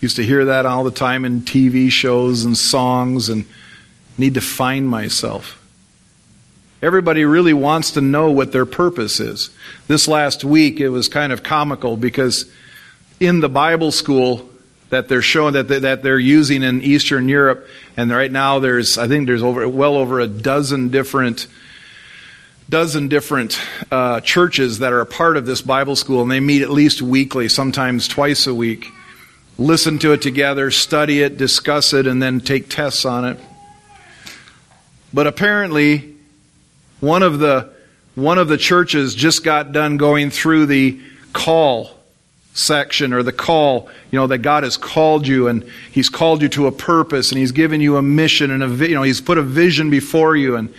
Used 0.00 0.14
to 0.14 0.22
hear 0.24 0.44
that 0.44 0.66
all 0.66 0.84
the 0.84 0.92
time 0.92 1.24
in 1.24 1.40
TV 1.40 1.90
shows 1.90 2.44
and 2.44 2.56
songs 2.56 3.28
and 3.28 3.44
need 4.16 4.34
to 4.34 4.40
find 4.40 4.88
myself. 4.88 5.65
Everybody 6.82 7.24
really 7.24 7.52
wants 7.52 7.92
to 7.92 8.00
know 8.00 8.30
what 8.30 8.52
their 8.52 8.66
purpose 8.66 9.18
is. 9.20 9.50
This 9.88 10.06
last 10.06 10.44
week 10.44 10.80
it 10.80 10.90
was 10.90 11.08
kind 11.08 11.32
of 11.32 11.42
comical 11.42 11.96
because 11.96 12.50
in 13.18 13.40
the 13.40 13.48
Bible 13.48 13.92
school 13.92 14.48
that 14.90 15.08
they're 15.08 15.22
showing 15.22 15.54
that 15.54 15.68
they, 15.68 15.80
that 15.80 16.02
they're 16.02 16.18
using 16.18 16.62
in 16.62 16.82
Eastern 16.82 17.28
Europe 17.28 17.66
and 17.96 18.10
right 18.10 18.30
now 18.30 18.58
there's 18.58 18.98
I 18.98 19.08
think 19.08 19.26
there's 19.26 19.42
over 19.42 19.68
well 19.68 19.96
over 19.96 20.20
a 20.20 20.26
dozen 20.26 20.90
different 20.90 21.48
dozen 22.68 23.08
different 23.08 23.58
uh, 23.90 24.20
churches 24.20 24.80
that 24.80 24.92
are 24.92 25.00
a 25.00 25.06
part 25.06 25.36
of 25.36 25.46
this 25.46 25.62
Bible 25.62 25.96
school 25.96 26.22
and 26.22 26.30
they 26.30 26.40
meet 26.40 26.62
at 26.62 26.70
least 26.70 27.00
weekly, 27.00 27.48
sometimes 27.48 28.06
twice 28.06 28.46
a 28.46 28.54
week 28.54 28.86
listen 29.58 29.98
to 30.00 30.12
it 30.12 30.22
together, 30.22 30.70
study 30.70 31.22
it, 31.22 31.36
discuss 31.36 31.92
it, 31.92 32.06
and 32.06 32.22
then 32.22 32.40
take 32.40 32.68
tests 32.68 33.04
on 33.04 33.24
it. 33.24 33.38
But 35.12 35.26
apparently, 35.26 36.15
one 37.06 37.22
of 37.22 37.38
the 37.38 37.72
one 38.16 38.38
of 38.38 38.48
the 38.48 38.56
churches 38.56 39.14
just 39.14 39.44
got 39.44 39.72
done 39.72 39.98
going 39.98 40.30
through 40.30 40.66
the 40.66 40.98
call 41.32 41.90
section 42.54 43.12
or 43.12 43.22
the 43.22 43.32
call, 43.32 43.90
you 44.10 44.18
know, 44.18 44.26
that 44.26 44.38
God 44.38 44.64
has 44.64 44.78
called 44.78 45.26
you 45.26 45.48
and 45.48 45.62
He's 45.92 46.08
called 46.08 46.40
you 46.42 46.48
to 46.48 46.66
a 46.66 46.72
purpose 46.72 47.30
and 47.30 47.38
He's 47.38 47.52
given 47.52 47.80
you 47.80 47.96
a 47.96 48.02
mission 48.02 48.50
and 48.50 48.62
a, 48.62 48.88
you 48.88 48.94
know, 48.94 49.02
He's 49.02 49.20
put 49.20 49.36
a 49.38 49.42
vision 49.42 49.90
before 49.90 50.34
you 50.34 50.56
and, 50.56 50.72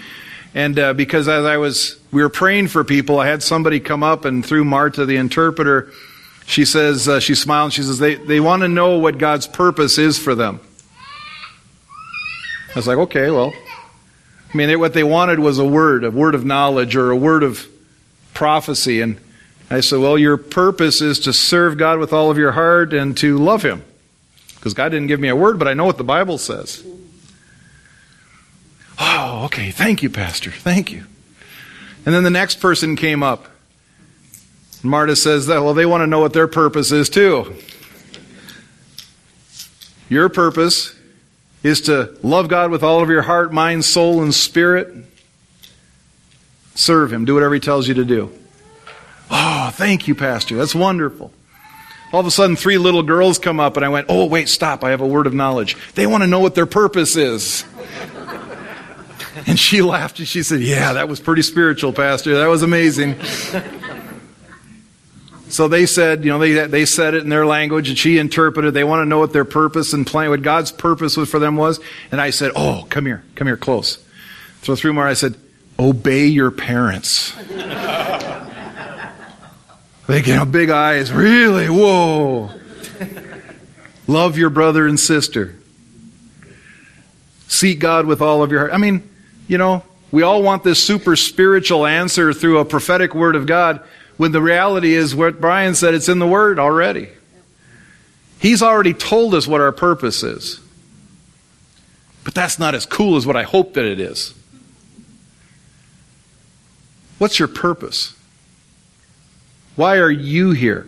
and 0.55 0.79
uh, 0.79 0.93
because 0.93 1.27
as 1.27 1.45
I 1.45 1.57
was, 1.57 1.99
we 2.11 2.23
were 2.23 2.29
praying 2.29 2.69
for 2.69 2.83
people, 2.83 3.19
I 3.19 3.27
had 3.27 3.43
somebody 3.43 3.79
come 3.79 4.01
up 4.01 4.25
and 4.25 4.43
through 4.43 4.65
Marta, 4.65 5.05
the 5.05 5.17
interpreter, 5.17 5.91
she 6.47 6.65
says, 6.65 7.07
uh, 7.07 7.19
she 7.19 7.35
smiled 7.35 7.73
she 7.73 7.83
says, 7.83 7.99
they, 7.99 8.15
they 8.15 8.39
want 8.39 8.63
to 8.63 8.67
know 8.67 8.97
what 8.97 9.19
God's 9.19 9.45
purpose 9.45 9.99
is 9.99 10.17
for 10.17 10.33
them. 10.33 10.59
I 12.69 12.79
was 12.79 12.87
like, 12.87 12.97
okay, 12.97 13.29
well, 13.29 13.53
I 14.53 14.57
mean, 14.57 14.79
what 14.79 14.93
they 14.93 15.03
wanted 15.03 15.39
was 15.39 15.59
a 15.59 15.65
word, 15.65 16.03
a 16.03 16.11
word 16.11 16.35
of 16.35 16.45
knowledge 16.45 16.95
or 16.95 17.11
a 17.11 17.15
word 17.15 17.43
of 17.43 17.67
prophecy. 18.33 19.01
And 19.01 19.19
I 19.69 19.81
said, 19.81 19.99
well, 19.99 20.17
your 20.17 20.37
purpose 20.37 21.01
is 21.01 21.19
to 21.21 21.33
serve 21.33 21.77
God 21.77 21.99
with 21.99 22.13
all 22.13 22.31
of 22.31 22.37
your 22.37 22.53
heart 22.53 22.93
and 22.93 23.17
to 23.17 23.37
love 23.37 23.63
Him. 23.63 23.83
Because 24.55 24.73
God 24.73 24.89
didn't 24.89 25.07
give 25.07 25.19
me 25.19 25.27
a 25.27 25.35
word, 25.35 25.59
but 25.59 25.67
I 25.67 25.73
know 25.73 25.85
what 25.85 25.97
the 25.97 26.03
Bible 26.03 26.37
says. 26.37 26.83
Oh, 28.99 29.43
okay. 29.45 29.71
Thank 29.71 30.01
you, 30.01 30.09
Pastor. 30.09 30.51
Thank 30.51 30.91
you. 30.91 31.05
And 32.05 32.15
then 32.15 32.23
the 32.23 32.29
next 32.29 32.61
person 32.61 32.95
came 32.95 33.21
up. 33.21 33.47
Marta 34.81 35.15
says 35.15 35.47
that, 35.47 35.61
well, 35.61 35.73
they 35.73 35.85
want 35.85 36.01
to 36.01 36.07
know 36.07 36.19
what 36.19 36.33
their 36.33 36.47
purpose 36.47 36.91
is 36.91 37.09
too. 37.09 37.55
Your 40.09 40.29
purpose 40.29 40.96
is 41.63 41.81
to 41.81 42.15
love 42.23 42.47
God 42.47 42.71
with 42.71 42.83
all 42.83 43.01
of 43.01 43.09
your 43.09 43.23
heart, 43.23 43.51
mind, 43.51 43.85
soul, 43.85 44.21
and 44.21 44.33
spirit. 44.33 44.93
Serve 46.75 47.11
Him. 47.11 47.25
Do 47.25 47.33
whatever 47.33 47.53
He 47.53 47.59
tells 47.59 47.87
you 47.87 47.93
to 47.95 48.05
do. 48.05 48.31
Oh, 49.29 49.69
thank 49.73 50.07
you, 50.07 50.15
Pastor. 50.15 50.55
That's 50.55 50.75
wonderful. 50.75 51.31
All 52.13 52.21
of 52.21 52.25
a 52.25 52.31
sudden, 52.31 52.55
three 52.55 52.77
little 52.77 53.03
girls 53.03 53.37
come 53.37 53.59
up, 53.59 53.75
and 53.75 53.85
I 53.85 53.89
went, 53.89 54.07
Oh, 54.09 54.25
wait, 54.25 54.47
stop. 54.47 54.83
I 54.83 54.91
have 54.91 55.01
a 55.01 55.07
word 55.07 55.27
of 55.27 55.33
knowledge. 55.33 55.75
They 55.95 56.07
want 56.07 56.23
to 56.23 56.27
know 56.27 56.39
what 56.39 56.55
their 56.55 56.65
purpose 56.65 57.15
is. 57.15 57.65
and 59.47 59.59
she 59.59 59.81
laughed 59.81 60.19
and 60.19 60.27
she 60.27 60.43
said, 60.43 60.61
Yeah, 60.61 60.93
that 60.93 61.09
was 61.09 61.19
pretty 61.19 61.41
spiritual, 61.41 61.91
Pastor. 61.91 62.37
That 62.37 62.47
was 62.47 62.63
amazing. 62.63 63.15
So 65.49 65.67
they 65.67 65.85
said, 65.85 66.25
you 66.25 66.31
know, 66.31 66.39
they, 66.39 66.67
they 66.67 66.85
said 66.85 67.13
it 67.13 67.23
in 67.23 67.29
their 67.29 67.45
language 67.45 67.89
and 67.89 67.97
she 67.97 68.17
interpreted. 68.17 68.73
They 68.73 68.83
want 68.83 69.01
to 69.01 69.05
know 69.05 69.19
what 69.19 69.31
their 69.33 69.45
purpose 69.45 69.93
and 69.93 70.05
plan, 70.05 70.29
what 70.29 70.41
God's 70.41 70.71
purpose 70.71 71.15
was 71.15 71.29
for 71.29 71.39
them 71.39 71.55
was. 71.55 71.79
And 72.11 72.19
I 72.19 72.31
said, 72.31 72.51
oh, 72.55 72.85
come 72.89 73.05
here, 73.05 73.23
come 73.35 73.47
here 73.47 73.57
close. 73.57 74.03
So 74.63 74.75
through 74.75 74.93
Marta, 74.93 75.11
I 75.11 75.13
said, 75.13 75.35
obey 75.79 76.25
your 76.25 76.51
parents. 76.51 77.33
they 80.07 80.21
get 80.21 80.27
you 80.27 80.45
big 80.45 80.69
eyes, 80.69 81.11
really? 81.11 81.67
Whoa. 81.67 82.51
Love 84.07 84.37
your 84.37 84.49
brother 84.49 84.87
and 84.87 84.99
sister. 84.99 85.55
Seek 87.47 87.79
God 87.79 88.05
with 88.05 88.21
all 88.21 88.43
of 88.43 88.51
your 88.51 88.61
heart. 88.61 88.73
I 88.73 88.77
mean, 88.77 89.09
you 89.47 89.57
know, 89.57 89.83
we 90.11 90.23
all 90.23 90.41
want 90.41 90.63
this 90.63 90.81
super 90.81 91.15
spiritual 91.15 91.85
answer 91.85 92.33
through 92.33 92.59
a 92.59 92.65
prophetic 92.65 93.13
word 93.13 93.35
of 93.35 93.45
God. 93.45 93.81
When 94.17 94.31
the 94.31 94.41
reality 94.41 94.93
is 94.93 95.15
what 95.15 95.39
Brian 95.39 95.75
said, 95.75 95.93
it's 95.93 96.09
in 96.09 96.19
the 96.19 96.27
Word 96.27 96.59
already. 96.59 97.09
He's 98.39 98.61
already 98.61 98.93
told 98.93 99.33
us 99.33 99.47
what 99.47 99.61
our 99.61 99.71
purpose 99.71 100.23
is. 100.23 100.59
But 102.23 102.33
that's 102.33 102.59
not 102.59 102.75
as 102.75 102.85
cool 102.85 103.15
as 103.15 103.25
what 103.25 103.37
I 103.37 103.43
hope 103.43 103.75
that 103.75 103.85
it 103.85 103.99
is. 103.99 104.33
What's 107.17 107.39
your 107.39 107.47
purpose? 107.47 108.15
Why 109.75 109.97
are 109.97 110.11
you 110.11 110.51
here? 110.51 110.87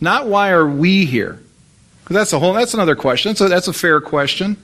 Not 0.00 0.26
why 0.26 0.50
are 0.50 0.66
we 0.66 1.04
here? 1.04 1.40
That's 2.08 2.32
a 2.32 2.38
whole 2.38 2.54
that's 2.54 2.74
another 2.74 2.96
question. 2.96 3.34
So 3.34 3.48
that's 3.48 3.68
a 3.68 3.72
fair 3.72 4.00
question. 4.00 4.56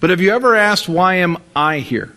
But 0.00 0.10
have 0.10 0.20
you 0.20 0.32
ever 0.32 0.56
asked 0.56 0.88
why 0.88 1.16
am 1.16 1.36
I 1.54 1.80
here? 1.80 2.14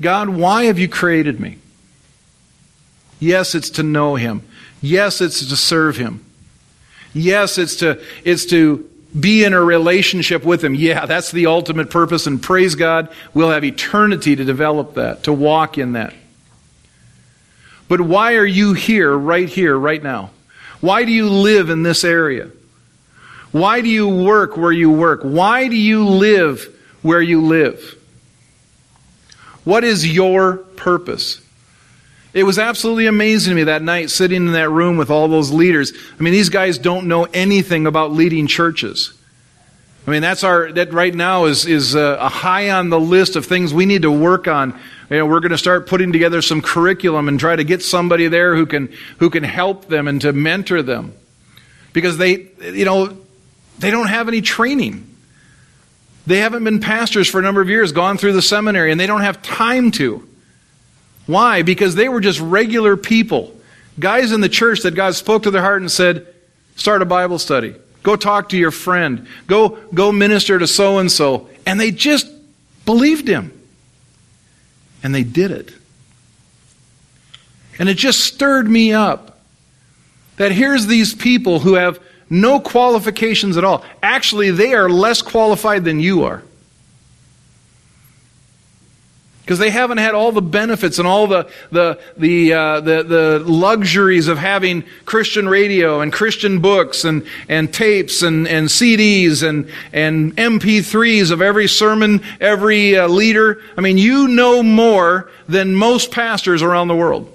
God, 0.00 0.28
why 0.28 0.64
have 0.64 0.78
you 0.78 0.88
created 0.88 1.40
me? 1.40 1.58
Yes, 3.18 3.54
it's 3.54 3.70
to 3.70 3.82
know 3.82 4.16
Him. 4.16 4.42
Yes, 4.82 5.20
it's 5.20 5.46
to 5.46 5.56
serve 5.56 5.96
Him. 5.96 6.24
Yes, 7.14 7.56
it's 7.56 7.76
to, 7.76 8.02
it's 8.24 8.44
to 8.46 8.88
be 9.18 9.44
in 9.44 9.54
a 9.54 9.60
relationship 9.60 10.44
with 10.44 10.62
Him. 10.62 10.74
Yeah, 10.74 11.06
that's 11.06 11.32
the 11.32 11.46
ultimate 11.46 11.90
purpose, 11.90 12.26
and 12.26 12.42
praise 12.42 12.74
God, 12.74 13.08
we'll 13.32 13.50
have 13.50 13.64
eternity 13.64 14.36
to 14.36 14.44
develop 14.44 14.94
that, 14.94 15.24
to 15.24 15.32
walk 15.32 15.78
in 15.78 15.92
that. 15.92 16.12
But 17.88 18.00
why 18.00 18.34
are 18.34 18.46
you 18.46 18.74
here, 18.74 19.16
right 19.16 19.48
here, 19.48 19.78
right 19.78 20.02
now? 20.02 20.30
Why 20.80 21.04
do 21.04 21.12
you 21.12 21.30
live 21.30 21.70
in 21.70 21.82
this 21.82 22.04
area? 22.04 22.50
Why 23.52 23.80
do 23.80 23.88
you 23.88 24.08
work 24.08 24.56
where 24.58 24.72
you 24.72 24.90
work? 24.90 25.20
Why 25.22 25.68
do 25.68 25.76
you 25.76 26.04
live 26.04 26.68
where 27.00 27.22
you 27.22 27.46
live? 27.46 27.95
What 29.66 29.82
is 29.82 30.06
your 30.06 30.58
purpose? 30.76 31.40
It 32.32 32.44
was 32.44 32.56
absolutely 32.56 33.06
amazing 33.06 33.50
to 33.50 33.56
me 33.56 33.64
that 33.64 33.82
night 33.82 34.10
sitting 34.10 34.46
in 34.46 34.52
that 34.52 34.70
room 34.70 34.96
with 34.96 35.10
all 35.10 35.26
those 35.26 35.50
leaders. 35.50 35.92
I 35.92 36.22
mean, 36.22 36.32
these 36.32 36.50
guys 36.50 36.78
don't 36.78 37.08
know 37.08 37.24
anything 37.24 37.84
about 37.84 38.12
leading 38.12 38.46
churches. 38.46 39.12
I 40.06 40.12
mean, 40.12 40.22
that's 40.22 40.44
our, 40.44 40.70
that 40.70 40.92
right 40.92 41.12
now 41.12 41.46
is, 41.46 41.66
is 41.66 41.96
a, 41.96 42.16
a 42.20 42.28
high 42.28 42.70
on 42.70 42.90
the 42.90 43.00
list 43.00 43.34
of 43.34 43.44
things 43.44 43.74
we 43.74 43.86
need 43.86 44.02
to 44.02 44.10
work 44.12 44.46
on. 44.46 44.78
You 45.10 45.18
know, 45.18 45.26
we're 45.26 45.40
going 45.40 45.50
to 45.50 45.58
start 45.58 45.88
putting 45.88 46.12
together 46.12 46.42
some 46.42 46.62
curriculum 46.62 47.26
and 47.26 47.40
try 47.40 47.56
to 47.56 47.64
get 47.64 47.82
somebody 47.82 48.28
there 48.28 48.54
who 48.54 48.66
can, 48.66 48.92
who 49.18 49.30
can 49.30 49.42
help 49.42 49.88
them 49.88 50.06
and 50.06 50.20
to 50.20 50.32
mentor 50.32 50.80
them. 50.80 51.12
Because 51.92 52.18
they, 52.18 52.50
you 52.60 52.84
know, 52.84 53.18
they 53.80 53.90
don't 53.90 54.06
have 54.06 54.28
any 54.28 54.42
training. 54.42 55.15
They 56.26 56.38
haven't 56.38 56.64
been 56.64 56.80
pastors 56.80 57.28
for 57.28 57.38
a 57.38 57.42
number 57.42 57.60
of 57.60 57.68
years, 57.68 57.92
gone 57.92 58.18
through 58.18 58.32
the 58.32 58.42
seminary, 58.42 58.90
and 58.90 59.00
they 59.00 59.06
don't 59.06 59.20
have 59.20 59.42
time 59.42 59.90
to. 59.92 60.28
Why? 61.26 61.62
Because 61.62 61.94
they 61.94 62.08
were 62.08 62.20
just 62.20 62.40
regular 62.40 62.96
people. 62.96 63.54
Guys 63.98 64.32
in 64.32 64.40
the 64.40 64.48
church 64.48 64.80
that 64.82 64.94
God 64.94 65.14
spoke 65.14 65.44
to 65.44 65.50
their 65.50 65.62
heart 65.62 65.80
and 65.80 65.90
said, 65.90 66.26
start 66.74 67.02
a 67.02 67.06
Bible 67.06 67.38
study. 67.38 67.74
Go 68.02 68.16
talk 68.16 68.50
to 68.50 68.56
your 68.56 68.70
friend. 68.70 69.26
Go, 69.46 69.70
go 69.92 70.12
minister 70.12 70.58
to 70.58 70.66
so 70.66 70.98
and 70.98 71.10
so. 71.10 71.48
And 71.64 71.80
they 71.80 71.90
just 71.90 72.28
believed 72.84 73.26
him. 73.26 73.52
And 75.02 75.14
they 75.14 75.24
did 75.24 75.50
it. 75.50 75.72
And 77.78 77.88
it 77.88 77.94
just 77.94 78.20
stirred 78.20 78.68
me 78.68 78.92
up 78.92 79.38
that 80.36 80.52
here's 80.52 80.86
these 80.86 81.14
people 81.14 81.60
who 81.60 81.74
have 81.74 82.00
no 82.28 82.60
qualifications 82.60 83.56
at 83.56 83.64
all. 83.64 83.84
Actually, 84.02 84.50
they 84.50 84.74
are 84.74 84.88
less 84.88 85.22
qualified 85.22 85.84
than 85.84 86.00
you 86.00 86.24
are. 86.24 86.42
Because 89.46 89.60
they 89.60 89.70
haven't 89.70 89.98
had 89.98 90.12
all 90.16 90.32
the 90.32 90.42
benefits 90.42 90.98
and 90.98 91.06
all 91.06 91.28
the, 91.28 91.48
the, 91.70 92.00
the, 92.16 92.52
uh, 92.52 92.80
the, 92.80 93.04
the 93.04 93.38
luxuries 93.46 94.26
of 94.26 94.38
having 94.38 94.82
Christian 95.04 95.48
radio 95.48 96.00
and 96.00 96.12
Christian 96.12 96.60
books 96.60 97.04
and, 97.04 97.24
and 97.48 97.72
tapes 97.72 98.22
and, 98.22 98.48
and 98.48 98.66
CDs 98.66 99.48
and, 99.48 99.70
and 99.92 100.36
MP3s 100.36 101.30
of 101.30 101.40
every 101.40 101.68
sermon, 101.68 102.22
every 102.40 102.98
uh, 102.98 103.06
leader. 103.06 103.62
I 103.78 103.82
mean, 103.82 103.98
you 103.98 104.26
know 104.26 104.64
more 104.64 105.30
than 105.48 105.76
most 105.76 106.10
pastors 106.10 106.60
around 106.60 106.88
the 106.88 106.96
world. 106.96 107.32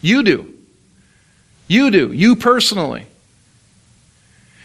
You 0.00 0.22
do. 0.22 0.54
You 1.68 1.90
do. 1.90 2.10
You 2.10 2.36
personally. 2.36 3.06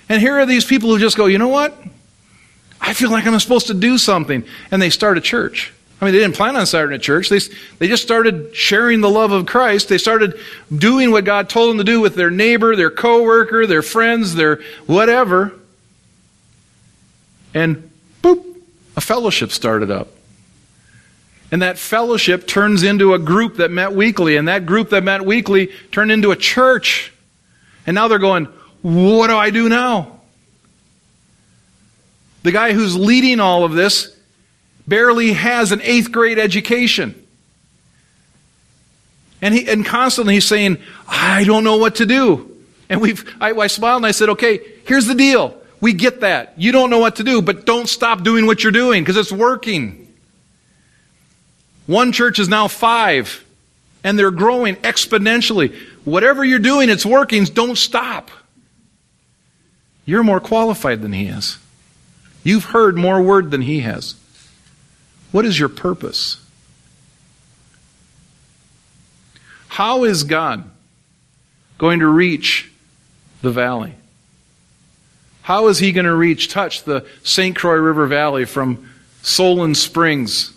And 0.09 0.21
here 0.21 0.39
are 0.39 0.45
these 0.45 0.65
people 0.65 0.89
who 0.89 0.99
just 0.99 1.17
go, 1.17 1.25
you 1.25 1.37
know 1.37 1.47
what? 1.47 1.75
I 2.79 2.93
feel 2.93 3.09
like 3.09 3.25
I'm 3.25 3.39
supposed 3.39 3.67
to 3.67 3.73
do 3.73 3.97
something. 3.97 4.43
And 4.71 4.81
they 4.81 4.89
start 4.89 5.17
a 5.17 5.21
church. 5.21 5.73
I 5.99 6.05
mean, 6.05 6.13
they 6.13 6.19
didn't 6.19 6.35
plan 6.35 6.55
on 6.55 6.65
starting 6.65 6.95
a 6.95 6.99
church. 6.99 7.29
They, 7.29 7.39
they 7.79 7.87
just 7.87 8.03
started 8.03 8.55
sharing 8.55 9.01
the 9.01 9.09
love 9.09 9.31
of 9.31 9.45
Christ. 9.45 9.87
They 9.87 9.97
started 9.97 10.37
doing 10.75 11.09
what 11.11 11.23
God 11.23 11.49
told 11.49 11.71
them 11.71 11.77
to 11.77 11.83
do 11.83 12.01
with 12.01 12.15
their 12.15 12.29
neighbor, 12.29 12.75
their 12.75 12.91
coworker, 12.91 13.65
their 13.65 13.81
friends, 13.81 14.35
their 14.35 14.61
whatever. 14.85 15.53
And 17.53 17.89
boop, 18.21 18.43
a 18.97 19.01
fellowship 19.01 19.51
started 19.51 19.89
up. 19.89 20.09
And 21.49 21.61
that 21.61 21.77
fellowship 21.77 22.45
turns 22.45 22.83
into 22.83 23.13
a 23.13 23.19
group 23.19 23.57
that 23.57 23.71
met 23.71 23.93
weekly. 23.93 24.35
And 24.35 24.49
that 24.49 24.65
group 24.65 24.89
that 24.89 25.03
met 25.03 25.25
weekly 25.25 25.71
turned 25.91 26.11
into 26.11 26.31
a 26.31 26.35
church. 26.35 27.13
And 27.87 27.95
now 27.95 28.09
they're 28.09 28.19
going, 28.19 28.49
what 28.85 29.27
do 29.29 29.35
I 29.35 29.49
do 29.49 29.67
now? 29.67 30.19
The 32.43 32.51
guy 32.51 32.71
who's 32.71 32.95
leading 32.95 33.39
all 33.39 33.63
of 33.63 33.73
this 33.73 34.15
barely 34.85 35.33
has 35.33 35.71
an 35.71 35.81
eighth 35.81 36.11
grade 36.11 36.37
education. 36.37 37.19
And, 39.41 39.55
he, 39.55 39.67
and 39.67 39.83
constantly 39.83 40.35
he's 40.35 40.45
saying, 40.45 40.77
I 41.07 41.45
don't 41.45 41.63
know 41.63 41.77
what 41.77 41.95
to 41.95 42.05
do. 42.05 42.55
And 42.87 43.01
we've, 43.01 43.27
I, 43.41 43.53
I 43.53 43.65
smiled 43.65 43.97
and 43.97 44.05
I 44.05 44.11
said, 44.11 44.29
okay, 44.29 44.59
here's 44.85 45.07
the 45.07 45.15
deal. 45.15 45.59
We 45.81 45.93
get 45.93 46.21
that. 46.21 46.53
You 46.55 46.71
don't 46.71 46.91
know 46.91 46.99
what 46.99 47.15
to 47.15 47.23
do, 47.23 47.41
but 47.41 47.65
don't 47.65 47.89
stop 47.89 48.21
doing 48.21 48.45
what 48.45 48.61
you're 48.61 48.71
doing 48.71 49.01
because 49.01 49.17
it's 49.17 49.31
working. 49.31 50.13
One 51.87 52.11
church 52.11 52.37
is 52.37 52.49
now 52.49 52.67
five, 52.67 53.43
and 54.03 54.19
they're 54.19 54.29
growing 54.29 54.75
exponentially. 54.75 55.75
Whatever 56.03 56.45
you're 56.45 56.59
doing, 56.59 56.91
it's 56.91 57.05
working. 57.05 57.45
Don't 57.45 57.79
stop. 57.79 58.29
You're 60.05 60.23
more 60.23 60.39
qualified 60.39 61.01
than 61.01 61.13
he 61.13 61.27
is. 61.27 61.57
You've 62.43 62.65
heard 62.65 62.95
more 62.95 63.21
word 63.21 63.49
than 63.51 63.61
he 63.61 63.79
has. 63.79 64.15
What 65.31 65.45
is 65.45 65.59
your 65.59 65.69
purpose? 65.69 66.39
How 69.67 70.03
is 70.03 70.23
God 70.23 70.63
going 71.77 71.99
to 71.99 72.07
reach 72.07 72.71
the 73.41 73.51
valley? 73.51 73.95
How 75.41 75.67
is 75.67 75.79
he 75.79 75.91
going 75.91 76.05
to 76.05 76.15
reach, 76.15 76.49
touch 76.49 76.83
the 76.83 77.05
St. 77.23 77.55
Croix 77.55 77.75
River 77.75 78.07
Valley 78.07 78.45
from 78.45 78.89
Solon 79.21 79.75
Springs 79.75 80.53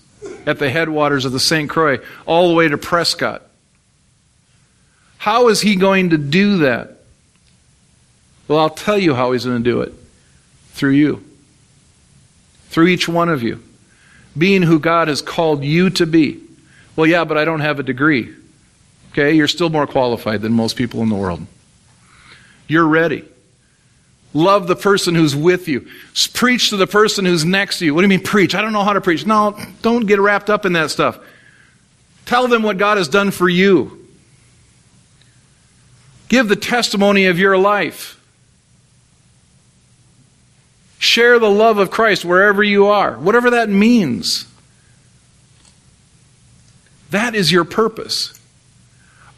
at 0.47 0.59
the 0.59 0.71
headwaters 0.71 1.25
of 1.25 1.33
the 1.33 1.41
St. 1.41 1.69
Croix 1.69 1.99
all 2.27 2.49
the 2.49 2.55
way 2.55 2.69
to 2.69 2.79
Prescott? 2.79 3.43
How 5.17 5.49
is 5.49 5.61
he 5.61 5.75
going 5.75 6.11
to 6.11 6.19
do 6.19 6.59
that? 6.59 6.98
Well, 8.49 8.59
I'll 8.59 8.71
tell 8.71 8.99
you 8.99 9.15
how 9.15 9.33
he's 9.33 9.45
going 9.45 9.63
to 9.63 9.71
do 9.71 9.83
it 9.83 9.93
through 10.73 10.93
you, 10.93 11.25
through 12.71 12.89
each 12.89 13.09
one 13.09 13.29
of 13.29 13.43
you 13.43 13.63
being 14.37 14.63
who 14.63 14.79
God 14.79 15.09
has 15.09 15.21
called 15.21 15.65
you 15.65 15.91
to 15.91 16.07
be. 16.07 16.41
Well, 16.97 17.07
yeah, 17.07 17.25
but 17.25 17.37
I 17.37 17.45
don't 17.45 17.61
have 17.61 17.79
a 17.79 17.83
degree. 17.83 18.35
Okay, 19.13 19.33
you're 19.33 19.49
still 19.49 19.71
more 19.71 19.87
qualified 19.87 20.43
than 20.43 20.53
most 20.53 20.77
people 20.77 21.03
in 21.03 21.09
the 21.09 21.15
world. 21.15 21.47
You're 22.67 22.87
ready. 22.87 23.25
Love 24.35 24.67
the 24.67 24.77
person 24.77 25.15
who's 25.15 25.35
with 25.35 25.69
you. 25.69 25.89
Preach 26.35 26.71
to 26.71 26.77
the 26.77 26.87
person 26.87 27.25
who's 27.25 27.45
next 27.45 27.79
to 27.79 27.87
you. 27.87 27.95
What 27.95 28.03
do 28.03 28.05
you 28.05 28.11
mean 28.11 28.23
preach? 28.23 28.55
I 28.55 28.63
don't 28.63 28.73
know 28.73 28.85
how 28.85 28.93
to 28.93 29.01
preach. 29.01 29.27
No, 29.27 29.59
don't 29.83 30.07
get 30.07 30.21
wrapped 30.21 30.51
up 30.51 30.67
in 30.67 30.75
that 30.75 30.91
stuff. 30.91 31.19
Tell 32.27 32.47
them 32.47 32.63
what 32.63 32.77
God 32.77 32.99
has 32.99 33.09
done 33.09 33.31
for 33.31 33.49
you. 33.49 34.07
Give 36.29 36.47
the 36.47 36.57
testimony 36.57 37.27
of 37.27 37.39
your 37.39 37.57
life. 37.57 38.18
Share 41.09 41.39
the 41.39 41.51
love 41.51 41.79
of 41.79 41.91
Christ 41.91 42.23
wherever 42.23 42.63
you 42.63 42.89
are, 42.89 43.15
whatever 43.15 43.49
that 43.49 43.71
means. 43.71 44.45
That 47.09 47.35
is 47.35 47.51
your 47.51 47.65
purpose. 47.65 48.39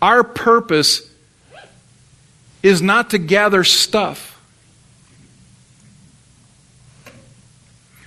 Our 0.03 0.25
purpose 0.25 1.09
is 2.61 2.83
not 2.83 3.11
to 3.11 3.19
gather 3.19 3.63
stuff. 3.63 4.37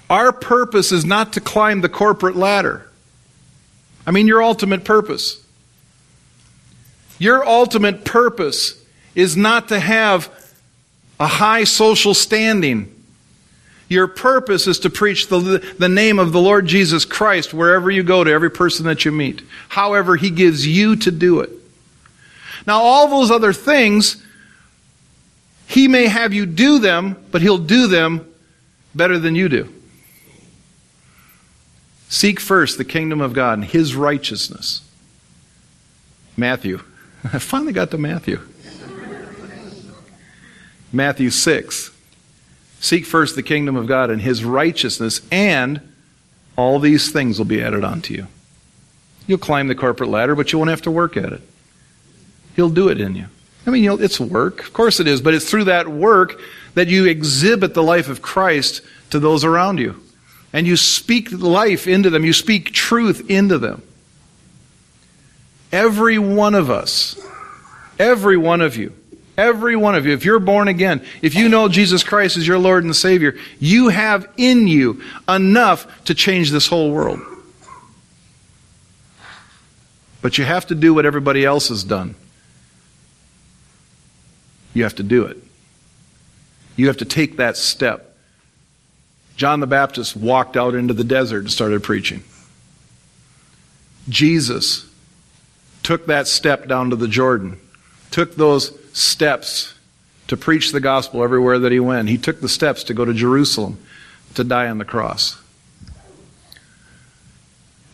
Our 0.09 0.34
purpose 0.34 0.91
is 0.91 1.05
not 1.05 1.32
to 1.32 1.39
climb 1.39 1.80
the 1.80 1.88
corporate 1.88 2.36
ladder. 2.36 2.86
I 4.05 4.11
mean, 4.11 4.28
your 4.28 4.43
ultimate 4.43 4.84
purpose. 4.84 5.41
Your 7.18 7.47
ultimate 7.47 8.03
purpose 8.03 8.84
is 9.16 9.38
not 9.38 9.70
to 9.70 9.80
have 9.80 10.30
a 11.18 11.28
high 11.28 11.64
social 11.64 12.14
standing 12.14 12.93
your 13.94 14.08
purpose 14.08 14.68
is 14.68 14.80
to 14.80 14.89
preach 14.89 15.28
the, 15.28 15.39
the 15.78 15.89
name 15.89 16.20
of 16.20 16.32
the 16.32 16.41
Lord 16.41 16.66
Jesus 16.66 17.06
Christ 17.06 17.54
wherever 17.54 17.89
you 17.89 18.04
go 18.04 18.24
to 18.24 18.32
every 18.32 18.52
person 18.52 18.86
that 18.86 19.06
you 19.06 19.12
meet. 19.12 19.41
However, 19.70 20.16
He 20.16 20.30
gives 20.30 20.68
you 20.68 20.96
to 20.98 21.12
do 21.12 21.39
it. 21.39 21.50
Now, 22.68 22.82
all 22.82 23.08
those 23.08 23.32
other 23.32 23.54
things, 23.54 24.24
He 25.68 25.88
may 25.88 26.08
have 26.08 26.34
you 26.34 26.46
do 26.46 26.80
them, 26.80 27.24
but 27.32 27.41
He'll 27.41 27.58
do 27.58 27.88
them 27.88 28.28
better 28.94 29.18
than 29.18 29.36
you 29.36 29.48
do. 29.48 29.74
Seek 32.10 32.39
first 32.39 32.78
the 32.78 32.86
kingdom 32.86 33.22
of 33.22 33.34
God 33.34 33.60
and 33.60 33.66
His 33.66 33.96
righteousness. 33.96 34.88
Matthew. 36.36 36.82
I 37.24 37.39
finally 37.39 37.74
got 37.74 37.91
to 37.91 37.98
Matthew. 37.98 38.39
Matthew 40.91 41.32
6. 41.32 41.93
Seek 42.84 43.06
first 43.06 43.38
the 43.38 43.44
kingdom 43.44 43.78
of 43.78 43.88
God 43.88 44.10
and 44.10 44.22
his 44.22 44.44
righteousness, 44.44 45.22
and 45.32 45.80
all 46.58 46.80
these 46.80 47.14
things 47.14 47.38
will 47.38 47.46
be 47.46 47.64
added 47.64 47.82
onto 47.82 48.14
you. 48.14 48.28
You'll 49.26 49.38
climb 49.38 49.70
the 49.70 49.74
corporate 49.74 50.10
ladder, 50.10 50.36
but 50.36 50.52
you 50.52 50.60
won't 50.60 50.70
have 50.70 50.82
to 50.82 50.92
work 50.92 51.16
at 51.16 51.32
it. 51.32 51.42
He'll 52.58 52.70
do 52.70 52.90
it 52.90 53.00
in 53.00 53.16
you. 53.16 53.28
I 53.66 53.70
mean, 53.70 53.86
you 53.86 53.98
it's 54.02 54.20
work. 54.20 54.64
Of 54.64 54.74
course 54.74 55.00
it 55.00 55.08
is, 55.08 55.22
but 55.22 55.34
it's 55.34 55.50
through 55.50 55.64
that 55.64 55.88
work 55.88 56.42
that 56.74 56.90
you 56.90 57.06
exhibit 57.06 57.74
the 57.74 57.82
life 57.82 58.10
of 58.10 58.22
Christ 58.22 58.82
to 59.12 59.20
those 59.20 59.46
around 59.46 59.80
you. 59.80 60.04
And 60.52 60.68
you 60.68 60.76
speak 60.76 61.32
life 61.32 61.88
into 61.88 62.10
them, 62.10 62.26
you 62.26 62.34
speak 62.34 62.74
truth 62.74 63.30
into 63.30 63.60
them. 63.60 63.82
Every 65.72 66.20
one 66.20 66.54
of 66.54 66.70
us, 66.70 67.18
every 67.98 68.36
one 68.36 68.60
of 68.60 68.76
you, 68.76 68.94
Every 69.38 69.76
one 69.76 69.96
of 69.96 70.06
you, 70.06 70.14
if 70.14 70.26
you're 70.26 70.40
born 70.40 70.68
again, 70.68 71.04
if 71.22 71.34
you 71.34 71.50
know 71.50 71.68
Jesus 71.68 72.04
Christ 72.04 72.38
as 72.38 72.48
your 72.48 72.60
Lord 72.60 72.84
and 72.84 72.96
Savior, 72.96 73.36
you 73.60 73.90
have 73.90 74.30
in 74.38 74.68
you 74.68 75.02
enough 75.28 76.06
to 76.06 76.14
change 76.14 76.52
this 76.52 76.68
whole 76.68 76.92
world. 76.92 77.20
But 80.22 80.38
you 80.38 80.46
have 80.46 80.68
to 80.68 80.76
do 80.76 80.94
what 80.94 81.06
everybody 81.06 81.44
else 81.44 81.70
has 81.70 81.84
done. 81.84 82.16
You 84.74 84.84
have 84.84 84.96
to 84.96 85.04
do 85.04 85.26
it. 85.26 85.38
You 86.76 86.88
have 86.88 86.98
to 86.98 87.06
take 87.06 87.38
that 87.38 87.58
step. 87.58 88.16
John 89.36 89.60
the 89.60 89.68
Baptist 89.68 90.16
walked 90.16 90.56
out 90.56 90.76
into 90.76 90.94
the 90.94 91.04
desert 91.04 91.40
and 91.40 91.52
started 91.52 91.84
preaching. 91.84 92.24
Jesus 94.10 94.90
took 95.82 96.06
that 96.06 96.28
step 96.28 96.68
down 96.68 96.92
to 96.92 96.96
the 96.96 97.08
Jordan, 97.08 97.60
took 98.12 98.36
those 98.36 98.78
steps 98.94 99.74
to 100.28 100.38
preach 100.38 100.72
the 100.72 100.80
gospel 100.80 101.24
everywhere 101.24 101.60
that 101.60 101.72
he 101.72 101.80
went. 101.80 102.08
He 102.08 102.18
took 102.18 102.39
the 102.39 102.48
steps 102.48 102.86
to 102.86 102.94
go 102.94 103.04
to 103.04 103.14
Jerusalem 103.14 103.78
to 104.36 104.44
die 104.44 104.70
on 104.70 104.78
the 104.78 104.86
cross. 104.86 105.39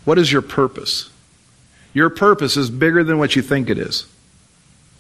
What 0.05 0.17
is 0.17 0.31
your 0.31 0.41
purpose? 0.41 1.09
Your 1.93 2.09
purpose 2.09 2.55
is 2.55 2.69
bigger 2.69 3.03
than 3.03 3.17
what 3.17 3.35
you 3.35 3.41
think 3.41 3.69
it 3.69 3.77
is. 3.77 4.05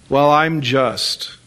Well, 0.09 0.31
I'm 0.31 0.61
just. 0.61 1.37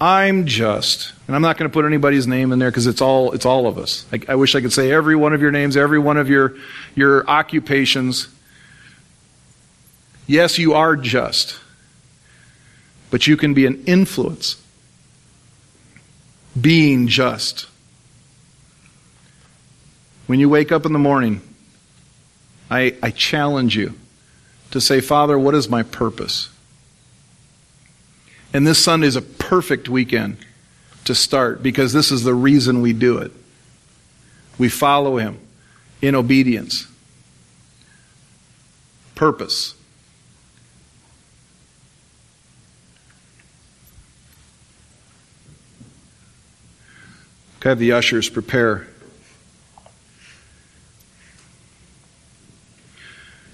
I'm 0.00 0.46
just. 0.46 1.12
And 1.26 1.36
I'm 1.36 1.42
not 1.42 1.58
going 1.58 1.70
to 1.70 1.72
put 1.72 1.84
anybody's 1.84 2.26
name 2.26 2.52
in 2.52 2.58
there 2.58 2.70
because 2.70 2.86
it's 2.86 3.00
all, 3.00 3.32
it's 3.32 3.46
all 3.46 3.66
of 3.66 3.78
us. 3.78 4.04
I, 4.12 4.20
I 4.28 4.34
wish 4.34 4.54
I 4.54 4.60
could 4.60 4.72
say 4.72 4.90
every 4.92 5.16
one 5.16 5.32
of 5.32 5.40
your 5.40 5.50
names, 5.50 5.76
every 5.76 5.98
one 5.98 6.16
of 6.16 6.28
your, 6.28 6.56
your 6.94 7.28
occupations. 7.28 8.28
Yes, 10.26 10.58
you 10.58 10.74
are 10.74 10.96
just 10.96 11.58
but 13.10 13.26
you 13.26 13.36
can 13.36 13.54
be 13.54 13.66
an 13.66 13.82
influence. 13.86 14.56
being 16.60 17.06
just. 17.06 17.66
When 20.26 20.40
you 20.40 20.48
wake 20.48 20.72
up 20.72 20.84
in 20.84 20.92
the 20.92 20.98
morning, 20.98 21.40
I, 22.70 22.96
I 23.02 23.10
challenge 23.10 23.76
you 23.76 23.94
to 24.70 24.80
say, 24.80 25.00
Father, 25.00 25.38
what 25.38 25.54
is 25.54 25.68
my 25.68 25.82
purpose? 25.82 26.50
And 28.52 28.66
this 28.66 28.82
Sunday 28.82 29.06
is 29.06 29.16
a 29.16 29.22
perfect 29.22 29.88
weekend 29.88 30.38
to 31.04 31.14
start 31.14 31.62
because 31.62 31.92
this 31.92 32.10
is 32.10 32.24
the 32.24 32.34
reason 32.34 32.82
we 32.82 32.92
do 32.92 33.18
it. 33.18 33.32
We 34.58 34.68
follow 34.68 35.16
Him 35.16 35.38
in 36.02 36.14
obedience. 36.14 36.86
Purpose. 39.14 39.74
Have 47.62 47.78
the 47.78 47.92
ushers 47.92 48.28
prepare. 48.28 48.86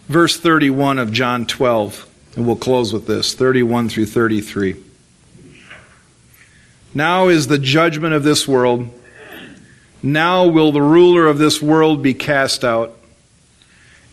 Verse 0.08 0.36
31 0.38 0.98
of 0.98 1.12
John 1.12 1.46
12, 1.46 2.06
and 2.36 2.46
we'll 2.46 2.56
close 2.56 2.92
with 2.92 3.06
this 3.06 3.34
31 3.34 3.88
through 3.88 4.06
33. 4.06 4.76
Now 6.92 7.28
is 7.28 7.46
the 7.46 7.58
judgment 7.58 8.14
of 8.14 8.22
this 8.22 8.46
world. 8.46 8.90
Now 10.02 10.46
will 10.46 10.70
the 10.70 10.82
ruler 10.82 11.26
of 11.26 11.38
this 11.38 11.62
world 11.62 12.02
be 12.02 12.12
cast 12.12 12.64
out. 12.64 12.96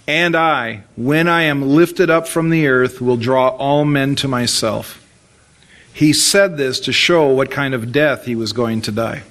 And 0.07 0.35
I, 0.35 0.83
when 0.95 1.27
I 1.27 1.43
am 1.43 1.61
lifted 1.61 2.09
up 2.09 2.27
from 2.27 2.49
the 2.49 2.67
earth, 2.67 3.01
will 3.01 3.17
draw 3.17 3.49
all 3.49 3.85
men 3.85 4.15
to 4.15 4.27
myself. 4.27 4.97
He 5.93 6.13
said 6.13 6.57
this 6.57 6.79
to 6.81 6.93
show 6.93 7.27
what 7.27 7.51
kind 7.51 7.73
of 7.73 7.91
death 7.91 8.25
he 8.25 8.35
was 8.35 8.53
going 8.53 8.81
to 8.83 8.91
die. 8.91 9.23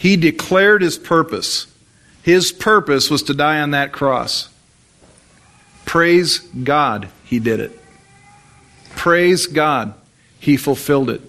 He 0.00 0.16
declared 0.16 0.80
his 0.80 0.96
purpose. 0.96 1.66
His 2.22 2.52
purpose 2.52 3.10
was 3.10 3.22
to 3.24 3.34
die 3.34 3.60
on 3.60 3.72
that 3.72 3.92
cross. 3.92 4.48
Praise 5.84 6.38
God, 6.38 7.10
he 7.22 7.38
did 7.38 7.60
it. 7.60 7.78
Praise 8.96 9.46
God, 9.46 9.92
he 10.38 10.56
fulfilled 10.56 11.10
it. 11.10 11.20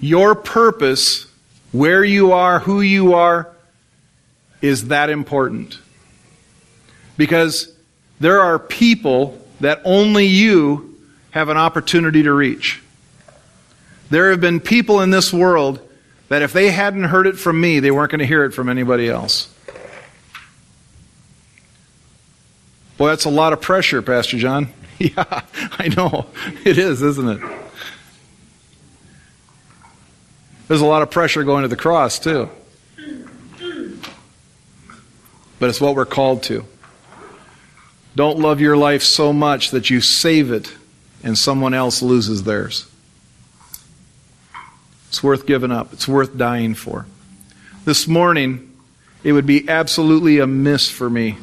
Your 0.00 0.34
purpose, 0.34 1.30
where 1.72 2.02
you 2.02 2.32
are, 2.32 2.60
who 2.60 2.80
you 2.80 3.12
are, 3.12 3.50
is 4.62 4.88
that 4.88 5.10
important. 5.10 5.78
Because 7.18 7.70
there 8.18 8.40
are 8.40 8.58
people 8.58 9.38
that 9.60 9.82
only 9.84 10.24
you 10.24 10.98
have 11.32 11.50
an 11.50 11.58
opportunity 11.58 12.22
to 12.22 12.32
reach. 12.32 12.82
There 14.08 14.30
have 14.30 14.40
been 14.40 14.58
people 14.58 15.02
in 15.02 15.10
this 15.10 15.34
world 15.34 15.86
that 16.30 16.42
if 16.42 16.52
they 16.52 16.70
hadn't 16.70 17.04
heard 17.04 17.26
it 17.26 17.36
from 17.36 17.60
me, 17.60 17.80
they 17.80 17.90
weren't 17.90 18.12
going 18.12 18.20
to 18.20 18.26
hear 18.26 18.44
it 18.44 18.52
from 18.52 18.68
anybody 18.68 19.08
else. 19.08 19.52
Boy, 22.96 23.08
that's 23.08 23.24
a 23.24 23.30
lot 23.30 23.52
of 23.52 23.60
pressure, 23.60 24.00
Pastor 24.00 24.38
John. 24.38 24.68
yeah, 24.98 25.42
I 25.78 25.88
know. 25.88 26.26
It 26.64 26.78
is, 26.78 27.02
isn't 27.02 27.28
it? 27.28 27.40
There's 30.68 30.82
a 30.82 30.86
lot 30.86 31.02
of 31.02 31.10
pressure 31.10 31.42
going 31.42 31.62
to 31.62 31.68
the 31.68 31.76
cross, 31.76 32.20
too. 32.20 32.48
But 35.58 35.68
it's 35.68 35.80
what 35.80 35.96
we're 35.96 36.06
called 36.06 36.44
to. 36.44 36.64
Don't 38.14 38.38
love 38.38 38.60
your 38.60 38.76
life 38.76 39.02
so 39.02 39.32
much 39.32 39.72
that 39.72 39.90
you 39.90 40.00
save 40.00 40.52
it 40.52 40.72
and 41.24 41.36
someone 41.36 41.74
else 41.74 42.02
loses 42.02 42.44
theirs. 42.44 42.89
It's 45.10 45.24
worth 45.24 45.44
giving 45.44 45.72
up, 45.72 45.92
it's 45.92 46.06
worth 46.06 46.38
dying 46.38 46.74
for. 46.74 47.04
This 47.84 48.06
morning, 48.06 48.78
it 49.24 49.32
would 49.32 49.44
be 49.44 49.68
absolutely 49.68 50.38
amiss 50.38 50.88
for 50.88 51.10
me 51.10 51.36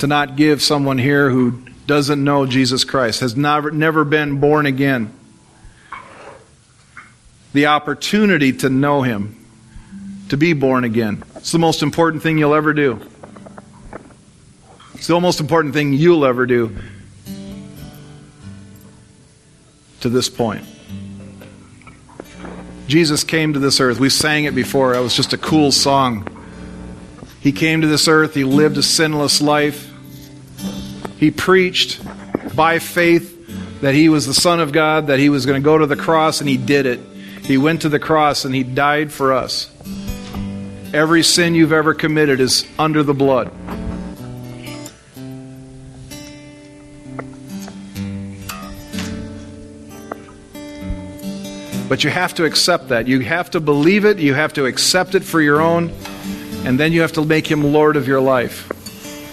to 0.00 0.08
not 0.08 0.34
give 0.34 0.60
someone 0.60 0.98
here 0.98 1.30
who 1.30 1.52
doesn't 1.86 2.24
know 2.24 2.44
Jesus 2.44 2.82
Christ, 2.82 3.20
has 3.20 3.36
never, 3.36 3.70
never 3.70 4.04
been 4.04 4.40
born 4.40 4.66
again, 4.66 5.12
the 7.52 7.66
opportunity 7.66 8.52
to 8.52 8.68
know 8.68 9.02
Him, 9.02 9.36
to 10.30 10.36
be 10.36 10.52
born 10.52 10.82
again. 10.82 11.22
It's 11.36 11.52
the 11.52 11.60
most 11.60 11.84
important 11.84 12.20
thing 12.20 12.36
you'll 12.36 12.56
ever 12.56 12.74
do. 12.74 13.00
It's 14.94 15.06
the 15.06 15.20
most 15.20 15.38
important 15.38 15.72
thing 15.72 15.92
you'll 15.92 16.26
ever 16.26 16.46
do 16.46 16.76
to 20.00 20.08
this 20.08 20.28
point. 20.28 20.66
Jesus 22.86 23.24
came 23.24 23.54
to 23.54 23.58
this 23.58 23.80
earth. 23.80 23.98
We 23.98 24.10
sang 24.10 24.44
it 24.44 24.54
before. 24.54 24.94
It 24.94 25.00
was 25.00 25.16
just 25.16 25.32
a 25.32 25.38
cool 25.38 25.72
song. 25.72 26.28
He 27.40 27.52
came 27.52 27.80
to 27.80 27.86
this 27.86 28.08
earth. 28.08 28.34
He 28.34 28.44
lived 28.44 28.76
a 28.76 28.82
sinless 28.82 29.40
life. 29.40 29.90
He 31.18 31.30
preached 31.30 32.00
by 32.54 32.78
faith 32.78 33.80
that 33.80 33.94
he 33.94 34.08
was 34.08 34.26
the 34.26 34.34
Son 34.34 34.60
of 34.60 34.72
God, 34.72 35.08
that 35.08 35.18
he 35.18 35.28
was 35.28 35.46
going 35.46 35.60
to 35.60 35.64
go 35.64 35.76
to 35.76 35.86
the 35.86 35.96
cross, 35.96 36.40
and 36.40 36.48
he 36.48 36.56
did 36.56 36.86
it. 36.86 37.00
He 37.44 37.58
went 37.58 37.82
to 37.82 37.90
the 37.90 37.98
cross 37.98 38.46
and 38.46 38.54
he 38.54 38.62
died 38.62 39.12
for 39.12 39.34
us. 39.34 39.70
Every 40.94 41.22
sin 41.22 41.54
you've 41.54 41.72
ever 41.72 41.92
committed 41.92 42.40
is 42.40 42.66
under 42.78 43.02
the 43.02 43.12
blood. 43.12 43.52
But 51.88 52.02
you 52.02 52.10
have 52.10 52.34
to 52.34 52.44
accept 52.44 52.88
that. 52.88 53.06
You 53.06 53.20
have 53.20 53.50
to 53.50 53.60
believe 53.60 54.04
it. 54.04 54.18
You 54.18 54.34
have 54.34 54.54
to 54.54 54.66
accept 54.66 55.14
it 55.14 55.22
for 55.22 55.40
your 55.40 55.60
own. 55.60 55.92
And 56.64 56.80
then 56.80 56.92
you 56.92 57.02
have 57.02 57.12
to 57.12 57.24
make 57.24 57.46
him 57.46 57.72
Lord 57.72 57.96
of 57.96 58.08
your 58.08 58.20
life. 58.20 58.68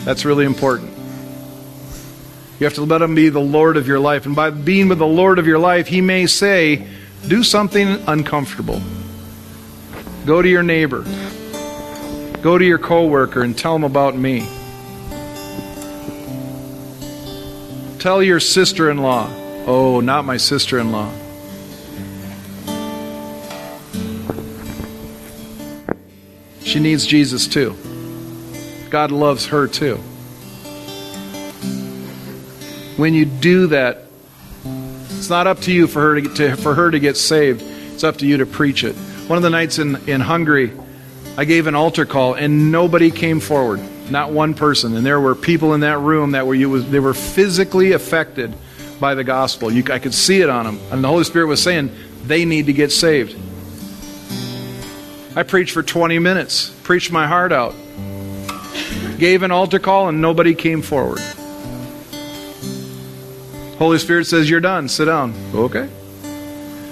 That's 0.04 0.26
really 0.26 0.46
important. 0.46 0.92
You 2.60 2.66
have 2.66 2.74
to 2.76 2.84
let 2.84 3.02
him 3.02 3.16
be 3.16 3.30
the 3.30 3.40
Lord 3.40 3.78
of 3.78 3.88
your 3.88 4.00
life. 4.00 4.26
And 4.26 4.36
by 4.36 4.50
being 4.50 4.90
with 4.90 5.00
the 5.00 5.08
Lord 5.08 5.40
of 5.40 5.48
your 5.48 5.60
life, 5.60 5.88
he 5.88 6.02
may 6.02 6.28
say, 6.28 6.88
do 7.28 7.44
something 7.44 7.88
uncomfortable. 8.08 8.82
Go 10.26 10.42
to 10.42 10.48
your 10.48 10.62
neighbor. 10.62 11.06
Go 12.42 12.58
to 12.58 12.66
your 12.66 12.78
coworker 12.78 13.42
and 13.42 13.58
tell 13.58 13.74
them 13.74 13.84
about 13.84 14.16
me. 14.16 14.48
Tell 18.00 18.22
your 18.22 18.40
sister 18.40 18.90
in 18.90 18.98
law. 18.98 19.30
Oh, 19.66 20.00
not 20.02 20.26
my 20.26 20.38
sister 20.38 20.80
in 20.80 20.92
law. 20.92 21.12
She 26.72 26.80
needs 26.80 27.06
Jesus 27.06 27.50
too. 27.50 27.76
God 28.90 29.12
loves 29.12 29.48
her 29.48 29.68
too. 29.68 29.98
When 32.96 33.14
you 33.14 33.26
do 33.26 33.68
that, 33.68 34.06
it's 35.10 35.30
not 35.30 35.48
up 35.48 35.60
to 35.64 35.74
you 35.74 35.86
for 35.86 36.00
her 36.00 36.16
to, 36.16 36.22
get 36.22 36.36
to, 36.38 36.56
for 36.56 36.74
her 36.74 36.90
to 36.90 36.98
get 36.98 37.18
saved. 37.18 37.62
It's 37.62 38.06
up 38.06 38.20
to 38.20 38.26
you 38.26 38.38
to 38.38 38.46
preach 38.46 38.86
it. 38.86 38.96
One 39.28 39.36
of 39.36 39.44
the 39.44 39.50
nights 39.50 39.80
in, 39.80 39.98
in 40.08 40.22
Hungary, 40.22 40.72
I 41.36 41.44
gave 41.44 41.68
an 41.68 41.76
altar 41.76 42.06
call 42.06 42.36
and 42.36 42.72
nobody 42.72 43.12
came 43.12 43.42
forward. 43.42 43.82
Not 44.10 44.32
one 44.32 44.54
person. 44.54 44.96
And 44.96 45.06
there 45.06 45.20
were 45.20 45.36
people 45.36 45.74
in 45.74 45.82
that 45.82 45.98
room 45.98 46.32
that 46.32 46.48
were 46.48 46.56
you 46.56 46.70
was, 46.70 46.90
they 46.90 47.02
were 47.02 47.14
physically 47.14 47.92
affected 47.92 48.54
by 48.98 49.14
the 49.14 49.26
gospel. 49.26 49.70
You, 49.70 49.84
I 49.92 50.00
could 50.00 50.14
see 50.14 50.40
it 50.40 50.50
on 50.50 50.64
them. 50.64 50.80
And 50.90 51.04
the 51.04 51.10
Holy 51.10 51.26
Spirit 51.26 51.48
was 51.48 51.62
saying 51.62 51.94
they 52.24 52.46
need 52.46 52.68
to 52.68 52.74
get 52.74 52.94
saved. 52.94 53.38
I 55.36 55.44
preached 55.44 55.72
for 55.72 55.82
20 55.82 56.20
minutes, 56.20 56.70
preached 56.84 57.12
my 57.12 57.26
heart 57.26 57.52
out, 57.52 57.74
gave 59.18 59.44
an 59.44 59.52
altar 59.52 59.80
call, 59.80 60.10
and 60.10 60.22
nobody 60.22 60.54
came 60.54 60.82
forward. 60.82 61.20
Holy 63.78 63.98
Spirit 63.98 64.26
says, 64.26 64.50
You're 64.50 64.60
done. 64.60 64.90
Sit 64.90 65.06
down. 65.06 65.34
Okay. 65.56 65.90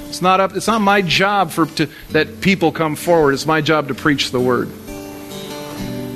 It's 0.08 0.24
not 0.24 0.40
up 0.40 0.56
it's 0.56 0.66
not 0.66 0.82
my 0.82 1.04
job 1.04 1.52
for 1.52 1.68
to, 1.68 1.88
that 2.12 2.42
people 2.42 2.72
come 2.72 2.96
forward. 2.96 3.34
It's 3.34 3.46
my 3.46 3.62
job 3.62 3.90
to 3.90 3.94
preach 3.94 4.32
the 4.32 4.40
word. 4.40 4.70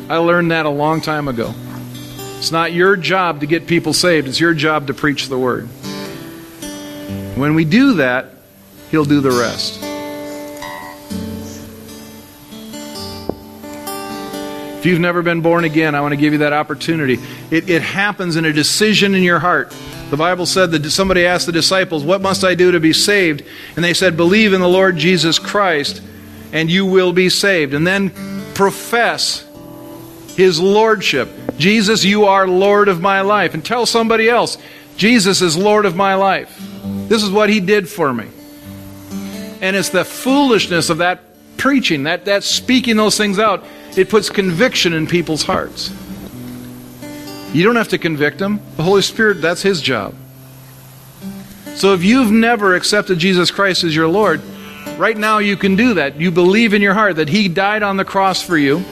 I 0.10 0.18
learned 0.18 0.50
that 0.52 0.66
a 0.66 0.70
long 0.70 1.00
time 1.02 1.28
ago. 1.28 1.54
It's 2.38 2.52
not 2.52 2.74
your 2.74 2.96
job 2.96 3.42
to 3.42 3.46
get 3.46 3.68
people 3.68 3.94
saved, 3.94 4.28
it's 4.28 4.40
your 4.40 4.54
job 4.54 4.88
to 4.88 4.94
preach 4.94 5.28
the 5.28 5.38
word. 5.38 5.66
When 7.36 7.54
we 7.54 7.66
do 7.66 7.94
that, 7.96 8.32
he'll 8.90 9.06
do 9.06 9.22
the 9.22 9.32
rest. 9.32 9.93
If 14.84 14.88
you've 14.88 15.00
never 15.00 15.22
been 15.22 15.40
born 15.40 15.64
again, 15.64 15.96
I 15.96 16.02
want 16.02 16.12
to 16.12 16.18
give 16.18 16.34
you 16.34 16.40
that 16.40 16.52
opportunity. 16.52 17.18
It, 17.50 17.70
it 17.70 17.82
happens 17.82 18.36
in 18.36 18.44
a 18.44 18.52
decision 18.52 19.16
in 19.16 19.24
your 19.24 19.40
heart. 19.40 19.74
The 20.10 20.18
Bible 20.18 20.46
said 20.46 20.72
that 20.72 20.84
somebody 20.92 21.26
asked 21.26 21.46
the 21.46 21.54
disciples, 21.54 22.04
What 22.04 22.20
must 22.20 22.44
I 22.44 22.54
do 22.54 22.74
to 22.74 22.82
be 22.82 22.92
saved? 22.92 23.46
And 23.78 23.86
they 23.86 23.94
said, 23.94 24.18
Believe 24.18 24.52
in 24.52 24.60
the 24.60 24.68
Lord 24.68 24.98
Jesus 24.98 25.40
Christ, 25.40 26.02
and 26.52 26.70
you 26.70 26.86
will 26.86 27.14
be 27.14 27.30
saved. 27.30 27.74
And 27.74 27.88
then 27.88 28.12
profess 28.56 29.50
his 30.36 30.60
lordship. 30.60 31.30
Jesus, 31.58 32.04
you 32.04 32.26
are 32.26 32.46
Lord 32.46 32.90
of 32.90 33.00
my 33.00 33.22
life. 33.22 33.54
And 33.54 33.64
tell 33.64 33.86
somebody 33.86 34.28
else, 34.28 34.58
Jesus 34.98 35.42
is 35.42 35.56
Lord 35.56 35.86
of 35.86 35.96
my 35.96 36.16
life. 36.16 36.62
This 37.08 37.24
is 37.24 37.32
what 37.32 37.50
he 37.50 37.62
did 37.62 37.88
for 37.88 38.14
me. 38.14 38.28
And 39.62 39.78
it's 39.78 39.92
the 39.92 40.04
foolishness 40.04 40.90
of 40.90 40.98
that 40.98 41.22
preaching, 41.56 42.04
that, 42.04 42.26
that 42.26 42.44
speaking 42.44 42.98
those 42.98 43.16
things 43.16 43.40
out, 43.40 43.64
it 43.98 44.10
puts 44.10 44.30
conviction 44.30 44.94
in 44.94 45.08
people's 45.08 45.44
hearts. 45.44 45.92
You 47.54 47.64
don't 47.64 47.76
have 47.76 47.90
to 47.90 47.98
convict 47.98 48.40
them. 48.40 48.60
The 48.78 48.84
Holy 48.84 49.04
Spirit, 49.04 49.42
that's 49.42 49.62
His 49.62 49.82
job. 49.82 50.16
So 51.76 51.94
if 51.94 52.04
you've 52.04 52.32
never 52.32 52.76
accepted 52.76 53.20
Jesus 53.20 53.52
Christ 53.52 53.84
as 53.84 53.96
your 53.96 54.08
Lord, 54.08 54.42
right 54.98 55.18
now 55.18 55.38
you 55.38 55.58
can 55.58 55.76
do 55.76 55.96
that. 55.96 56.20
You 56.20 56.32
believe 56.32 56.74
in 56.74 56.82
your 56.82 56.94
heart 56.94 57.18
that 57.18 57.30
He 57.30 57.48
died 57.48 57.84
on 57.84 57.98
the 57.98 58.06
cross 58.06 58.42
for 58.42 58.58
you. 58.58 58.84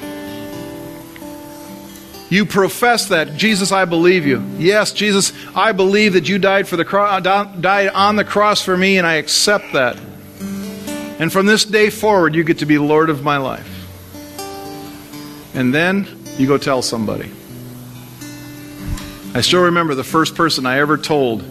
You 2.29 2.45
profess 2.45 3.07
that, 3.09 3.35
Jesus, 3.35 3.71
I 3.71 3.85
believe 3.85 4.25
you. 4.25 4.41
Yes, 4.57 4.93
Jesus, 4.93 5.33
I 5.53 5.73
believe 5.73 6.13
that 6.13 6.29
you 6.29 6.39
died 6.39 6.67
for 6.67 6.77
the 6.77 6.85
cro- 6.85 7.05
uh, 7.05 7.19
died 7.19 7.89
on 7.89 8.15
the 8.15 8.23
cross 8.23 8.61
for 8.61 8.77
me, 8.77 8.97
and 8.97 9.05
I 9.05 9.15
accept 9.15 9.73
that. 9.73 9.97
And 11.19 11.31
from 11.31 11.45
this 11.45 11.65
day 11.65 11.89
forward, 11.89 12.33
you 12.33 12.43
get 12.43 12.59
to 12.59 12.65
be 12.65 12.77
Lord 12.77 13.09
of 13.09 13.21
my 13.21 13.37
life. 13.37 13.80
And 15.53 15.73
then 15.73 16.07
you 16.37 16.47
go 16.47 16.57
tell 16.57 16.81
somebody. 16.81 17.31
I 19.33 19.41
still 19.41 19.63
remember 19.63 19.95
the 19.95 20.03
first 20.03 20.35
person 20.35 20.65
I 20.65 20.79
ever 20.79 20.97
told 20.97 21.43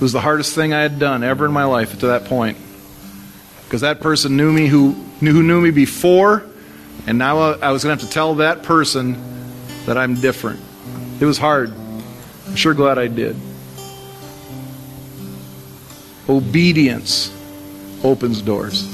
was 0.00 0.12
the 0.12 0.20
hardest 0.20 0.54
thing 0.54 0.72
I 0.72 0.80
had 0.82 0.98
done 0.98 1.22
ever 1.22 1.46
in 1.46 1.52
my 1.52 1.64
life 1.64 1.98
to 2.00 2.06
that 2.08 2.26
point. 2.26 2.58
Because 3.64 3.80
that 3.80 4.00
person 4.00 4.36
knew 4.36 4.52
me 4.52 4.66
who 4.66 4.94
knew, 5.20 5.32
who 5.32 5.42
knew 5.42 5.60
me 5.60 5.70
before, 5.70 6.44
and 7.06 7.18
now 7.18 7.38
I 7.38 7.70
was 7.72 7.84
going 7.84 7.96
to 7.96 8.02
have 8.02 8.08
to 8.08 8.14
tell 8.14 8.36
that 8.36 8.62
person 8.62 9.16
that 9.86 9.96
I'm 9.96 10.14
different. 10.20 10.60
It 11.20 11.24
was 11.24 11.38
hard. 11.38 11.72
I'm 12.46 12.56
sure 12.56 12.74
glad 12.74 12.98
I 12.98 13.06
did. 13.06 13.36
Obedience 16.28 17.32
opens 18.04 18.42
doors. 18.42 18.92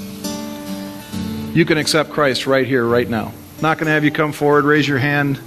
You 1.55 1.65
can 1.65 1.79
accept 1.79 2.11
Christ 2.11 2.47
right 2.47 2.67
here, 2.67 2.85
right 2.85 3.09
now. 3.09 3.33
Not 3.63 3.79
going 3.79 3.87
to 3.87 3.93
have 3.93 4.03
you 4.03 4.11
come 4.11 4.33
forward, 4.33 4.65
raise 4.65 4.89
your 4.89 4.99
hand. 4.99 5.39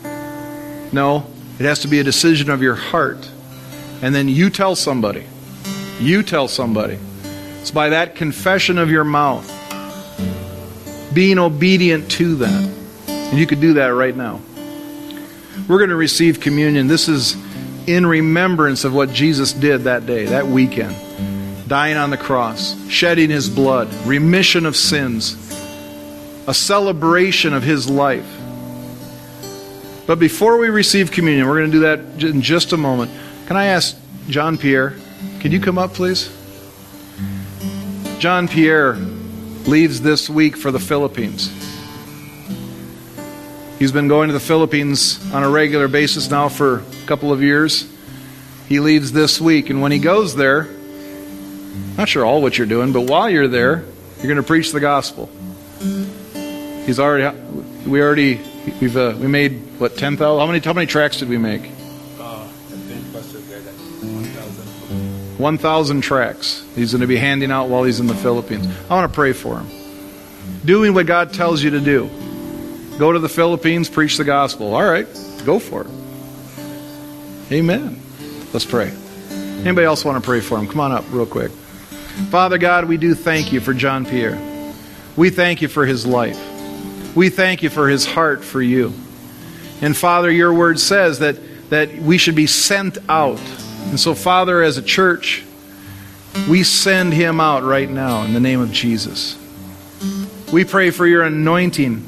No, 0.94 1.28
it 1.60 1.66
has 1.66 1.80
to 1.80 1.90
be 1.90 2.00
a 2.00 2.04
decision 2.04 2.50
of 2.50 2.62
your 2.62 2.76
heart. 2.76 3.30
And 4.02 4.16
then 4.16 4.30
you 4.30 4.50
tell 4.50 4.78
somebody. 4.78 5.26
You 6.00 6.24
tell 6.24 6.48
somebody. 6.48 6.98
It's 7.60 7.72
by 7.72 7.90
that 7.90 8.16
confession 8.16 8.78
of 8.78 8.90
your 8.90 9.04
mouth, 9.04 9.46
being 11.14 11.38
obedient 11.38 12.10
to 12.12 12.36
that. 12.36 12.70
And 13.10 13.38
you 13.38 13.46
could 13.46 13.60
do 13.60 13.74
that 13.74 13.88
right 13.88 14.16
now. 14.16 14.40
We're 15.68 15.80
going 15.80 15.90
to 15.90 15.98
receive 15.98 16.40
communion. 16.40 16.88
This 16.88 17.10
is 17.10 17.36
in 17.86 18.06
remembrance 18.06 18.86
of 18.86 18.94
what 18.94 19.12
Jesus 19.12 19.52
did 19.52 19.84
that 19.84 20.06
day, 20.06 20.24
that 20.26 20.48
weekend. 20.48 20.96
Dying 21.68 21.98
on 21.98 22.12
the 22.12 22.18
cross, 22.18 22.82
shedding 22.88 23.30
his 23.30 23.50
blood, 23.50 23.94
remission 24.06 24.66
of 24.66 24.78
sins, 24.78 25.45
a 26.48 26.54
celebration 26.54 27.54
of 27.54 27.64
his 27.64 27.90
life. 27.90 28.28
But 30.06 30.20
before 30.20 30.58
we 30.58 30.70
receive 30.70 31.12
communion, 31.12 31.48
we're 31.48 31.60
going 31.60 31.72
to 31.72 31.78
do 31.78 31.82
that 31.82 32.24
in 32.24 32.42
just 32.42 32.74
a 32.74 32.78
moment. 32.78 33.12
Can 33.48 33.58
I 33.58 33.66
ask 33.66 33.98
John 34.30 34.58
Pierre, 34.58 34.96
can 35.40 35.52
you 35.52 35.60
come 35.60 35.78
up, 35.78 35.94
please? 35.94 36.30
John 38.20 38.48
Pierre 38.48 38.94
leaves 38.94 40.02
this 40.02 40.30
week 40.30 40.56
for 40.58 40.72
the 40.72 40.80
Philippines. 40.80 41.52
He's 43.80 43.92
been 43.92 44.08
going 44.08 44.30
to 44.30 44.34
the 44.34 44.40
Philippines 44.40 45.20
on 45.34 45.44
a 45.44 45.50
regular 45.50 45.88
basis 45.88 46.30
now 46.30 46.50
for 46.50 46.80
a 46.80 47.08
couple 47.08 47.32
of 47.34 47.42
years. 47.44 47.92
He 48.70 48.80
leaves 48.80 49.12
this 49.12 49.42
week, 49.42 49.70
and 49.70 49.82
when 49.82 49.92
he 49.92 50.00
goes 50.00 50.36
there, 50.36 50.70
not 51.98 52.08
sure 52.10 52.26
all 52.26 52.42
what 52.42 52.58
you're 52.58 52.68
doing, 52.68 52.94
but 52.94 53.02
while 53.02 53.30
you're 53.30 53.48
there, 53.48 53.84
you're 54.18 54.28
going 54.28 54.38
to 54.38 54.44
preach 54.44 54.72
the 54.72 54.80
gospel. 54.80 55.30
He's 56.86 57.00
already, 57.00 57.36
we 57.88 58.02
already, 58.02 58.40
we've 58.80 58.96
uh, 58.96 59.16
we 59.20 59.28
made 59.28 59.80
what 59.80 59.98
ten 59.98 60.18
thousand? 60.18 60.40
How 60.40 60.46
many 60.48 60.60
how 60.60 60.74
many 60.74 60.88
tracks 60.88 61.18
did 61.18 61.30
we 61.30 61.38
make? 61.38 61.72
Uh, 62.20 62.48
One 65.38 65.58
thousand 65.58 66.02
tracks. 66.02 66.64
He's 66.76 66.92
going 66.92 67.02
to 67.02 67.08
be 67.08 67.18
handing 67.18 67.52
out 67.52 67.70
while 67.70 67.84
he's 67.84 68.00
in 68.00 68.08
the 68.08 68.16
Philippines. 68.16 68.68
I 68.90 68.94
want 68.94 69.12
to 69.12 69.16
pray 69.16 69.34
for 69.34 69.60
him. 69.60 69.68
Doing 70.64 70.94
what 70.94 71.08
God 71.08 71.34
tells 71.34 71.62
you 71.62 71.72
to 71.72 71.80
do. 71.80 72.10
Go 72.98 73.12
to 73.12 73.20
the 73.20 73.30
Philippines, 73.30 73.90
preach 73.90 74.18
the 74.18 74.24
gospel. 74.24 74.74
All 74.74 74.86
right, 74.86 75.08
go 75.44 75.60
for 75.60 75.82
it. 75.82 75.88
Amen. 77.52 78.00
Let's 78.54 78.66
pray. 78.66 78.94
Anybody 79.30 79.86
else 79.86 80.06
want 80.06 80.24
to 80.24 80.26
pray 80.26 80.40
for 80.40 80.58
him? 80.58 80.68
Come 80.68 80.80
on 80.80 80.92
up 80.92 81.04
real 81.10 81.26
quick. 81.26 81.52
Father 82.30 82.58
God, 82.58 82.86
we 82.86 82.98
do 82.98 83.14
thank 83.14 83.52
you 83.52 83.60
for 83.60 83.74
John 83.74 84.06
Pierre. 84.06 84.40
We 85.18 85.30
thank 85.30 85.62
you 85.62 85.68
for 85.68 85.86
his 85.86 86.06
life. 86.06 86.40
We 87.16 87.30
thank 87.30 87.64
you 87.64 87.70
for 87.70 87.88
his 87.88 88.06
heart 88.06 88.44
for 88.44 88.62
you. 88.62 88.94
And 89.82 89.96
Father, 89.96 90.30
your 90.30 90.54
word 90.54 90.80
says 90.80 91.20
that, 91.20 91.38
that 91.70 91.96
we 91.96 92.18
should 92.18 92.36
be 92.36 92.48
sent 92.48 92.98
out. 93.10 93.40
And 93.86 94.00
so, 94.00 94.14
Father, 94.14 94.62
as 94.62 94.78
a 94.78 94.82
church, 94.82 95.44
we 96.50 96.64
send 96.64 97.14
him 97.14 97.40
out 97.40 97.64
right 97.64 97.90
now 97.90 98.24
in 98.24 98.34
the 98.34 98.40
name 98.40 98.60
of 98.60 98.72
Jesus. 98.72 99.40
We 100.52 100.66
pray 100.66 100.92
for 100.92 101.08
your 101.08 101.24
anointing 101.24 102.06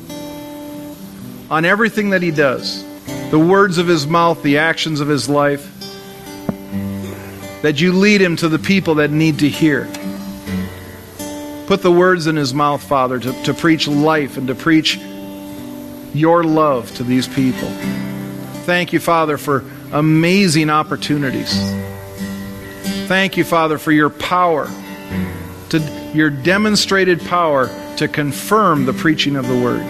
on 1.49 1.65
everything 1.65 2.09
that 2.11 2.21
he 2.21 2.31
does 2.31 2.83
the 3.31 3.39
words 3.39 3.77
of 3.77 3.87
his 3.87 4.07
mouth, 4.07 4.41
the 4.41 4.57
actions 4.57 5.01
of 5.01 5.07
his 5.07 5.27
life. 5.27 5.73
That 7.61 7.81
you 7.81 7.91
lead 7.91 8.21
him 8.21 8.37
to 8.37 8.47
the 8.47 8.59
people 8.59 8.95
that 8.95 9.11
need 9.11 9.39
to 9.39 9.49
hear. 9.49 9.89
Put 11.67 11.81
the 11.81 11.91
words 11.91 12.27
in 12.27 12.37
his 12.37 12.53
mouth, 12.53 12.81
Father, 12.81 13.19
to, 13.19 13.43
to 13.43 13.53
preach 13.53 13.89
life 13.89 14.37
and 14.37 14.47
to 14.47 14.55
preach 14.55 14.97
your 16.13 16.45
love 16.45 16.95
to 16.95 17.03
these 17.03 17.27
people. 17.27 17.67
Thank 18.63 18.93
you, 18.93 19.01
Father, 19.01 19.37
for 19.37 19.65
amazing 19.91 20.69
opportunities. 20.69 21.53
Thank 23.07 23.35
you, 23.35 23.43
Father, 23.43 23.77
for 23.77 23.91
your 23.91 24.09
power, 24.09 24.69
to 25.69 26.11
your 26.13 26.29
demonstrated 26.29 27.19
power 27.25 27.69
to 27.97 28.07
confirm 28.07 28.85
the 28.85 28.93
preaching 28.93 29.35
of 29.35 29.45
the 29.45 29.61
word. 29.61 29.85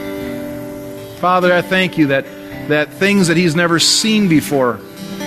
Father, 1.20 1.54
I 1.54 1.62
thank 1.62 2.00
you 2.00 2.08
that, 2.08 2.26
that 2.70 2.90
things 2.90 3.28
that 3.28 3.38
he's 3.38 3.56
never 3.56 3.78
seen 3.78 4.28
before 4.28 4.80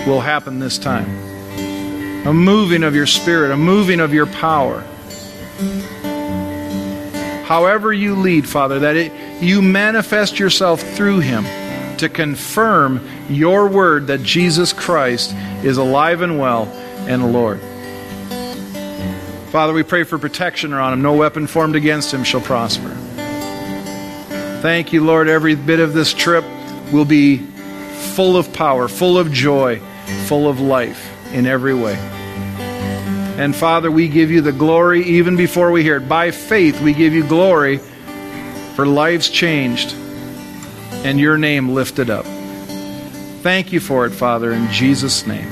will 0.05 0.21
happen 0.21 0.59
this 0.59 0.79
time. 0.79 2.27
A 2.27 2.35
moving 2.35 2.83
of 2.83 2.97
your 2.97 3.07
spirit, 3.07 3.53
a 3.53 3.57
moving 3.57 4.01
of 4.01 4.13
your 4.13 4.27
power 4.27 4.85
however 7.51 7.93
you 7.93 8.15
lead, 8.15 8.49
Father, 8.49 8.79
that 8.79 8.95
it, 8.95 9.43
you 9.43 9.61
manifest 9.61 10.39
yourself 10.39 10.81
through 10.81 11.19
him 11.19 11.45
to 11.97 12.09
confirm 12.09 13.05
your 13.29 13.67
word 13.67 14.07
that 14.07 14.23
Jesus 14.23 14.73
Christ 14.73 15.35
is 15.65 15.77
alive 15.77 16.21
and 16.21 16.39
well 16.39 16.67
and 17.09 17.33
Lord. 17.33 17.59
Father, 19.51 19.73
we 19.73 19.83
pray 19.83 20.05
for 20.05 20.17
protection 20.17 20.73
around 20.73 20.93
him. 20.93 21.03
No 21.03 21.15
weapon 21.15 21.49
formed 21.49 21.75
against 21.75 22.15
him 22.15 22.23
shall 22.23 22.41
prosper. 22.41 22.91
Thank 24.63 24.93
you, 24.93 25.05
Lord. 25.05 25.27
Every 25.27 25.57
bit 25.57 25.81
of 25.81 25.93
this 25.93 26.15
trip 26.15 26.45
will 26.93 27.05
be 27.05 27.39
full 28.15 28.37
of 28.37 28.53
power, 28.53 28.87
full 28.87 29.19
of 29.19 29.33
joy, 29.33 29.81
full 30.27 30.49
of 30.49 30.61
life 30.61 31.05
in 31.33 31.47
every 31.47 31.75
way. 31.75 32.20
And 33.41 33.57
Father, 33.57 33.91
we 33.91 34.07
give 34.09 34.30
you 34.30 34.43
the 34.43 34.53
glory 34.53 35.03
even 35.03 35.34
before 35.34 35.70
we 35.70 35.82
hear 35.82 35.97
it. 35.97 36.07
By 36.07 36.30
faith, 36.30 36.78
we 36.82 36.93
give 36.93 37.14
you 37.14 37.26
glory 37.26 37.78
for 38.76 38.84
lives 38.84 39.30
changed 39.30 39.95
and 41.07 41.18
your 41.18 41.38
name 41.38 41.70
lifted 41.70 42.11
up. 42.11 42.26
Thank 43.41 43.72
you 43.72 43.80
for 43.80 44.05
it, 44.05 44.11
Father, 44.11 44.53
in 44.53 44.70
Jesus' 44.70 45.26
name. 45.26 45.49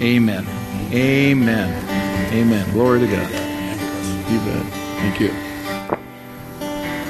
Amen. 0.00 0.46
Amen. 0.90 2.32
Amen. 2.32 2.72
Glory 2.72 3.00
to 3.00 3.06
God. 3.06 3.30
You 4.30 4.38
bet. 4.38 4.66
Thank 4.96 5.20
you. 5.20 5.28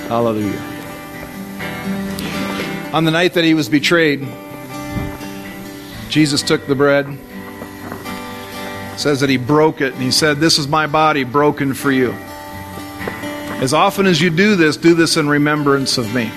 Hallelujah. 0.09 0.61
On 2.93 3.05
the 3.05 3.13
night 3.13 3.35
that 3.35 3.45
he 3.45 3.55
was 3.55 3.69
betrayed, 3.69 4.27
Jesus 6.09 6.43
took 6.43 6.67
the 6.67 6.75
bread 6.75 7.07
says 8.97 9.21
that 9.21 9.31
he 9.31 9.37
broke 9.37 9.81
it 9.81 9.93
and 9.93 10.03
he 10.03 10.11
said, 10.11 10.39
This 10.39 10.59
is 10.59 10.67
my 10.69 10.87
body 10.87 11.25
broken 11.25 11.75
for 11.75 11.93
you. 11.93 12.13
As 13.61 13.73
often 13.73 14.07
as 14.07 14.21
you 14.21 14.31
do 14.31 14.57
this, 14.57 14.77
do 14.77 14.95
this 14.95 15.17
in 15.17 15.29
remembrance 15.29 15.99
of 15.99 16.15
me. 16.15 16.31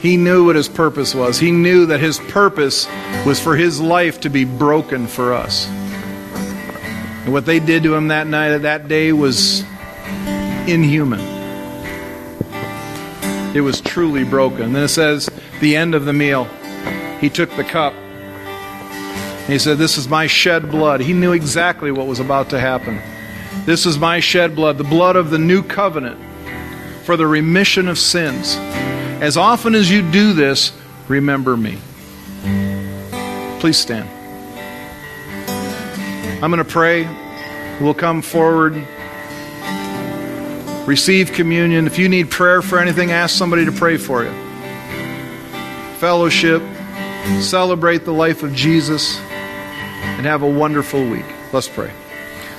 He 0.00 0.16
knew 0.16 0.46
what 0.46 0.54
his 0.54 0.68
purpose 0.68 1.14
was. 1.14 1.38
He 1.38 1.50
knew 1.50 1.86
that 1.86 1.98
his 1.98 2.18
purpose 2.18 2.86
was 3.26 3.40
for 3.40 3.56
his 3.56 3.80
life 3.80 4.20
to 4.20 4.30
be 4.30 4.44
broken 4.44 5.08
for 5.08 5.32
us. 5.32 5.66
And 7.24 7.32
what 7.32 7.46
they 7.46 7.58
did 7.58 7.82
to 7.82 7.94
him 7.94 8.08
that 8.08 8.28
night, 8.28 8.56
that 8.58 8.86
day, 8.86 9.12
was 9.12 9.62
inhuman. 10.68 11.20
It 13.56 13.60
was 13.60 13.80
truly 13.80 14.22
broken. 14.22 14.72
Then 14.72 14.84
it 14.84 14.88
says, 14.88 15.28
the 15.60 15.74
end 15.74 15.96
of 15.96 16.04
the 16.04 16.12
meal, 16.12 16.44
he 17.20 17.28
took 17.28 17.50
the 17.56 17.64
cup 17.64 17.92
he 19.48 19.58
said, 19.58 19.78
This 19.78 19.96
is 19.96 20.08
my 20.08 20.26
shed 20.26 20.70
blood. 20.70 21.00
He 21.00 21.14
knew 21.14 21.32
exactly 21.32 21.90
what 21.90 22.06
was 22.06 22.20
about 22.20 22.50
to 22.50 22.60
happen. 22.60 23.00
This 23.64 23.86
is 23.86 23.98
my 23.98 24.20
shed 24.20 24.54
blood, 24.54 24.76
the 24.76 24.84
blood 24.84 25.16
of 25.16 25.30
the 25.30 25.38
new 25.38 25.62
covenant, 25.62 26.20
for 27.04 27.16
the 27.16 27.26
remission 27.26 27.88
of 27.88 27.98
sins. 27.98 28.56
As 29.22 29.36
often 29.36 29.74
as 29.74 29.90
you 29.90 30.08
do 30.12 30.34
this, 30.34 30.72
remember 31.08 31.56
me. 31.56 31.78
Please 33.58 33.78
stand. 33.78 34.08
I'm 36.40 36.50
going 36.52 36.64
to 36.64 36.70
pray. 36.70 37.08
We'll 37.80 37.94
come 37.94 38.22
forward, 38.22 38.74
receive 40.86 41.32
communion. 41.32 41.86
If 41.86 41.98
you 41.98 42.08
need 42.08 42.30
prayer 42.30 42.60
for 42.60 42.78
anything, 42.78 43.12
ask 43.12 43.36
somebody 43.36 43.64
to 43.64 43.72
pray 43.72 43.96
for 43.96 44.24
you. 44.24 44.30
Fellowship, 45.98 46.62
celebrate 47.40 48.04
the 48.04 48.12
life 48.12 48.42
of 48.42 48.54
Jesus, 48.54 49.18
and 50.18 50.26
have 50.26 50.42
a 50.42 50.50
wonderful 50.50 51.08
week. 51.08 51.24
Let's 51.52 51.68
pray. 51.68 51.90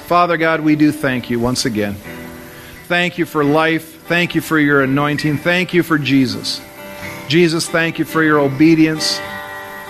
Father 0.06 0.38
God, 0.38 0.62
we 0.62 0.76
do 0.76 0.92
thank 0.92 1.30
you 1.30 1.40
once 1.40 1.66
again. 1.66 1.94
Thank 2.88 3.20
you 3.20 3.26
for 3.28 3.44
life. 3.44 4.02
Thank 4.08 4.34
you 4.34 4.42
for 4.42 4.58
your 4.58 4.82
anointing. 4.82 5.38
Thank 5.38 5.74
you 5.76 5.84
for 5.84 6.00
Jesus. 6.00 6.60
Jesus, 7.28 7.70
thank 7.70 8.00
you 8.00 8.06
for 8.06 8.24
your 8.24 8.40
obedience. 8.40 9.20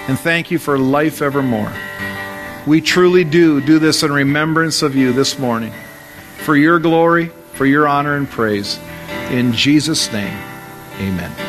And 0.09 0.19
thank 0.19 0.51
you 0.51 0.59
for 0.59 0.77
life 0.77 1.21
evermore. 1.21 1.71
We 2.67 2.81
truly 2.81 3.23
do 3.23 3.61
do 3.61 3.79
this 3.79 4.03
in 4.03 4.11
remembrance 4.11 4.81
of 4.81 4.95
you 4.95 5.13
this 5.13 5.39
morning. 5.39 5.71
For 6.43 6.55
your 6.57 6.79
glory, 6.79 7.31
for 7.53 7.65
your 7.65 7.87
honor 7.87 8.17
and 8.17 8.29
praise. 8.29 8.79
In 9.29 9.53
Jesus' 9.53 10.11
name, 10.11 10.37
amen. 10.99 11.48